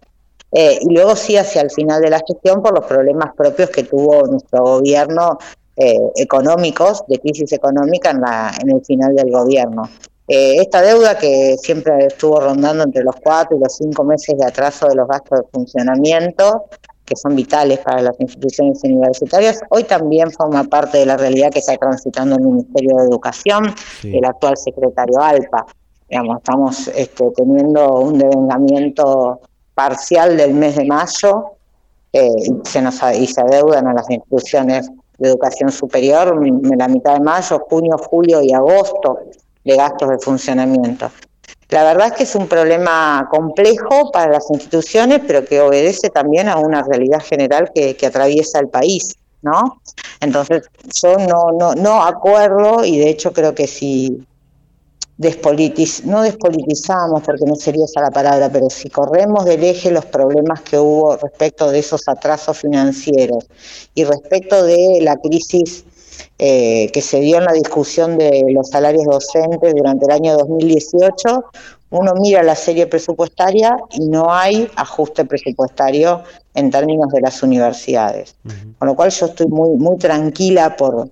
Eh, 0.52 0.78
y 0.80 0.94
luego 0.94 1.16
sí 1.16 1.36
hacia 1.36 1.62
el 1.62 1.70
final 1.72 2.00
de 2.00 2.10
la 2.10 2.20
gestión 2.24 2.62
por 2.62 2.74
los 2.74 2.84
problemas 2.84 3.34
propios 3.36 3.70
que 3.70 3.82
tuvo 3.82 4.24
nuestro 4.28 4.62
gobierno 4.62 5.38
eh, 5.76 5.98
económicos, 6.16 7.04
de 7.08 7.18
crisis 7.18 7.52
económica 7.52 8.10
en, 8.10 8.20
la, 8.20 8.52
en 8.60 8.70
el 8.70 8.84
final 8.84 9.14
del 9.14 9.30
gobierno. 9.30 9.82
Eh, 10.28 10.58
esta 10.60 10.80
deuda 10.80 11.18
que 11.18 11.56
siempre 11.58 12.06
estuvo 12.06 12.38
rondando 12.38 12.84
entre 12.84 13.02
los 13.02 13.16
cuatro 13.16 13.56
y 13.56 13.60
los 13.60 13.74
cinco 13.74 14.04
meses 14.04 14.38
de 14.38 14.46
atraso 14.46 14.86
de 14.86 14.94
los 14.94 15.08
gastos 15.08 15.40
de 15.40 15.46
funcionamiento, 15.52 16.66
que 17.04 17.16
son 17.16 17.34
vitales 17.34 17.80
para 17.80 18.00
las 18.00 18.20
instituciones 18.20 18.80
universitarias, 18.84 19.60
hoy 19.70 19.82
también 19.82 20.30
forma 20.30 20.62
parte 20.62 20.98
de 20.98 21.06
la 21.06 21.16
realidad 21.16 21.50
que 21.50 21.58
está 21.58 21.76
transitando 21.76 22.36
el 22.36 22.42
Ministerio 22.42 22.96
de 22.98 23.04
Educación, 23.06 23.74
el 24.04 24.24
actual 24.24 24.56
secretario 24.56 25.20
Alpa. 25.20 25.66
Digamos, 26.08 26.38
estamos 26.38 26.88
este, 26.94 27.24
teniendo 27.36 27.94
un 27.94 28.18
devengamiento 28.18 29.40
parcial 29.74 30.36
del 30.36 30.54
mes 30.54 30.76
de 30.76 30.84
mayo 30.84 31.56
eh, 32.12 32.30
y, 32.44 32.68
se 32.68 32.82
nos, 32.82 33.00
y 33.18 33.26
se 33.26 33.40
adeudan 33.40 33.88
a 33.88 33.94
las 33.94 34.08
instituciones 34.08 34.90
de 35.20 35.28
educación 35.28 35.70
superior 35.70 36.34
la 36.76 36.88
mitad 36.88 37.14
de 37.14 37.20
mayo, 37.20 37.60
junio, 37.68 37.96
julio 37.98 38.42
y 38.42 38.52
agosto 38.52 39.18
de 39.64 39.76
gastos 39.76 40.08
de 40.08 40.18
funcionamiento. 40.18 41.10
La 41.68 41.84
verdad 41.84 42.08
es 42.08 42.12
que 42.14 42.22
es 42.24 42.34
un 42.34 42.48
problema 42.48 43.28
complejo 43.30 44.10
para 44.12 44.32
las 44.32 44.50
instituciones, 44.50 45.20
pero 45.26 45.44
que 45.44 45.60
obedece 45.60 46.08
también 46.08 46.48
a 46.48 46.56
una 46.56 46.82
realidad 46.82 47.20
general 47.20 47.70
que, 47.72 47.96
atraviesa 48.04 48.58
el 48.58 48.68
país, 48.68 49.14
¿no? 49.42 49.80
Entonces, 50.20 50.68
yo 51.00 51.16
no, 51.16 51.52
no, 51.52 51.74
no 51.74 52.02
acuerdo, 52.02 52.84
y 52.84 52.98
de 52.98 53.10
hecho 53.10 53.32
creo 53.32 53.54
que 53.54 53.68
si 53.68 54.26
despolitiz 55.20 56.02
no 56.06 56.22
despolitizamos, 56.22 57.22
porque 57.22 57.44
no 57.44 57.54
sería 57.54 57.84
esa 57.84 58.00
la 58.00 58.10
palabra, 58.10 58.48
pero 58.50 58.70
si 58.70 58.88
corremos 58.88 59.44
del 59.44 59.62
eje 59.62 59.90
los 59.90 60.06
problemas 60.06 60.62
que 60.62 60.78
hubo 60.78 61.14
respecto 61.16 61.70
de 61.70 61.80
esos 61.80 62.08
atrasos 62.08 62.56
financieros 62.56 63.44
y 63.94 64.04
respecto 64.04 64.64
de 64.64 65.00
la 65.02 65.16
crisis 65.18 65.84
eh, 66.38 66.90
que 66.94 67.02
se 67.02 67.20
dio 67.20 67.36
en 67.36 67.44
la 67.44 67.52
discusión 67.52 68.16
de 68.16 68.46
los 68.48 68.70
salarios 68.70 69.04
docentes 69.04 69.74
durante 69.74 70.06
el 70.06 70.12
año 70.12 70.38
2018, 70.38 71.44
uno 71.90 72.14
mira 72.14 72.42
la 72.42 72.54
serie 72.54 72.86
presupuestaria 72.86 73.76
y 73.90 74.06
no 74.08 74.32
hay 74.32 74.70
ajuste 74.76 75.26
presupuestario 75.26 76.22
en 76.54 76.70
términos 76.70 77.12
de 77.12 77.20
las 77.20 77.42
universidades. 77.42 78.36
Con 78.78 78.88
lo 78.88 78.96
cual 78.96 79.10
yo 79.10 79.26
estoy 79.26 79.48
muy, 79.48 79.76
muy 79.76 79.98
tranquila 79.98 80.76
por, 80.76 81.10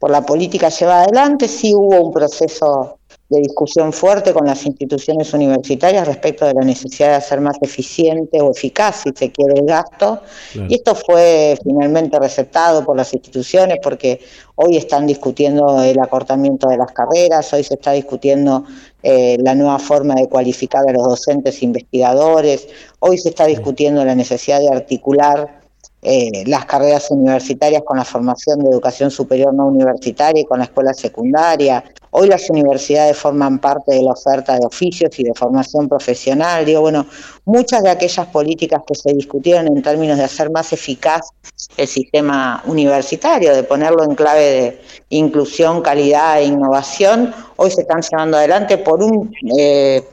por 0.00 0.10
la 0.10 0.22
política 0.22 0.70
llevada 0.70 1.04
adelante. 1.04 1.46
Sí 1.46 1.72
hubo 1.72 2.06
un 2.06 2.12
proceso 2.12 2.98
de 3.34 3.42
discusión 3.42 3.92
fuerte 3.92 4.32
con 4.32 4.46
las 4.46 4.64
instituciones 4.64 5.32
universitarias 5.34 6.06
respecto 6.06 6.46
de 6.46 6.54
la 6.54 6.62
necesidad 6.62 7.08
de 7.08 7.14
hacer 7.16 7.40
más 7.40 7.56
eficiente 7.60 8.40
o 8.40 8.52
eficaz, 8.52 9.02
si 9.02 9.10
se 9.14 9.30
quiere, 9.30 9.60
el 9.60 9.66
gasto. 9.66 10.20
Y 10.68 10.74
esto 10.74 10.94
fue 10.94 11.58
finalmente 11.62 12.18
receptado 12.18 12.84
por 12.84 12.96
las 12.96 13.12
instituciones 13.12 13.78
porque 13.82 14.20
hoy 14.56 14.76
están 14.76 15.06
discutiendo 15.06 15.82
el 15.82 15.98
acortamiento 15.98 16.68
de 16.68 16.76
las 16.76 16.92
carreras, 16.92 17.52
hoy 17.52 17.64
se 17.64 17.74
está 17.74 17.92
discutiendo 17.92 18.64
eh, 19.02 19.36
la 19.40 19.54
nueva 19.54 19.78
forma 19.78 20.14
de 20.14 20.28
cualificar 20.28 20.88
a 20.88 20.92
los 20.92 21.02
docentes 21.02 21.62
investigadores, 21.62 22.68
hoy 23.00 23.18
se 23.18 23.30
está 23.30 23.46
discutiendo 23.46 24.04
la 24.04 24.14
necesidad 24.14 24.60
de 24.60 24.68
articular 24.68 25.63
eh, 26.06 26.44
las 26.46 26.66
carreras 26.66 27.10
universitarias 27.10 27.82
con 27.82 27.96
la 27.96 28.04
formación 28.04 28.58
de 28.58 28.68
educación 28.68 29.10
superior 29.10 29.54
no 29.54 29.68
universitaria 29.68 30.42
y 30.42 30.44
con 30.44 30.58
la 30.58 30.64
escuela 30.64 30.92
secundaria. 30.92 31.82
Hoy 32.10 32.28
las 32.28 32.50
universidades 32.50 33.16
forman 33.16 33.58
parte 33.58 33.94
de 33.94 34.02
la 34.02 34.12
oferta 34.12 34.58
de 34.58 34.66
oficios 34.66 35.18
y 35.18 35.24
de 35.24 35.32
formación 35.34 35.88
profesional. 35.88 36.66
Digo, 36.66 36.82
bueno, 36.82 37.06
muchas 37.46 37.82
de 37.82 37.88
aquellas 37.88 38.26
políticas 38.26 38.82
que 38.86 38.94
se 38.94 39.14
discutieron 39.14 39.66
en 39.66 39.82
términos 39.82 40.18
de 40.18 40.24
hacer 40.24 40.50
más 40.50 40.74
eficaz 40.74 41.30
el 41.78 41.88
sistema 41.88 42.62
universitario, 42.66 43.54
de 43.54 43.62
ponerlo 43.62 44.04
en 44.04 44.14
clave 44.14 44.42
de 44.42 44.80
inclusión, 45.08 45.80
calidad 45.80 46.38
e 46.38 46.44
innovación, 46.44 47.34
hoy 47.56 47.70
se 47.70 47.80
están 47.80 48.02
llevando 48.02 48.36
adelante 48.36 48.76
por 48.76 49.02
un 49.02 49.34
eh, 49.58 50.04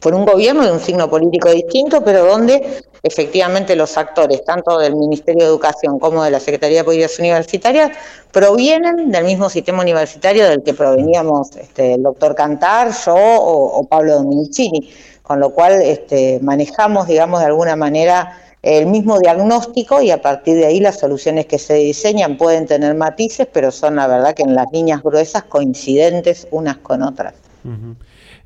por 0.00 0.14
un 0.14 0.24
gobierno 0.24 0.64
de 0.64 0.72
un 0.72 0.80
signo 0.80 1.10
político 1.10 1.50
distinto, 1.50 2.02
pero 2.04 2.24
donde 2.24 2.82
efectivamente 3.02 3.76
los 3.76 3.96
actores, 3.96 4.44
tanto 4.44 4.78
del 4.78 4.94
Ministerio 4.94 5.44
de 5.44 5.48
Educación 5.48 5.98
como 5.98 6.22
de 6.22 6.30
la 6.30 6.40
Secretaría 6.40 6.78
de 6.78 6.84
Políticas 6.84 7.18
Universitarias, 7.18 7.90
provienen 8.32 9.10
del 9.10 9.24
mismo 9.24 9.48
sistema 9.48 9.82
universitario 9.82 10.48
del 10.48 10.62
que 10.62 10.74
proveníamos 10.74 11.56
este, 11.56 11.94
el 11.94 12.02
doctor 12.02 12.34
Cantar, 12.34 12.92
yo 13.04 13.14
o, 13.16 13.84
Pablo 13.84 14.16
Dominicini, 14.16 14.90
con 15.22 15.40
lo 15.40 15.50
cual 15.50 15.80
este, 15.82 16.40
manejamos, 16.42 17.06
digamos, 17.06 17.40
de 17.40 17.46
alguna 17.46 17.76
manera 17.76 18.36
el 18.62 18.86
mismo 18.86 19.18
diagnóstico 19.18 20.02
y 20.02 20.10
a 20.10 20.20
partir 20.20 20.56
de 20.56 20.66
ahí 20.66 20.80
las 20.80 20.98
soluciones 20.98 21.46
que 21.46 21.58
se 21.58 21.74
diseñan 21.74 22.36
pueden 22.36 22.66
tener 22.66 22.94
matices, 22.94 23.48
pero 23.50 23.70
son 23.70 23.96
la 23.96 24.06
verdad 24.06 24.34
que 24.34 24.42
en 24.42 24.54
las 24.54 24.66
líneas 24.70 25.02
gruesas 25.02 25.44
coincidentes 25.44 26.46
unas 26.50 26.76
con 26.78 27.02
otras. 27.02 27.32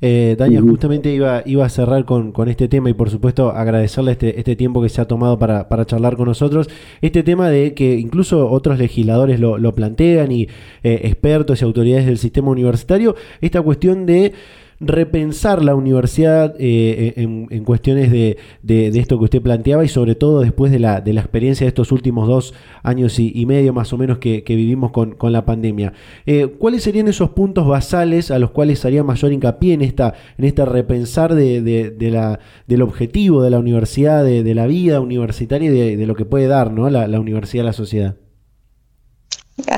Eh, 0.01 0.35
justamente 0.61 1.13
iba, 1.13 1.41
iba 1.45 1.65
a 1.65 1.69
cerrar 1.69 2.05
con, 2.05 2.33
este 2.47 2.67
tema 2.67 2.89
y 2.89 2.93
por 2.93 3.09
supuesto 3.09 3.51
agradecerle 3.51 4.11
este, 4.11 4.39
este 4.39 4.55
tiempo 4.55 4.81
que 4.81 4.89
se 4.89 5.01
ha 5.01 5.05
tomado 5.05 5.39
para, 5.39 5.85
charlar 5.85 6.15
con 6.15 6.27
nosotros. 6.27 6.69
Este 7.01 7.23
tema 7.23 7.49
de 7.49 7.73
que 7.73 7.95
incluso 7.95 8.49
otros 8.49 8.77
legisladores 8.79 9.39
lo, 9.39 9.75
plantean 9.75 10.31
y 10.31 10.43
eh, 10.83 11.01
expertos 11.03 11.61
y 11.61 11.65
autoridades 11.65 12.05
del 12.05 12.17
sistema 12.17 12.49
universitario, 12.49 13.15
esta 13.41 13.61
cuestión 13.61 14.05
de 14.05 14.33
repensar 14.79 15.63
la 15.63 15.75
universidad 15.75 16.53
eh, 16.59 17.13
en, 17.15 17.63
cuestiones 17.63 18.11
de, 18.11 18.37
esto 18.67 19.17
que 19.17 19.25
usted 19.25 19.41
planteaba 19.41 19.85
y 19.85 19.87
sobre 19.87 20.15
todo 20.15 20.41
después 20.41 20.71
de 20.71 20.79
la, 20.79 21.01
de 21.01 21.13
la 21.13 21.21
experiencia 21.21 21.65
de 21.65 21.69
estos 21.69 21.91
últimos 21.91 22.27
dos 22.27 22.53
años 22.83 23.19
y, 23.19 23.45
medio 23.45 23.73
más 23.73 23.93
o 23.93 23.97
menos 23.97 24.17
que, 24.17 24.43
vivimos 24.47 24.91
con, 24.91 25.15
la 25.31 25.45
pandemia. 25.45 25.93
Eh, 26.25 26.47
¿Cuáles 26.59 26.83
serían 26.83 27.07
esos 27.07 27.31
puntos 27.31 27.67
basales 27.67 28.31
a 28.31 28.39
los 28.39 28.51
cuales 28.51 28.83
haría 28.85 29.03
mayor 29.03 29.31
hincapié 29.31 29.73
en 29.73 29.81
esta 29.81 30.13
en 30.37 30.45
este 30.45 30.65
repensar 30.65 31.33
de, 31.33 31.95
la, 32.11 32.39
del 32.67 32.81
objetivo 32.81 33.41
de 33.41 33.49
la 33.49 33.59
universidad, 33.59 34.23
de, 34.23 34.55
la 34.55 34.67
vida 34.67 34.99
universitaria 34.99 35.69
y 35.69 35.95
de, 35.95 36.05
lo 36.05 36.15
que 36.15 36.25
puede 36.25 36.47
dar 36.47 36.71
¿no? 36.71 36.89
la 36.89 37.19
universidad 37.19 37.65
a 37.65 37.67
la 37.67 37.73
sociedad? 37.73 38.15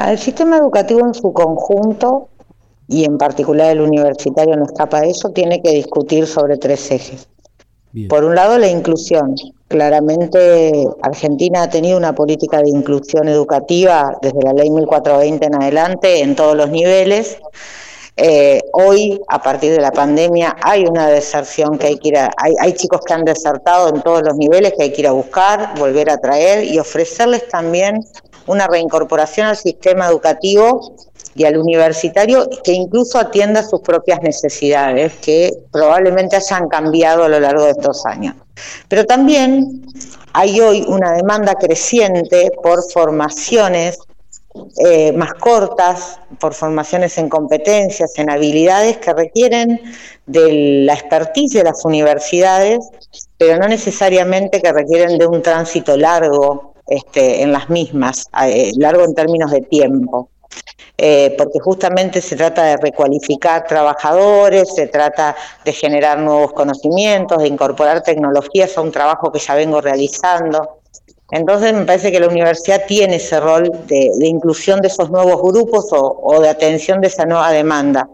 El 0.07 0.17
sistema 0.17 0.57
educativo 0.57 1.05
en 1.05 1.13
su 1.13 1.31
conjunto 1.33 2.29
y 2.87 3.03
en 3.05 3.17
particular 3.17 3.71
el 3.71 3.81
universitario 3.81 4.55
no 4.55 4.65
escapa 4.65 5.01
de 5.01 5.09
eso, 5.09 5.29
tiene 5.29 5.61
que 5.61 5.71
discutir 5.71 6.25
sobre 6.27 6.57
tres 6.57 6.89
ejes. 6.91 7.27
Por 8.09 8.23
un 8.23 8.35
lado, 8.35 8.57
la 8.57 8.67
inclusión. 8.67 9.33
Claramente, 9.67 10.87
Argentina 11.01 11.63
ha 11.63 11.69
tenido 11.69 11.97
una 11.97 12.13
política 12.13 12.61
de 12.61 12.69
inclusión 12.69 13.27
educativa 13.27 14.17
desde 14.21 14.41
la 14.43 14.53
ley 14.53 14.69
1420 14.69 15.45
en 15.45 15.55
adelante 15.55 16.21
en 16.21 16.35
todos 16.35 16.55
los 16.55 16.69
niveles. 16.69 17.37
Eh, 18.15 18.61
hoy, 18.73 19.19
a 19.27 19.41
partir 19.41 19.71
de 19.71 19.79
la 19.79 19.91
pandemia, 19.91 20.55
hay 20.61 20.85
una 20.85 21.07
deserción 21.07 21.77
que 21.77 21.87
hay 21.87 21.97
que 21.97 22.07
ir 22.09 22.17
a, 22.17 22.31
hay, 22.37 22.53
hay 22.59 22.73
chicos 22.73 23.01
que 23.05 23.13
han 23.13 23.25
desertado 23.25 23.89
en 23.89 24.01
todos 24.01 24.21
los 24.23 24.35
niveles 24.35 24.73
que 24.77 24.83
hay 24.83 24.93
que 24.93 25.01
ir 25.01 25.07
a 25.07 25.11
buscar, 25.11 25.77
volver 25.77 26.09
a 26.09 26.17
traer 26.17 26.63
y 26.63 26.79
ofrecerles 26.79 27.47
también 27.47 28.03
una 28.47 28.67
reincorporación 28.67 29.47
al 29.47 29.57
sistema 29.57 30.07
educativo 30.07 30.93
y 31.37 31.45
al 31.45 31.57
universitario 31.57 32.49
que 32.63 32.73
incluso 32.73 33.19
atienda 33.19 33.63
sus 33.63 33.81
propias 33.81 34.21
necesidades, 34.21 35.13
que 35.21 35.51
probablemente 35.71 36.35
hayan 36.35 36.67
cambiado 36.67 37.23
a 37.23 37.29
lo 37.29 37.39
largo 37.39 37.65
de 37.65 37.71
estos 37.71 38.05
años. 38.05 38.35
Pero 38.87 39.05
también 39.05 39.85
hay 40.33 40.59
hoy 40.59 40.83
una 40.87 41.13
demanda 41.13 41.53
creciente 41.53 42.51
por 42.63 42.81
formaciones 42.91 43.99
eh, 44.83 45.11
más 45.13 45.35
cortas, 45.35 46.19
por 46.39 46.55
formaciones 46.55 47.19
en 47.19 47.29
competencias, 47.29 48.17
en 48.17 48.31
habilidades 48.31 48.97
que 48.97 49.13
requieren 49.13 49.79
de 50.25 50.83
la 50.85 50.93
expertise 50.93 51.53
de 51.53 51.63
las 51.63 51.85
universidades, 51.85 52.79
pero 53.37 53.59
no 53.59 53.67
necesariamente 53.67 54.59
que 54.59 54.73
requieren 54.73 55.19
de 55.19 55.27
un 55.27 55.43
tránsito 55.43 55.95
largo 55.95 56.73
este, 56.87 57.43
en 57.43 57.51
las 57.51 57.69
mismas, 57.69 58.25
eh, 58.45 58.71
largo 58.77 59.03
en 59.03 59.13
términos 59.13 59.51
de 59.51 59.61
tiempo. 59.61 60.29
Eh, 60.99 61.35
porque 61.37 61.59
justamente 61.59 62.21
se 62.21 62.35
trata 62.35 62.63
de 62.63 62.77
recualificar 62.77 63.67
trabajadores, 63.67 64.73
se 64.73 64.87
trata 64.87 65.35
de 65.63 65.71
generar 65.71 66.17
nuevos 66.17 66.53
conocimientos, 66.53 67.37
de 67.37 67.47
incorporar 67.47 68.01
tecnologías 68.01 68.75
a 68.77 68.81
un 68.81 68.91
trabajo 68.91 69.31
que 69.31 69.37
ya 69.37 69.53
vengo 69.53 69.79
realizando. 69.79 70.79
Entonces 71.29 71.73
me 71.73 71.85
parece 71.85 72.11
que 72.11 72.19
la 72.19 72.27
universidad 72.27 72.85
tiene 72.87 73.17
ese 73.17 73.39
rol 73.39 73.69
de, 73.85 74.09
inclusión 74.21 74.81
de 74.81 74.87
esos 74.87 75.11
nuevos 75.11 75.41
grupos 75.41 75.87
o, 75.91 76.41
de 76.41 76.49
atención 76.49 77.01
de 77.01 77.07
esa 77.07 77.25
nueva 77.25 77.51
demanda. 77.51 78.09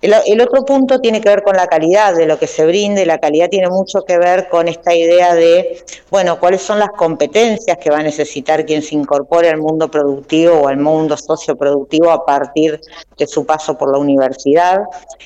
El, 0.00 0.40
otro 0.40 0.64
punto 0.64 1.00
tiene 1.00 1.20
que 1.20 1.28
ver 1.28 1.42
con 1.42 1.56
la 1.56 1.66
calidad 1.66 2.14
de 2.14 2.26
lo 2.26 2.38
que 2.38 2.46
se 2.46 2.66
brinda 2.66 3.00
y 3.00 3.04
la 3.04 3.18
calidad 3.18 3.48
tiene 3.48 3.68
mucho 3.68 4.02
que 4.02 4.18
ver 4.18 4.48
con 4.48 4.68
esta 4.68 4.94
idea 4.94 5.34
de, 5.34 5.82
bueno, 6.10 6.38
cuáles 6.38 6.62
son 6.62 6.78
las 6.78 6.90
competencias 6.90 7.78
que 7.78 7.90
va 7.90 7.98
a 7.98 8.02
necesitar 8.02 8.66
quien 8.66 8.82
se 8.82 8.96
incorpore 8.96 9.48
al 9.48 9.58
mundo 9.58 9.90
productivo 9.90 10.54
o 10.56 10.68
al 10.68 10.78
mundo 10.78 11.16
socioproductivo 11.16 12.10
a 12.10 12.26
partir 12.26 12.80
de 13.16 13.26
su 13.26 13.46
paso 13.46 13.78
por 13.78 13.92
la 13.92 13.98
universidad. 13.98 14.80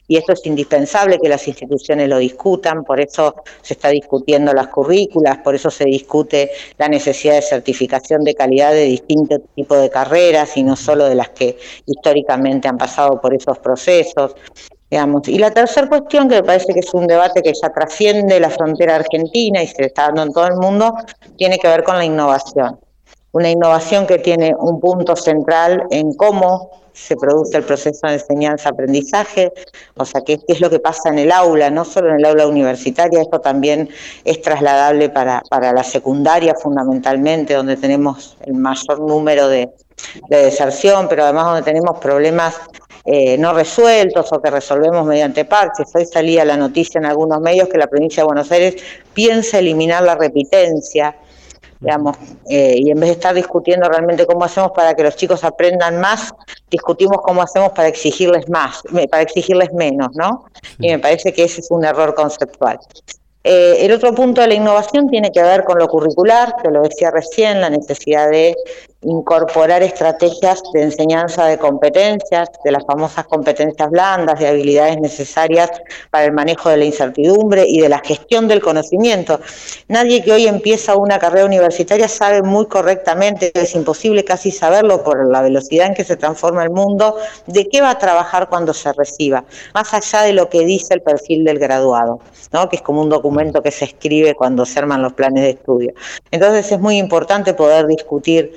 Y 0.07 0.17
esto 0.17 0.33
es 0.33 0.47
indispensable 0.47 1.19
que 1.19 1.29
las 1.29 1.49
instituciones 1.49 2.09
lo 2.09 2.19
discutan, 2.19 2.85
por 2.85 3.01
eso 3.01 3.35
se 3.63 3.75
está 3.75 3.89
discutiendo 3.89 4.53
las 4.53 4.69
currículas, 4.69 5.39
por 5.39 5.55
eso 5.55 5.71
se 5.71 5.87
discute 5.87 6.51
la 6.77 6.89
necesidad 6.89 7.35
de 7.35 7.43
certificación 7.43 8.23
de 8.23 8.35
calidad 8.35 8.73
de 8.73 8.85
distintos 8.85 9.41
tipos 9.57 9.81
de 9.81 9.91
carreras 9.91 10.57
y 10.57 10.63
no 10.63 10.77
solo 10.77 11.07
de 11.07 11.15
las 11.15 11.31
que 11.31 11.59
históricamente 11.87 12.69
han 12.69 12.79
pasado 12.79 13.21
por 13.21 13.35
esos 13.35 13.59
procesos. 13.59 14.35
Y 14.91 15.39
la 15.39 15.51
tercera 15.51 15.87
cuestión, 15.87 16.29
que 16.29 16.37
me 16.37 16.43
parece 16.43 16.73
que 16.73 16.81
es 16.81 16.95
un 16.95 17.07
debate 17.07 17.43
que 17.43 17.53
ya 17.53 17.69
trasciende 17.69 18.41
la 18.41 18.49
frontera 18.49 18.97
argentina 18.97 19.63
y 19.63 19.67
se 19.67 19.85
está 19.85 20.07
dando 20.07 20.23
en 20.23 20.33
todo 20.33 20.47
el 20.47 20.57
mundo, 20.57 20.95
tiene 21.37 21.59
que 21.59 21.69
ver 21.69 21.85
con 21.85 21.99
la 21.99 22.07
innovación. 22.07 22.81
Una 23.33 23.51
innovación 23.51 24.07
que 24.07 24.19
tiene 24.19 24.55
un 24.59 24.81
punto 24.81 25.15
central 25.15 25.85
en 25.91 26.15
cómo 26.15 26.71
se 26.95 27.17
produce 27.17 27.59
el 27.59 27.65
proceso 27.65 28.07
de 28.07 28.15
enseñanza-aprendizaje, 28.15 29.53
o 29.97 30.05
sea, 30.07 30.23
qué, 30.23 30.41
es 30.49 30.61
lo 30.61 30.71
que 30.71 30.81
pasa 30.81 31.11
en 31.11 31.19
el 31.19 31.31
aula, 31.31 31.71
no 31.71 31.85
solo 31.85 32.09
en 32.09 32.17
el 32.17 32.25
aula 32.25 32.47
universitaria, 32.47 33.21
esto 33.21 33.41
también 33.41 33.91
es 34.25 34.41
trasladable 34.41 35.11
para, 35.11 35.43
para 35.51 35.73
la 35.73 35.85
secundaria 35.85 36.55
fundamentalmente, 36.55 37.55
donde 37.55 37.77
tenemos 37.77 38.37
el 38.47 38.55
mayor 38.55 39.01
número 39.01 39.49
de, 39.49 39.71
de 40.29 40.37
deserción, 40.45 41.09
pero 41.09 41.25
además 41.25 41.45
donde 41.45 41.63
tenemos 41.63 41.99
problemas 41.99 42.57
eh, 43.11 43.39
no 43.39 43.55
resueltos 43.55 44.31
o 44.35 44.43
que 44.43 44.51
resolvemos 44.51 45.07
mediante 45.07 45.47
parches. 45.47 45.89
Hoy 45.95 46.05
salía 46.05 46.45
la 46.45 46.59
noticia 46.59 46.99
en 46.99 47.07
algunos 47.07 47.41
medios 47.41 47.67
que 47.71 47.79
la 47.79 47.87
provincia 47.87 48.23
de 48.23 48.27
Buenos 48.27 48.53
Aires 48.53 48.83
piensa 49.15 49.61
eliminar 49.61 50.03
la 50.03 50.15
repitencia, 50.15 51.17
digamos, 51.81 52.19
eh, 52.51 52.75
y 52.77 52.91
en 52.91 53.01
vez 53.01 53.09
de 53.09 53.15
estar 53.15 53.35
discutiendo 53.35 53.89
realmente 53.89 54.27
cómo 54.27 54.45
hacemos 54.45 54.73
para 54.73 54.93
que 54.93 55.05
los 55.05 55.17
chicos 55.17 55.43
aprendan 55.43 55.99
más, 55.99 56.35
discutimos 56.71 57.23
cómo 57.23 57.41
hacemos 57.41 57.73
para 57.73 57.89
exigirles 57.89 58.47
más, 58.51 58.83
para 59.11 59.23
exigirles 59.23 59.73
menos, 59.73 60.11
¿no? 60.13 60.45
Y 60.79 60.89
me 60.89 60.99
parece 60.99 61.33
que 61.33 61.45
ese 61.45 61.63
es 61.63 61.71
un 61.71 61.87
error 61.87 62.15
conceptual. 62.15 62.79
Eh, 63.43 63.87
el 63.87 63.93
otro 63.93 64.15
punto 64.15 64.43
de 64.43 64.49
la 64.49 64.55
innovación 64.55 65.09
tiene 65.09 65.33
que 65.33 65.43
ver 65.43 65.65
con 65.65 65.79
lo 65.79 65.89
curricular, 65.89 66.57
que 66.63 66.71
lo 66.71 66.83
decía 66.83 67.11
recién, 67.11 67.63
la 67.63 67.71
necesidad 67.71 68.29
de 68.29 68.55
incorporar 69.03 69.81
estrategias 69.83 70.61
de 70.73 70.83
enseñanza 70.83 71.47
de 71.47 71.57
competencias, 71.57 72.49
de 72.65 72.73
las 72.73 72.85
famosas 72.85 73.27
competencias 73.27 73.89
blandas, 73.91 74.41
de 74.41 74.49
habilidades 74.49 74.99
necesarias 75.01 75.71
para 76.11 76.25
el 76.25 76.33
manejo 76.33 76.69
de 76.69 76.79
la 76.79 76.85
incertidumbre 76.85 77.65
y 77.67 77.81
de 77.81 77.89
la 77.89 78.01
gestión 78.01 78.49
del 78.49 78.61
conocimiento. 78.61 79.41
Nadie 79.87 80.25
que 80.25 80.33
hoy 80.33 80.49
empieza 80.49 80.97
una 80.97 81.21
carrera 81.21 81.47
universitaria 81.47 82.09
sabe 82.09 82.43
muy 82.43 82.67
correctamente, 82.67 83.53
es 83.55 83.77
imposible 83.77 84.25
casi 84.25 84.51
saberlo 84.51 85.05
por 85.05 85.31
la 85.31 85.43
velocidad 85.43 85.87
en 85.87 85.95
que 85.95 86.05
se 86.05 86.17
transforma 86.17 86.65
el 86.65 86.71
mundo, 86.71 87.17
de 87.47 87.69
qué 87.69 87.81
va 87.81 87.91
a 87.91 87.99
trabajar 87.99 88.49
cuando 88.49 88.75
se 88.75 88.93
reciba, 88.93 89.45
más 89.75 89.95
allá 89.95 90.23
de 90.23 90.33
lo 90.33 90.49
que 90.49 90.65
dice 90.65 90.95
el 90.95 91.03
perfil 91.03 91.45
del 91.45 91.61
graduado, 91.61 92.19
¿no? 92.53 92.69
que 92.69 92.77
es 92.77 92.83
como 92.83 93.01
un 93.01 93.11
documento 93.11 93.63
que 93.63 93.71
se 93.71 93.85
escribe 93.85 94.35
cuando 94.35 94.67
se 94.67 94.81
arman 94.81 95.03
los 95.03 95.13
planes 95.13 95.45
de 95.45 95.51
estudio. 95.51 95.93
Entonces 96.33 96.73
es 96.73 96.81
muy 96.81 96.99
importante 96.99 97.55
poder 97.55 97.87
discutir 97.87 98.53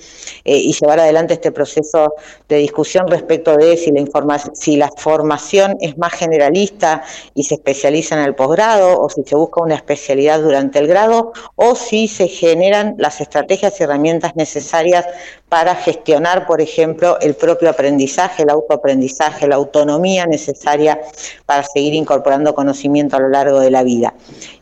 eh, 0.46 0.58
y 0.58 0.74
llevar 0.74 1.00
adelante 1.00 1.34
este 1.34 1.52
proceso 1.52 2.14
de 2.48 2.58
discusión 2.58 3.08
respecto 3.08 3.56
de 3.56 3.78
si 3.78 3.92
la, 3.92 4.06
si 4.54 4.76
la 4.78 4.90
formación 4.98 5.78
es 5.82 5.98
más 5.98 6.14
generalista 6.14 7.04
y 7.34 7.44
se 7.44 7.56
especializa 7.56 8.16
en 8.16 8.26
el 8.26 8.36
posgrado 8.36 9.00
o 9.02 9.10
si 9.10 9.24
se 9.24 9.36
busca 9.36 9.62
una 9.62 9.76
especialidad 9.76 10.42
durante 10.42 10.80
el 10.80 10.88
grado 10.88 11.34
o 11.56 11.76
si 11.76 12.08
se 12.08 12.28
generan 12.28 12.96
las 12.98 13.22
estrategias 13.22 13.80
y 13.80 13.84
herramientas 13.84 14.36
necesarias 14.36 15.06
para 15.52 15.76
gestionar, 15.76 16.48
por 16.48 16.62
ejemplo, 16.62 17.20
el 17.20 17.36
propio 17.36 17.70
aprendizaje, 17.70 18.44
el 18.44 18.50
autoaprendizaje, 18.52 19.50
la 19.50 19.56
autonomía 19.56 20.26
necesaria 20.26 21.02
para 21.46 21.62
seguir 21.64 21.94
incorporando 21.94 22.56
conocimiento 22.56 23.18
a 23.18 23.20
lo 23.20 23.28
largo 23.28 23.60
de 23.60 23.70
la 23.70 23.84
vida. 23.84 24.14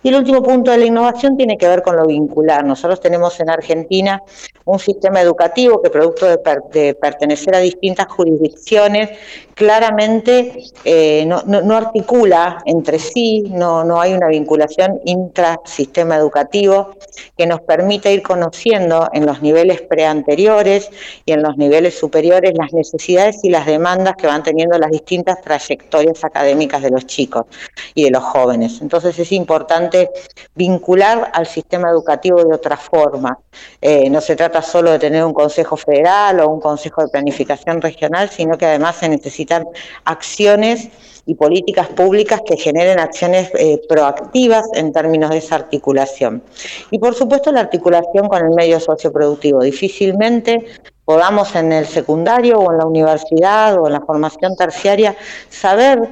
Y 0.02 0.10
el 0.10 0.16
último 0.16 0.42
punto 0.42 0.72
de 0.72 0.80
la 0.80 0.86
innovación 0.86 1.38
tiene 1.38 1.60
que 1.60 1.68
ver 1.68 1.84
con 1.84 1.96
lo 1.96 2.08
vincular. 2.08 2.66
Nosotros 2.66 3.00
tenemos 3.02 3.40
en 3.40 3.52
Argentina 3.52 4.24
un 4.66 4.80
sistema 4.80 5.22
educativo 5.22 5.80
que, 5.80 5.92
producto 5.92 6.26
de, 6.26 6.96
pertenecer 6.96 7.54
a 7.54 7.60
distintas 7.60 8.08
jurisdicciones, 8.08 9.12
claramente 9.60 10.64
eh, 10.86 11.26
no, 11.26 11.76
articula 11.76 12.64
entre 12.66 12.98
sí, 12.98 13.42
no, 13.50 13.84
no 13.84 14.00
hay 14.00 14.14
una 14.14 14.30
vinculación 14.30 15.02
intrasistema 15.04 16.16
educativo 16.16 16.92
que 17.38 17.46
nos 17.46 17.60
permita 17.60 18.10
ir 18.10 18.24
conociendo 18.24 19.10
en 19.12 19.26
los 19.26 19.42
niveles 19.42 19.82
preanteriores 19.82 20.90
y 21.26 21.34
en 21.34 21.44
los 21.44 21.58
niveles 21.58 22.00
superiores 22.00 22.54
las 22.58 22.72
necesidades 22.72 23.44
y 23.44 23.50
las 23.50 23.66
demandas 23.66 24.16
que 24.16 24.28
van 24.28 24.44
teniendo 24.44 24.78
las 24.78 24.92
distintas 24.92 25.42
trayectorias 25.42 26.24
académicas 26.24 26.82
de 26.82 26.92
los 26.92 27.06
chicos 27.06 27.44
y 27.94 28.06
de 28.06 28.12
los 28.12 28.24
jóvenes. 28.24 28.80
Entonces 28.82 29.20
es 29.20 29.34
importante 29.34 30.10
vincular 30.56 31.32
al 31.34 31.48
sistema 31.48 31.90
educativo 31.90 32.46
de 32.46 32.56
otra 32.56 32.78
forma. 32.78 33.38
Eh, 33.82 34.10
no 34.10 34.22
se 34.22 34.38
trata 34.38 34.62
solo 34.62 34.92
de 34.92 35.00
tener 35.00 35.26
un 35.26 35.34
Consejo 35.34 35.76
Federal 35.76 36.40
o 36.40 36.48
un 36.48 36.62
Consejo 36.62 37.02
de 37.02 37.10
Planificación 37.10 37.82
Regional, 37.82 38.30
sino 38.30 38.58
que 38.58 38.66
además 38.66 38.96
se 38.96 39.10
necesitan 39.50 39.68
acciones 40.06 40.90
y 41.26 41.36
políticas 41.36 41.88
públicas 41.90 42.42
que 42.46 42.58
generen 42.58 43.00
acciones 43.00 43.52
eh, 43.56 43.80
proactivas 43.88 44.66
en 44.74 44.92
términos 44.92 45.30
de 45.30 45.38
esa 45.38 45.56
articulación. 45.56 46.42
Y 46.92 47.00
por 47.00 47.14
supuesto 47.14 47.52
la 47.52 47.62
articulación 47.62 48.28
con 48.28 48.46
el 48.46 48.56
medio 48.56 48.80
socioproductivo. 48.80 49.62
Difícilmente 49.62 50.66
podamos 51.06 51.56
en 51.56 51.72
el 51.72 51.86
secundario 51.86 52.58
o 52.58 52.72
en 52.72 52.78
la 52.80 52.86
universidad 52.86 53.80
o 53.80 53.88
en 53.88 53.94
la 53.94 54.02
formación 54.02 54.56
terciaria 54.56 55.16
saber 55.50 56.10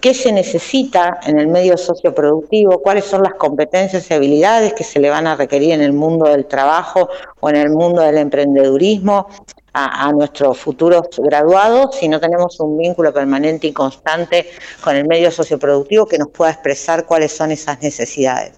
qué 0.00 0.14
se 0.14 0.32
necesita 0.32 1.20
en 1.26 1.38
el 1.38 1.46
medio 1.46 1.76
socioproductivo, 1.76 2.82
cuáles 2.82 3.04
son 3.04 3.22
las 3.22 3.34
competencias 3.34 4.10
y 4.10 4.14
habilidades 4.14 4.74
que 4.74 4.82
se 4.82 4.98
le 4.98 5.10
van 5.10 5.28
a 5.28 5.36
requerir 5.36 5.72
en 5.72 5.80
el 5.80 5.92
mundo 5.92 6.28
del 6.28 6.46
trabajo 6.46 7.08
o 7.38 7.48
en 7.48 7.56
el 7.56 7.70
mundo 7.70 8.02
del 8.02 8.18
emprendedurismo, 8.18 9.28
a, 9.74 10.12
nuestros 10.12 10.58
futuros 10.58 11.06
graduados 11.18 11.96
si 11.96 12.08
no 12.08 12.20
tenemos 12.20 12.60
un 12.60 12.76
vínculo 12.76 13.12
permanente 13.12 13.66
y 13.66 13.72
constante 13.72 14.50
con 14.82 14.96
el 14.96 15.06
medio 15.06 15.30
socioproductivo 15.30 16.06
que 16.06 16.18
nos 16.18 16.28
pueda 16.28 16.50
expresar 16.50 17.06
cuáles 17.06 17.32
son 17.32 17.50
esas 17.52 17.80
necesidades. 17.82 18.52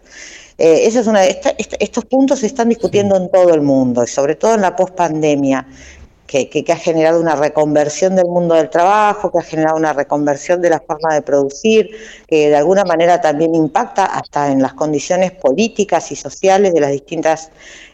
Eh, 0.58 0.86
es 0.86 1.06
una, 1.06 1.24
estos 1.24 2.04
puntos 2.04 2.40
se 2.40 2.46
están 2.46 2.68
discutiendo 2.68 3.16
en 3.16 3.30
todo 3.30 3.54
el 3.54 3.60
mundo 3.60 4.04
y 4.04 4.06
sobre 4.06 4.36
todo 4.36 4.54
en 4.54 4.60
la 4.60 4.76
pospandemia 4.76 5.66
que, 6.26 6.64
ha 6.68 6.76
generado 6.76 7.20
una 7.20 7.36
reconversión 7.36 8.16
del 8.16 8.26
mundo 8.26 8.54
del 8.54 8.70
trabajo, 8.70 9.30
que 9.30 9.38
ha 9.38 9.42
generado 9.42 9.76
una 9.76 9.92
reconversión 9.92 10.60
de 10.62 10.70
la 10.70 10.80
forma 10.80 11.14
de 11.14 11.22
producir, 11.22 11.90
que 12.26 12.48
de 12.48 12.56
alguna 12.56 12.84
manera 12.84 13.20
también 13.20 13.54
impacta 13.54 14.06
hasta 14.06 14.50
en 14.50 14.62
las 14.62 14.74
condiciones 14.74 15.32
políticas 15.32 16.10
y 16.12 16.16
sociales 16.16 16.72
de 16.74 16.80
las 16.80 16.92
distintas 16.92 17.50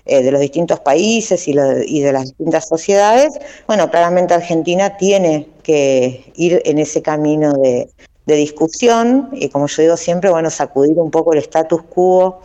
eh, 0.07 0.23
de 0.23 0.33
los 0.33 0.41
distintos 0.41 0.81
países 0.81 1.47
y, 1.47 1.55
y, 1.87 2.01
de 2.01 2.13
las 2.13 2.25
distintas 2.25 2.67
sociedades, 2.67 3.39
bueno, 3.67 3.91
claramente 3.91 4.33
Argentina 4.33 4.97
tiene 4.97 5.47
que 5.63 6.33
ir 6.35 6.63
en 6.65 6.79
ese 6.79 7.03
camino 7.03 7.53
de, 7.53 7.91
de 8.31 8.37
discusión 8.37 9.29
y 9.33 9.49
como 9.49 9.67
yo 9.67 9.83
digo 9.83 9.97
siempre, 9.97 10.31
bueno, 10.31 10.51
sacudir 10.51 10.99
un 10.99 11.11
poco 11.11 11.33
el 11.33 11.39
status 11.41 11.83
quo 11.83 12.41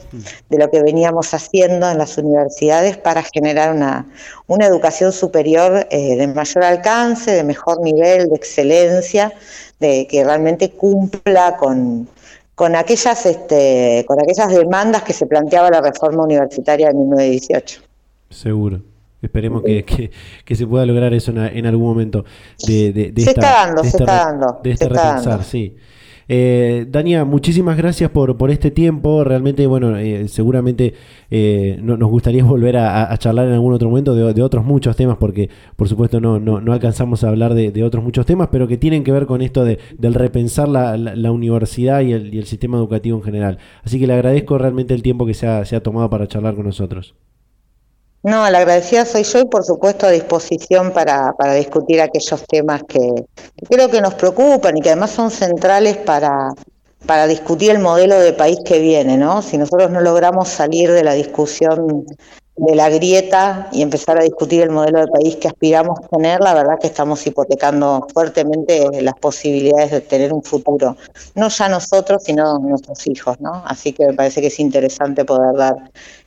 de 0.50 0.58
lo 0.58 0.70
que 0.70 0.82
veníamos 0.82 1.34
haciendo 1.34 1.90
en 1.90 1.98
las 1.98 2.18
universidades 2.18 2.98
para 2.98 3.24
generar 3.24 3.74
una, 3.74 4.06
una 4.48 4.66
educación 4.66 5.12
superior 5.12 5.88
eh, 5.92 6.16
de 6.16 6.28
mayor 6.28 6.64
alcance, 6.64 7.32
de 7.32 7.44
mejor 7.44 7.82
nivel, 7.82 8.30
de 8.30 8.36
excelencia, 8.36 9.34
de 9.80 10.08
que 10.08 10.24
realmente 10.24 10.72
cumpla 10.72 11.58
con, 11.58 12.08
con 12.56 12.76
aquellas 12.76 13.26
este, 13.26 14.04
con 14.08 14.20
aquellas 14.22 14.50
demandas 14.50 15.04
que 15.04 15.14
se 15.14 15.26
planteaba 15.26 15.70
la 15.70 15.82
reforma 15.82 16.24
universitaria 16.24 16.88
de 16.88 16.94
1918. 16.96 17.82
Seguro. 18.30 18.95
Esperemos 19.22 19.64
que, 19.64 20.12
se 20.56 20.68
pueda 20.68 20.86
lograr 20.86 21.14
eso 21.14 21.32
en, 21.32 21.66
algún 21.66 21.88
momento. 21.88 22.26
De, 22.68 22.92
de, 22.92 23.22
se 23.22 23.32
está 23.32 23.66
dando, 23.66 23.84
se 23.84 23.90
está 23.90 24.06
dando. 24.06 24.60
De 24.64 24.72
este 24.72 24.90
repensar, 24.90 25.44
sí. 25.44 25.76
Eh, 26.28 26.88
Dania, 26.90 27.24
muchísimas 27.24 27.78
gracias 27.78 28.10
por, 28.10 28.38
por 28.38 28.50
este 28.50 28.72
tiempo. 28.72 29.24
Realmente, 29.24 29.68
bueno, 29.68 29.98
eh, 29.98 30.28
seguramente 30.28 30.94
eh, 31.30 31.80
nos 31.82 32.10
gustaría 32.10 32.44
volver 32.46 32.78
a, 32.78 33.16
charlar 33.18 33.48
en 33.48 33.54
algún 33.54 33.74
otro 33.74 33.90
momento 33.90 34.16
de, 34.16 34.44
otros 34.44 34.66
muchos 34.66 34.96
temas, 34.96 35.18
porque 35.18 35.50
por 35.76 35.88
supuesto 35.88 36.20
no, 36.20 36.40
no, 36.40 36.74
alcanzamos 36.74 37.24
a 37.24 37.30
hablar 37.30 37.54
de, 37.54 37.84
otros 37.84 38.04
muchos 38.04 38.26
temas, 38.26 38.50
pero 38.52 38.68
que 38.68 38.78
tienen 38.78 39.04
que 39.04 39.12
ver 39.12 39.26
con 39.26 39.42
esto 39.42 39.64
de, 39.64 39.80
del 39.98 40.14
repensar 40.14 40.68
la, 40.68 40.98
la, 40.98 41.32
universidad 41.32 42.02
y 42.02 42.14
el, 42.14 42.34
y 42.34 42.38
el, 42.38 42.46
sistema 42.46 42.78
educativo 42.78 43.18
en 43.18 43.24
general. 43.24 43.58
Así 43.84 44.00
que 44.00 44.08
le 44.08 44.14
agradezco 44.14 44.58
realmente 44.58 44.94
el 44.94 45.04
tiempo 45.04 45.26
que 45.26 45.34
se 45.34 45.48
ha, 45.48 45.66
se 45.66 45.76
ha 45.76 45.84
tomado 45.84 46.10
para 46.10 46.28
charlar 46.28 46.56
con 46.56 46.66
nosotros. 46.66 47.16
No, 48.26 48.50
la 48.50 48.58
agradecida 48.58 49.06
soy 49.06 49.22
yo 49.22 49.42
y 49.42 49.46
por 49.46 49.64
supuesto 49.64 50.08
a 50.08 50.10
disposición 50.10 50.92
para, 50.94 51.34
para 51.34 51.54
discutir 51.54 52.02
aquellos 52.02 52.44
temas 52.48 52.82
que, 52.88 53.24
creo 53.70 53.88
que 53.92 54.02
nos 54.02 54.16
preocupan 54.16 54.76
y 54.76 54.82
que 54.82 54.90
además 54.90 55.12
son 55.12 55.30
centrales 55.30 55.98
para, 55.98 56.52
para 57.06 57.28
discutir 57.28 57.70
el 57.70 57.78
modelo 57.78 58.20
de 58.20 58.34
país 58.34 58.58
que 58.66 58.80
viene, 58.80 59.16
¿no? 59.16 59.44
Si 59.44 59.60
nosotros 59.60 59.92
no 59.92 60.02
logramos 60.02 60.50
salir 60.50 60.92
de 60.92 61.04
la 61.04 61.14
discusión 61.14 62.04
de 62.56 62.76
la 62.76 62.90
grieta 62.90 63.70
y 63.72 63.84
empezar 63.84 64.18
a 64.20 64.24
discutir 64.24 64.64
el 64.64 64.72
modelo 64.72 65.02
de 65.02 65.08
país 65.08 65.36
que 65.36 65.48
aspiramos 65.48 66.00
tener, 66.10 66.40
la 66.40 66.56
verdad 66.56 66.80
que 66.82 66.88
estamos 66.88 67.28
hipotecando 67.28 68.08
fuertemente 68.12 69.04
las 69.04 69.20
posibilidades 69.20 69.92
de 69.92 70.02
tener 70.02 70.34
un 70.34 70.42
futuro, 70.42 70.98
no 71.36 71.50
ya 71.50 71.70
nosotros, 71.70 72.24
sino 72.24 72.58
nuestros 72.58 73.06
hijos, 73.06 73.40
¿no? 73.40 73.62
Así 73.68 73.94
que 73.94 74.08
me 74.08 74.14
parece 74.14 74.42
que 74.42 74.48
es 74.48 74.60
interesante 74.60 75.26
poder 75.26 75.56
dar 75.56 75.76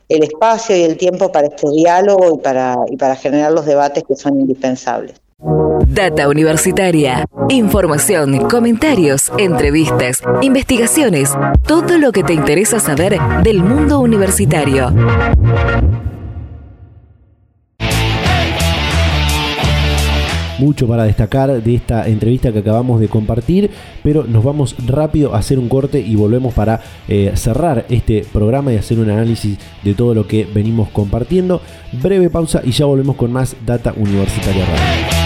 el 0.09 0.23
espacio 0.23 0.75
y 0.75 0.81
el 0.81 0.97
tiempo 0.97 1.31
para 1.31 1.47
este 1.47 1.69
diálogo 1.69 2.35
y 2.35 2.39
para, 2.39 2.75
y 2.89 2.97
para 2.97 3.15
generar 3.15 3.51
los 3.51 3.65
debates 3.65 4.03
que 4.07 4.15
son 4.15 4.39
indispensables. 4.41 5.21
Data 5.87 6.27
Universitaria. 6.27 7.25
Información, 7.47 8.49
comentarios, 8.49 9.31
entrevistas, 9.37 10.21
investigaciones, 10.41 11.31
todo 11.65 11.97
lo 11.97 12.11
que 12.11 12.23
te 12.23 12.33
interesa 12.33 12.79
saber 12.79 13.17
del 13.43 13.63
mundo 13.63 13.99
universitario. 14.01 14.93
Mucho 20.59 20.87
para 20.87 21.03
destacar 21.03 21.63
de 21.63 21.75
esta 21.75 22.07
entrevista 22.07 22.51
que 22.51 22.59
acabamos 22.59 22.99
de 22.99 23.07
compartir, 23.07 23.71
pero 24.03 24.23
nos 24.23 24.43
vamos 24.43 24.75
rápido 24.85 25.33
a 25.33 25.39
hacer 25.39 25.57
un 25.57 25.69
corte 25.69 25.99
y 25.99 26.15
volvemos 26.15 26.53
para 26.53 26.81
eh, 27.07 27.31
cerrar 27.35 27.85
este 27.89 28.25
programa 28.31 28.73
y 28.73 28.77
hacer 28.77 28.99
un 28.99 29.09
análisis 29.09 29.57
de 29.83 29.93
todo 29.93 30.13
lo 30.13 30.27
que 30.27 30.45
venimos 30.45 30.89
compartiendo. 30.89 31.61
Breve 31.91 32.29
pausa 32.29 32.61
y 32.63 32.71
ya 32.71 32.85
volvemos 32.85 33.15
con 33.15 33.31
más 33.31 33.55
Data 33.65 33.93
Universitaria 33.97 34.65
Radio. 34.65 35.18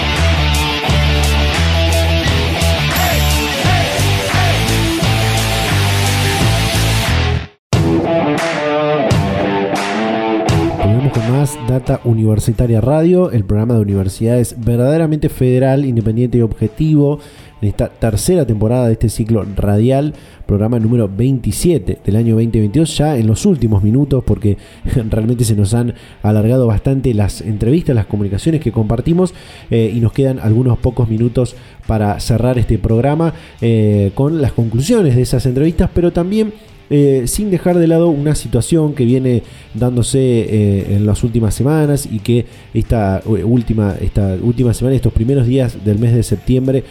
Data 11.74 12.02
Universitaria 12.04 12.82
Radio, 12.82 13.32
el 13.32 13.46
programa 13.46 13.74
de 13.74 13.80
universidades 13.80 14.56
verdaderamente 14.64 15.28
federal, 15.28 15.86
independiente 15.86 16.38
y 16.38 16.42
objetivo 16.42 17.20
en 17.64 17.70
esta 17.70 17.90
tercera 17.90 18.46
temporada 18.46 18.86
de 18.86 18.94
este 18.94 19.10
ciclo 19.10 19.44
radial, 19.56 20.14
programa 20.46 20.78
número 20.78 21.10
27 21.10 21.98
del 22.06 22.16
año 22.16 22.36
2022, 22.36 22.96
ya 22.96 23.18
en 23.18 23.26
los 23.26 23.48
últimos 23.48 23.82
minutos, 23.82 24.24
porque 24.24 24.56
realmente 25.10 25.46
se 25.46 25.56
nos 25.56 25.74
han 25.74 25.96
alargado 26.22 26.68
bastante 26.68 27.12
las 27.16 27.42
entrevistas, 27.42 27.96
las 27.96 28.06
comunicaciones 28.06 28.62
que 28.62 28.72
compartimos 28.72 29.34
eh, 29.72 29.92
y 29.92 30.00
nos 30.00 30.14
quedan 30.14 30.38
algunos 30.38 30.78
pocos 30.78 31.10
minutos 31.10 31.56
para 31.88 32.20
cerrar 32.20 32.60
este 32.60 32.78
programa 32.78 33.34
eh, 33.62 34.12
con 34.14 34.44
las 34.44 34.52
conclusiones 34.52 35.16
de 35.16 35.24
esas 35.24 35.48
entrevistas, 35.48 35.90
pero 35.92 36.14
también 36.14 36.54
eh, 36.90 37.24
sin 37.28 37.50
dejar 37.50 37.78
de 37.78 37.88
lado 37.88 38.10
una 38.10 38.36
situación 38.36 38.94
que 38.94 39.06
viene 39.06 39.44
dándose 39.74 40.20
eh, 40.20 40.96
en 40.96 41.06
las 41.06 41.24
últimas 41.24 41.56
semanas 41.56 42.08
y 42.12 42.20
que 42.20 42.46
esta 42.74 43.20
eh, 43.20 43.44
última, 43.44 43.96
esta 44.02 44.36
última 44.42 44.74
semana, 44.74 44.96
estos 44.96 45.14
primeros 45.14 45.48
días 45.48 45.84
del 45.84 46.00
mes 46.00 46.14
de 46.14 46.24
septiembre, 46.24 46.84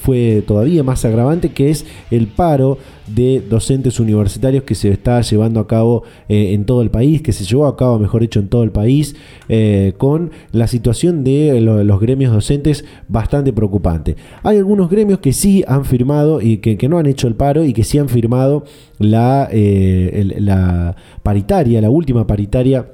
fue 0.00 0.44
todavía 0.46 0.84
más 0.84 1.04
agravante, 1.04 1.48
que 1.48 1.70
es 1.70 1.84
el 2.12 2.28
paro 2.28 2.78
de 3.08 3.40
docentes 3.40 3.98
universitarios 3.98 4.62
que 4.62 4.76
se 4.76 4.90
está 4.90 5.20
llevando 5.22 5.58
a 5.58 5.66
cabo 5.66 6.04
en 6.28 6.64
todo 6.64 6.82
el 6.82 6.90
país, 6.90 7.20
que 7.20 7.32
se 7.32 7.44
llevó 7.44 7.66
a 7.66 7.76
cabo, 7.76 7.98
mejor 7.98 8.20
dicho, 8.20 8.38
en 8.38 8.46
todo 8.46 8.62
el 8.62 8.70
país, 8.70 9.16
con 9.98 10.30
la 10.52 10.68
situación 10.68 11.24
de 11.24 11.60
los 11.60 12.00
gremios 12.00 12.32
docentes 12.32 12.84
bastante 13.08 13.52
preocupante. 13.52 14.14
Hay 14.44 14.58
algunos 14.58 14.88
gremios 14.88 15.18
que 15.18 15.32
sí 15.32 15.64
han 15.66 15.84
firmado 15.84 16.40
y 16.40 16.58
que, 16.58 16.78
que 16.78 16.88
no 16.88 16.98
han 17.00 17.06
hecho 17.06 17.26
el 17.26 17.34
paro 17.34 17.64
y 17.64 17.72
que 17.72 17.82
sí 17.82 17.98
han 17.98 18.08
firmado 18.08 18.64
la, 19.00 19.48
eh, 19.50 20.36
la 20.38 20.94
paritaria, 21.24 21.80
la 21.80 21.90
última 21.90 22.28
paritaria 22.28 22.92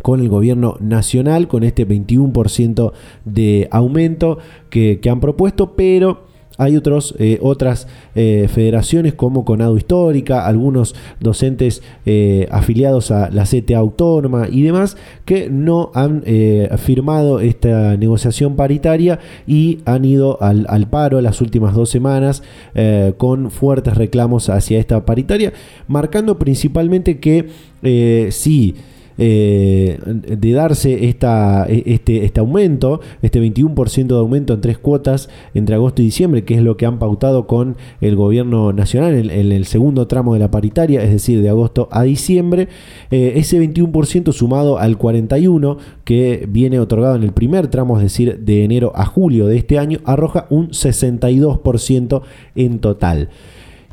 con 0.00 0.20
el 0.20 0.30
gobierno 0.30 0.76
nacional, 0.80 1.46
con 1.46 1.62
este 1.62 1.86
21% 1.86 2.92
de 3.26 3.68
aumento 3.70 4.38
que 4.70 4.98
han 5.10 5.20
propuesto, 5.20 5.76
pero 5.76 6.33
hay 6.56 6.76
otros, 6.76 7.14
eh, 7.18 7.38
otras 7.42 7.88
eh, 8.14 8.48
federaciones 8.52 9.14
como 9.14 9.44
Conado 9.44 9.76
Histórica, 9.76 10.46
algunos 10.46 10.94
docentes 11.20 11.82
eh, 12.06 12.46
afiliados 12.50 13.10
a 13.10 13.30
la 13.30 13.44
CTA 13.44 13.78
Autónoma 13.78 14.46
y 14.50 14.62
demás 14.62 14.96
que 15.24 15.48
no 15.50 15.90
han 15.94 16.22
firmado 16.78 17.40
esta 17.40 17.96
negociación 17.96 18.56
paritaria 18.56 19.18
y 19.46 19.80
han 19.84 20.04
ido 20.04 20.40
al, 20.40 20.86
paro 20.88 21.20
las 21.20 21.40
últimas 21.40 21.74
dos 21.74 21.90
semanas 21.90 22.42
con 23.16 23.50
fuertes 23.50 23.96
reclamos 23.96 24.48
hacia 24.48 24.78
esta 24.78 25.04
paritaria, 25.04 25.52
marcando 25.88 26.38
principalmente 26.38 27.18
que 27.18 27.48
si 28.30 28.74
eh, 29.18 29.98
de 30.04 30.52
darse 30.52 30.92
e, 30.92 31.16
este, 31.86 32.24
este 32.24 32.40
aumento, 32.40 33.00
este 33.22 33.40
21% 33.40 34.06
de 34.06 34.16
aumento 34.16 34.54
en 34.54 34.60
tres 34.60 34.78
cuotas 34.78 35.28
entre 35.54 35.74
agosto 35.74 36.02
y 36.02 36.06
diciembre, 36.06 36.44
que 36.44 36.54
es 36.54 36.62
lo 36.62 36.76
que 36.76 36.86
han 36.86 36.98
pautado 36.98 37.46
con 37.46 37.76
el 38.00 38.16
gobierno 38.16 38.72
nacional 38.72 39.14
en, 39.14 39.52
el 39.52 39.64
segundo 39.66 40.06
tramo 40.06 40.34
de 40.34 40.40
la 40.40 40.50
paritaria, 40.50 41.02
es 41.02 41.10
decir, 41.10 41.42
de 41.42 41.48
agosto 41.48 41.88
a 41.90 42.02
diciembre, 42.02 42.68
eh, 43.10 43.34
ese 43.36 43.60
21% 43.60 44.32
sumado 44.32 44.78
al 44.78 44.98
41% 44.98 45.78
que 46.04 46.46
viene 46.48 46.78
otorgado 46.78 47.16
en 47.16 47.22
el 47.22 47.32
primer 47.32 47.68
tramo, 47.68 47.96
es 47.96 48.02
decir, 48.02 48.40
de 48.40 48.64
enero 48.64 48.92
a 48.94 49.04
julio 49.04 49.46
de 49.46 49.56
este 49.56 49.78
año, 49.78 50.00
arroja 50.04 50.46
un 50.50 50.70
62% 50.70 52.22
en 52.54 52.78
total. 52.78 53.28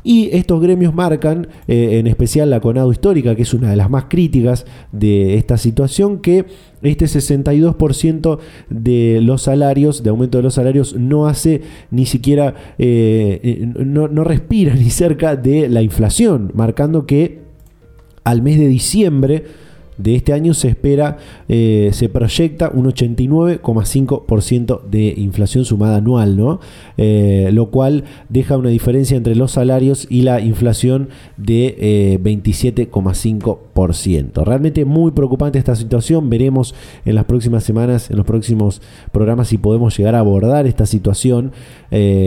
Y 0.04 0.30
estos 0.32 0.60
gremios 0.60 0.94
marcan, 0.94 1.46
eh, 1.68 1.98
en 1.98 2.06
especial 2.06 2.50
la 2.50 2.60
Conado 2.60 2.90
Histórica, 2.90 3.36
que 3.36 3.42
es 3.42 3.54
una 3.54 3.70
de 3.70 3.76
las 3.76 3.88
más 3.88 4.06
críticas 4.08 4.66
de 4.90 5.36
esta 5.36 5.56
situación, 5.56 6.18
que 6.18 6.46
este 6.82 7.04
62% 7.04 8.38
de 8.68 9.20
los 9.22 9.42
salarios, 9.42 10.02
de 10.02 10.10
aumento 10.10 10.38
de 10.38 10.42
los 10.42 10.54
salarios, 10.54 10.96
no 10.96 11.26
hace 11.26 11.62
ni 11.90 12.06
siquiera, 12.06 12.54
eh, 12.78 13.40
eh, 13.42 13.72
no, 13.76 14.08
no 14.08 14.24
respira 14.24 14.74
ni 14.76 14.90
cerca 14.90 15.36
de 15.36 15.68
la 15.68 15.82
inflación, 15.82 16.50
marcando 16.54 17.06
que 17.06 17.42
al 18.24 18.42
mes 18.42 18.58
de 18.58 18.68
diciembre, 18.68 19.44
de 19.98 20.14
este 20.14 20.32
año 20.32 20.54
se 20.54 20.68
espera, 20.68 21.18
eh, 21.48 21.90
se 21.92 22.08
proyecta 22.08 22.70
un 22.72 22.86
89,5% 22.86 24.82
de 24.88 25.14
inflación 25.16 25.64
sumada 25.64 25.96
anual, 25.96 26.36
¿no? 26.36 26.60
Eh, 26.96 27.50
lo 27.52 27.70
cual 27.70 28.04
deja 28.28 28.56
una 28.56 28.70
diferencia 28.70 29.16
entre 29.16 29.34
los 29.34 29.52
salarios 29.52 30.06
y 30.10 30.22
la 30.22 30.40
inflación 30.40 31.08
de 31.36 32.18
27,5%. 32.22 33.71
Eh, 33.74 34.24
Realmente 34.34 34.84
muy 34.84 35.12
preocupante 35.12 35.58
esta 35.58 35.76
situación. 35.76 36.28
Veremos 36.30 36.74
en 37.04 37.14
las 37.14 37.24
próximas 37.24 37.64
semanas, 37.64 38.10
en 38.10 38.16
los 38.16 38.26
próximos 38.26 38.82
programas, 39.12 39.48
si 39.48 39.58
podemos 39.58 39.96
llegar 39.96 40.14
a 40.14 40.20
abordar 40.20 40.66
esta 40.66 40.86
situación 40.86 41.52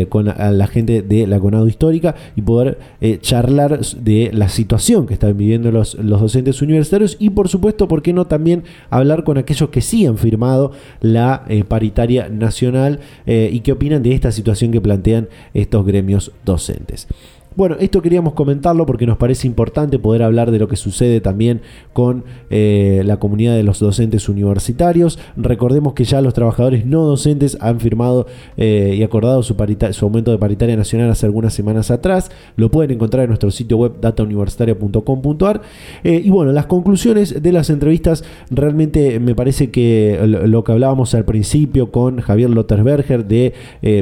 con 0.09 0.25
la, 0.25 0.67
gente 0.67 1.01
de 1.01 1.25
la 1.25 1.39
Conado 1.39 1.67
Histórica 1.67 2.15
y 2.35 2.41
poder 2.41 2.77
charlar 3.21 3.79
de 3.79 4.29
la 4.31 4.47
situación 4.47 5.07
que 5.07 5.15
están 5.15 5.35
viviendo 5.37 5.71
los, 5.71 5.97
docentes 5.99 6.61
universitarios 6.61 7.17
y 7.19 7.31
por 7.31 7.49
supuesto 7.49 7.87
¿por 7.87 8.01
qué 8.01 8.13
no 8.13 8.25
también 8.25 8.63
hablar 8.89 9.23
con 9.23 9.37
aquellos 9.37 9.69
que 9.69 9.81
sí 9.81 10.05
han 10.05 10.17
firmado 10.17 10.71
la 11.01 11.43
eh, 11.47 11.63
paritaria 11.63 12.29
nacional 12.29 12.99
eh, 13.25 13.49
y 13.51 13.59
qué 13.61 13.71
opinan 13.71 14.03
de 14.03 14.13
esta 14.13 14.31
situación 14.31 14.71
que 14.71 14.81
plantean 14.81 15.27
estos 15.53 15.85
gremios 15.85 16.31
docentes? 16.43 17.07
Bueno, 17.55 17.77
esto 17.79 18.01
queríamos 18.01 18.33
comentarlo 18.33 18.85
porque 18.85 19.05
nos 19.05 19.17
parece 19.17 19.47
importante 19.47 19.97
poder 19.97 20.23
hablar 20.23 20.51
de 20.51 20.59
lo 20.59 20.67
que 20.67 20.75
sucede 20.75 21.21
también 21.21 21.61
con 21.93 22.25
eh, 22.49 23.01
la 23.05 23.17
comunidad 23.17 23.55
de 23.55 23.63
los 23.63 23.79
docentes 23.79 24.27
universitarios. 24.27 25.17
Recordemos 25.37 25.93
que 25.93 26.03
ya 26.03 26.19
los 26.19 26.33
trabajadores 26.33 26.85
no 26.85 27.03
docentes 27.03 27.57
han 27.61 27.79
firmado 27.79 28.27
eh, 28.57 28.95
y 28.97 29.03
acordado 29.03 29.41
su, 29.41 29.55
aumento 30.01 30.31
de 30.31 30.37
paritaria 30.37 30.75
nacional 30.75 31.09
hace 31.09 31.27
algunas 31.27 31.53
semanas 31.53 31.91
atrás. 31.91 32.29
Lo 32.57 32.69
pueden 32.69 32.91
encontrar 32.91 33.23
en 33.23 33.29
nuestro 33.29 33.49
sitio 33.51 33.77
web 33.77 34.01
datauniversitaria.com.ar. 34.01 35.61
Eh, 36.03 36.21
y 36.25 36.29
bueno, 36.31 36.51
las 36.51 36.65
conclusiones 36.65 37.41
de 37.41 37.51
las 37.53 37.69
entrevistas 37.69 38.25
realmente 38.49 39.17
me 39.21 39.33
parece 39.33 39.71
que 39.71 40.19
lo, 40.25 40.65
que 40.65 40.73
hablábamos 40.73 41.15
al 41.15 41.23
principio 41.23 41.89
con 41.89 42.19
Javier 42.19 42.49
Lottersberger 42.49 43.25
de 43.25 43.53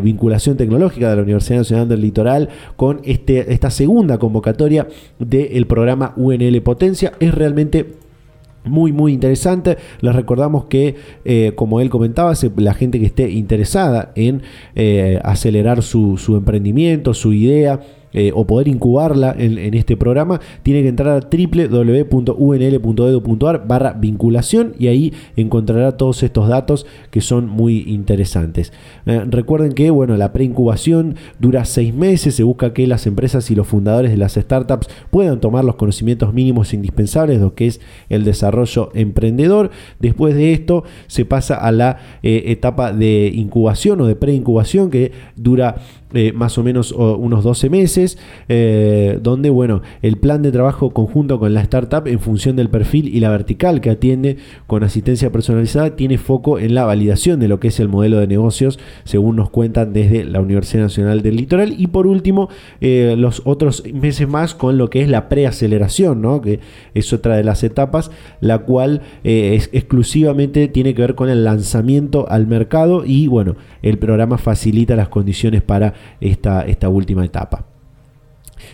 vinculación 0.02 0.58
tecnológica 0.58 1.12
de 1.12 1.18
la 1.18 1.22
Universidad 1.22 1.60
Nacional 1.60 1.88
del 1.88 2.02
Litoral 2.02 2.50
con 2.78 3.00
este 3.04 3.43
esta 3.48 3.70
segunda 3.70 4.18
convocatoria 4.18 4.88
del 5.20 5.68
programa 5.68 6.14
UNL 6.18 6.62
Potencia. 6.62 7.14
Es 7.20 7.34
realmente 7.34 8.04
muy 8.66 8.92
muy 8.92 9.14
interesante. 9.14 9.78
Les 10.02 10.16
recordamos 10.16 10.66
que, 10.66 10.96
eh, 11.26 11.54
como 11.56 11.82
él 11.82 11.90
comentaba, 11.90 12.34
la 12.58 12.74
gente 12.74 13.00
que 13.00 13.06
esté 13.06 13.30
interesada 13.30 14.12
en 14.16 14.42
eh, 14.76 15.20
acelerar 15.24 15.84
su, 15.84 16.18
emprendimiento, 16.30 17.14
su 17.14 17.34
idea, 17.34 17.82
eh, 18.14 18.32
o 18.34 18.46
poder 18.46 18.68
incubarla 18.68 19.36
en, 19.38 19.74
este 19.74 19.98
programa, 19.98 20.40
tiene 20.62 20.82
que 20.84 20.90
entrar 20.90 21.18
a 21.18 21.22
www.unl.edu.ar 21.30 22.34
barra 23.68 23.94
vinculación 23.94 24.74
y 24.78 24.88
ahí 24.88 25.14
encontrará 25.36 25.98
todos 25.98 26.24
estos 26.24 26.48
datos 26.48 26.86
que 27.12 27.22
son 27.22 27.48
muy 27.48 27.84
interesantes. 27.88 28.74
Eh, 29.06 29.26
recuerden 29.30 29.74
que 29.74 29.90
bueno, 29.90 30.16
la 30.18 30.34
preincubación 30.34 31.16
dura 31.40 31.66
seis 31.66 31.94
meses, 31.94 32.36
se 32.36 32.44
busca 32.44 32.74
que 32.74 32.88
las 32.88 33.08
empresas 33.08 33.50
y 33.52 33.56
los 33.56 33.68
fundadores 33.68 34.12
de 34.12 34.18
las 34.18 34.34
startups 34.34 34.88
puedan 35.10 35.40
tomar 35.40 35.66
los 35.66 35.76
conocimientos 35.76 36.34
mínimos 36.34 36.74
indispensables 36.74 37.38
de 37.38 37.44
lo 37.44 37.56
que 37.56 37.68
es 37.68 37.82
el 38.10 38.24
desarrollo 38.24 38.90
emprendedor. 38.94 39.72
Después 40.00 40.36
de 40.36 40.54
esto 40.54 40.84
se 41.08 41.26
pasa 41.26 41.56
a 41.56 41.72
la 41.72 41.98
eh, 42.22 42.44
etapa 42.48 42.94
de 42.94 43.32
incubación 43.34 44.02
o 44.02 44.06
de 44.06 44.16
preincubación 44.16 44.90
que 44.90 45.12
dura 45.36 45.76
eh, 46.14 46.32
más 46.34 46.58
o 46.58 46.64
menos 46.64 46.92
unos 46.92 47.44
12 47.44 47.70
meses, 47.70 48.18
eh, 48.48 49.20
donde 49.22 49.50
bueno, 49.50 49.82
el 50.02 50.18
plan 50.18 50.42
de 50.42 50.52
trabajo 50.52 50.92
conjunto 50.92 51.40
con 51.40 51.54
la 51.54 51.62
startup 51.62 52.08
en 52.08 52.20
función 52.20 52.56
del 52.56 52.70
perfil 52.70 53.08
y 53.08 53.20
la 53.20 53.30
vertical 53.30 53.82
que 53.82 53.90
atiende 53.90 54.38
con 54.68 54.84
asistencia 54.84 55.32
personalizada 55.32 55.96
tiene 55.96 56.18
foco 56.18 56.60
en 56.60 56.76
la 56.76 56.86
validación 56.86 57.40
de 57.40 57.48
lo 57.48 57.60
que 57.60 57.70
es 57.70 57.80
el 57.80 57.88
modelo 57.88 58.20
de 58.20 58.28
negocios, 58.28 58.80
según 59.04 59.36
nos 59.36 59.50
cuentan 59.50 59.94
desde 59.94 60.24
la 60.24 60.40
Universidad 60.40 60.84
Nacional 60.84 61.22
del 61.22 61.36
Litoral. 61.36 61.74
Y 61.80 61.88
por 61.88 62.08
último, 62.08 62.50
eh, 62.82 63.16
los 63.18 63.42
otros 63.46 63.84
meses 63.94 64.28
más 64.28 64.54
con 64.54 64.78
lo 64.78 64.90
que 64.90 65.02
es 65.02 65.10
la 65.10 65.30
preaceleración, 65.30 66.22
¿no? 66.22 66.42
que 66.42 66.60
es 66.94 67.12
otra 67.12 67.36
de 67.36 67.44
las 67.44 67.64
etapas, 67.64 68.12
la 68.40 68.60
cual 68.60 69.02
exclusivamente 69.24 70.68
tiene 70.68 70.94
que 70.94 71.02
ver 71.02 71.16
con 71.16 71.30
el 71.30 71.44
lanzamiento 71.44 72.28
al 72.30 72.48
mercado 72.48 73.04
y 73.06 73.28
bueno, 73.28 73.56
el 73.82 73.98
programa 73.98 74.38
facilita 74.38 74.96
las 74.96 75.10
condiciones 75.10 75.62
para 75.62 75.94
esta, 76.22 76.66
esta 76.66 76.90
última 76.90 77.26
etapa. 77.26 77.73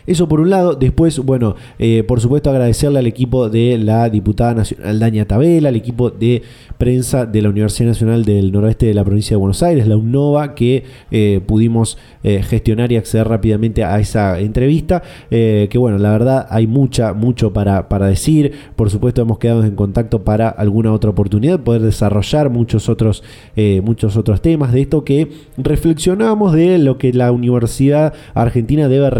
Eso 0.10 0.28
por 0.28 0.40
un 0.40 0.50
lado. 0.50 0.74
Después, 0.74 1.20
bueno, 1.20 1.56
eh, 1.78 2.04
por 2.04 2.20
supuesto 2.20 2.50
agradecerle 2.50 2.98
al 2.98 3.06
equipo 3.06 3.48
de 3.48 3.78
la 3.78 4.10
diputada 4.10 4.56
nacional 4.56 4.98
Daña 4.98 5.26
Tabela, 5.26 5.70
al 5.70 5.76
equipo 5.76 6.10
de 6.10 6.42
prensa 6.80 7.28
de 7.28 7.44
la 7.44 7.50
Universidad 7.50 7.90
Nacional 7.90 8.26
del 8.26 8.52
Noroeste 8.52 8.88
de 8.88 8.96
la 8.96 9.04
provincia 9.04 9.36
de 9.36 9.40
Buenos 9.40 9.62
Aires, 9.62 9.86
la 9.86 9.98
UNOVA, 9.98 10.56
que 10.56 10.84
eh, 11.12 11.42
pudimos 11.46 12.00
eh, 12.24 12.42
gestionar 12.42 12.92
y 12.92 12.98
acceder 12.98 13.28
rápidamente 13.28 13.84
a 13.84 14.00
esa 14.00 14.40
entrevista. 14.40 15.04
que 15.30 15.78
bueno, 15.78 16.00
la 16.00 16.12
verdad 16.12 16.48
hay 16.50 16.66
mucha, 16.66 17.14
mucho 17.14 17.54
para, 17.54 17.88
para 17.88 18.08
decir. 18.08 18.54
Por 18.76 18.90
supuesto, 18.90 19.22
hemos 19.22 19.38
quedado 19.38 19.64
en 19.64 19.76
contacto 19.76 20.24
para 20.24 20.50
alguna 20.50 20.92
otra 20.92 21.12
oportunidad, 21.12 21.60
poder 21.60 21.84
desarrollar 21.84 22.50
muchos 22.50 22.90
otros, 22.90 23.24
muchos 23.84 24.18
otros 24.18 24.42
temas 24.42 24.74
de 24.74 24.82
esto 24.82 25.04
que 25.04 25.30
reflexionamos 25.58 26.54
de 26.54 26.80
lo 26.80 26.98
que 26.98 27.14
la 27.14 27.32
Universidad 27.32 28.16
Argentina 28.34 28.88
debe 28.88 29.12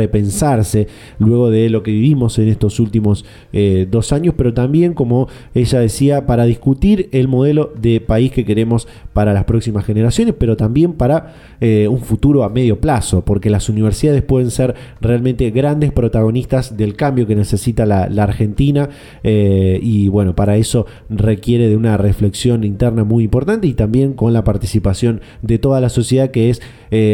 luego 1.20 1.50
de 1.50 1.70
lo 1.70 1.84
que 1.84 1.92
vivimos 1.92 2.40
en 2.40 2.48
estos 2.48 2.80
últimos 2.80 3.26
eh, 3.54 3.88
dos 3.90 4.12
años, 4.14 4.34
pero 4.38 4.54
también, 4.54 4.94
como 4.94 5.28
ella 5.54 5.80
decía, 5.80 6.26
para 6.26 6.46
discutir 6.46 7.10
el 7.12 7.28
modelo 7.28 7.74
de 7.80 8.02
país 8.02 8.32
que 8.32 8.46
queremos 8.46 8.88
para 9.14 9.34
las 9.34 9.46
próximas 9.46 9.86
generaciones, 9.86 10.36
pero 10.38 10.56
también 10.56 10.94
para 10.94 11.34
eh, 11.62 11.88
un 11.88 12.00
futuro 12.00 12.44
a 12.44 12.50
medio 12.50 12.80
plazo, 12.80 13.24
porque 13.26 13.50
las 13.50 13.70
universidades 13.70 14.22
pueden 14.22 14.52
ser 14.52 14.76
realmente 15.02 15.50
grandes 15.52 15.92
protagonistas 15.92 16.78
del 16.78 16.96
cambio 16.96 17.28
que 17.28 17.36
necesita 17.36 17.86
la, 17.86 18.10
Argentina 18.20 18.90
eh, 19.24 19.80
y 19.82 20.10
bueno, 20.10 20.36
para 20.36 20.58
eso 20.58 20.86
requiere 21.10 21.70
de 21.70 21.78
una 21.78 21.96
reflexión 21.96 22.66
interna 22.66 23.06
muy 23.06 23.24
importante 23.24 23.66
y 23.66 23.74
también 23.74 24.14
con 24.14 24.34
la 24.34 24.44
participación 24.44 25.22
de 25.42 25.58
toda 25.58 25.80
la 25.80 25.88
sociedad 25.88 26.32
que 26.32 26.50
es 26.50 26.62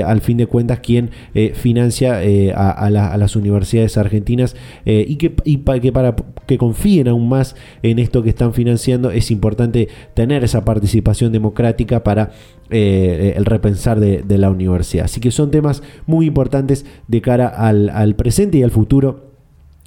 al 0.05 0.21
fin 0.21 0.37
de 0.37 0.47
cuentas 0.47 0.79
quien 0.79 1.11
financia 1.53 2.21
a, 2.55 2.71
a 2.71 3.17
las 3.17 3.35
universidades 3.35 3.54
argentinas 3.97 4.55
eh, 4.85 5.05
y, 5.07 5.15
que, 5.17 5.33
que 5.81 5.91
para 5.91 6.15
que 6.45 6.57
confíen 6.57 7.07
aún 7.07 7.29
más 7.29 7.55
en 7.83 7.99
esto 7.99 8.23
que 8.23 8.29
están 8.29 8.53
financiando 8.53 9.11
es 9.11 9.31
importante 9.31 9.87
tener 10.13 10.43
esa 10.43 10.65
participación 10.65 11.31
democrática 11.31 12.03
para 12.03 12.31
eh, 12.69 13.33
el 13.35 13.45
repensar 13.45 13.99
de, 13.99 14.37
la 14.37 14.49
universidad. 14.49 15.05
Así 15.05 15.19
que 15.21 15.31
son 15.31 15.51
temas 15.51 15.83
muy 16.07 16.25
importantes 16.25 16.85
de 17.07 17.21
cara 17.21 17.47
al, 17.47 18.15
presente 18.15 18.57
y 18.57 18.63
al 18.63 18.71
futuro 18.71 19.31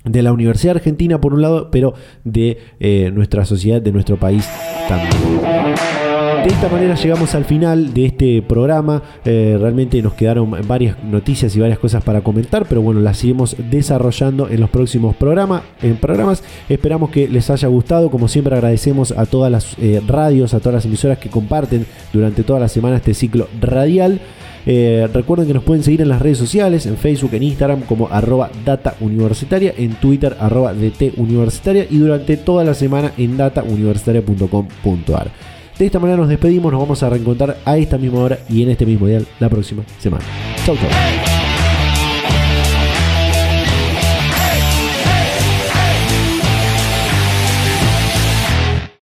de 0.04 0.22
la 0.22 0.32
Universidad 0.32 0.76
Argentina 0.76 1.20
por 1.20 1.34
un 1.34 1.42
lado, 1.42 1.70
pero 1.70 1.94
de 2.24 2.58
eh, 2.80 3.10
nuestra 3.12 3.44
sociedad, 3.44 3.82
de 3.82 3.92
nuestro 3.92 4.16
país 4.16 4.48
también. 4.88 6.07
De 6.44 6.54
esta 6.54 6.68
manera 6.68 6.94
llegamos 6.94 7.34
al 7.34 7.44
final 7.44 7.92
de 7.92 8.06
este 8.06 8.42
programa. 8.42 9.02
Eh, 9.24 9.56
realmente 9.60 10.00
nos 10.00 10.14
quedaron 10.14 10.54
varias 10.68 11.02
noticias 11.02 11.54
y 11.56 11.60
varias 11.60 11.80
cosas 11.80 12.04
para 12.04 12.20
comentar, 12.20 12.64
pero 12.68 12.80
bueno, 12.80 13.00
las 13.00 13.24
iremos 13.24 13.56
desarrollando 13.70 14.48
en 14.48 14.60
los 14.60 14.70
próximos 14.70 15.16
programas. 15.16 15.62
En 15.82 15.96
programas 15.96 16.44
esperamos 16.68 17.10
que 17.10 17.28
les 17.28 17.50
haya 17.50 17.66
gustado. 17.66 18.10
Como 18.10 18.28
siempre 18.28 18.54
agradecemos 18.54 19.10
a 19.12 19.26
todas 19.26 19.50
las 19.50 19.76
eh, 19.78 20.00
radios, 20.06 20.54
a 20.54 20.60
todas 20.60 20.74
las 20.74 20.84
emisoras 20.84 21.18
que 21.18 21.28
comparten 21.28 21.86
durante 22.12 22.44
toda 22.44 22.60
la 22.60 22.68
semana 22.68 22.98
este 22.98 23.14
ciclo 23.14 23.48
radial. 23.60 24.20
Eh, 24.64 25.08
recuerden 25.12 25.48
que 25.48 25.54
nos 25.54 25.64
pueden 25.64 25.82
seguir 25.82 26.02
en 26.02 26.08
las 26.08 26.22
redes 26.22 26.38
sociales, 26.38 26.86
en 26.86 26.96
Facebook, 26.96 27.34
en 27.34 27.42
Instagram 27.42 27.80
como 27.82 28.08
arroba 28.08 28.50
data 28.64 28.94
universitaria, 29.00 29.74
en 29.76 29.94
Twitter 29.94 30.36
arroba 30.38 30.72
dt 30.72 31.14
universitaria 31.16 31.86
y 31.88 31.98
durante 31.98 32.36
toda 32.36 32.64
la 32.64 32.74
semana 32.74 33.12
en 33.16 33.36
datauniversitaria.com.ar. 33.36 35.57
De 35.78 35.86
esta 35.86 36.00
manera 36.00 36.18
nos 36.18 36.28
despedimos, 36.28 36.72
nos 36.72 36.80
vamos 36.80 37.02
a 37.02 37.10
reencontrar 37.10 37.58
a 37.64 37.78
esta 37.78 37.98
misma 37.98 38.20
hora 38.20 38.38
y 38.48 38.62
en 38.62 38.70
este 38.70 38.84
mismo 38.84 39.06
día 39.06 39.22
la 39.38 39.48
próxima 39.48 39.84
semana. 40.00 40.24
Chau, 40.64 40.76
chau. 40.76 41.47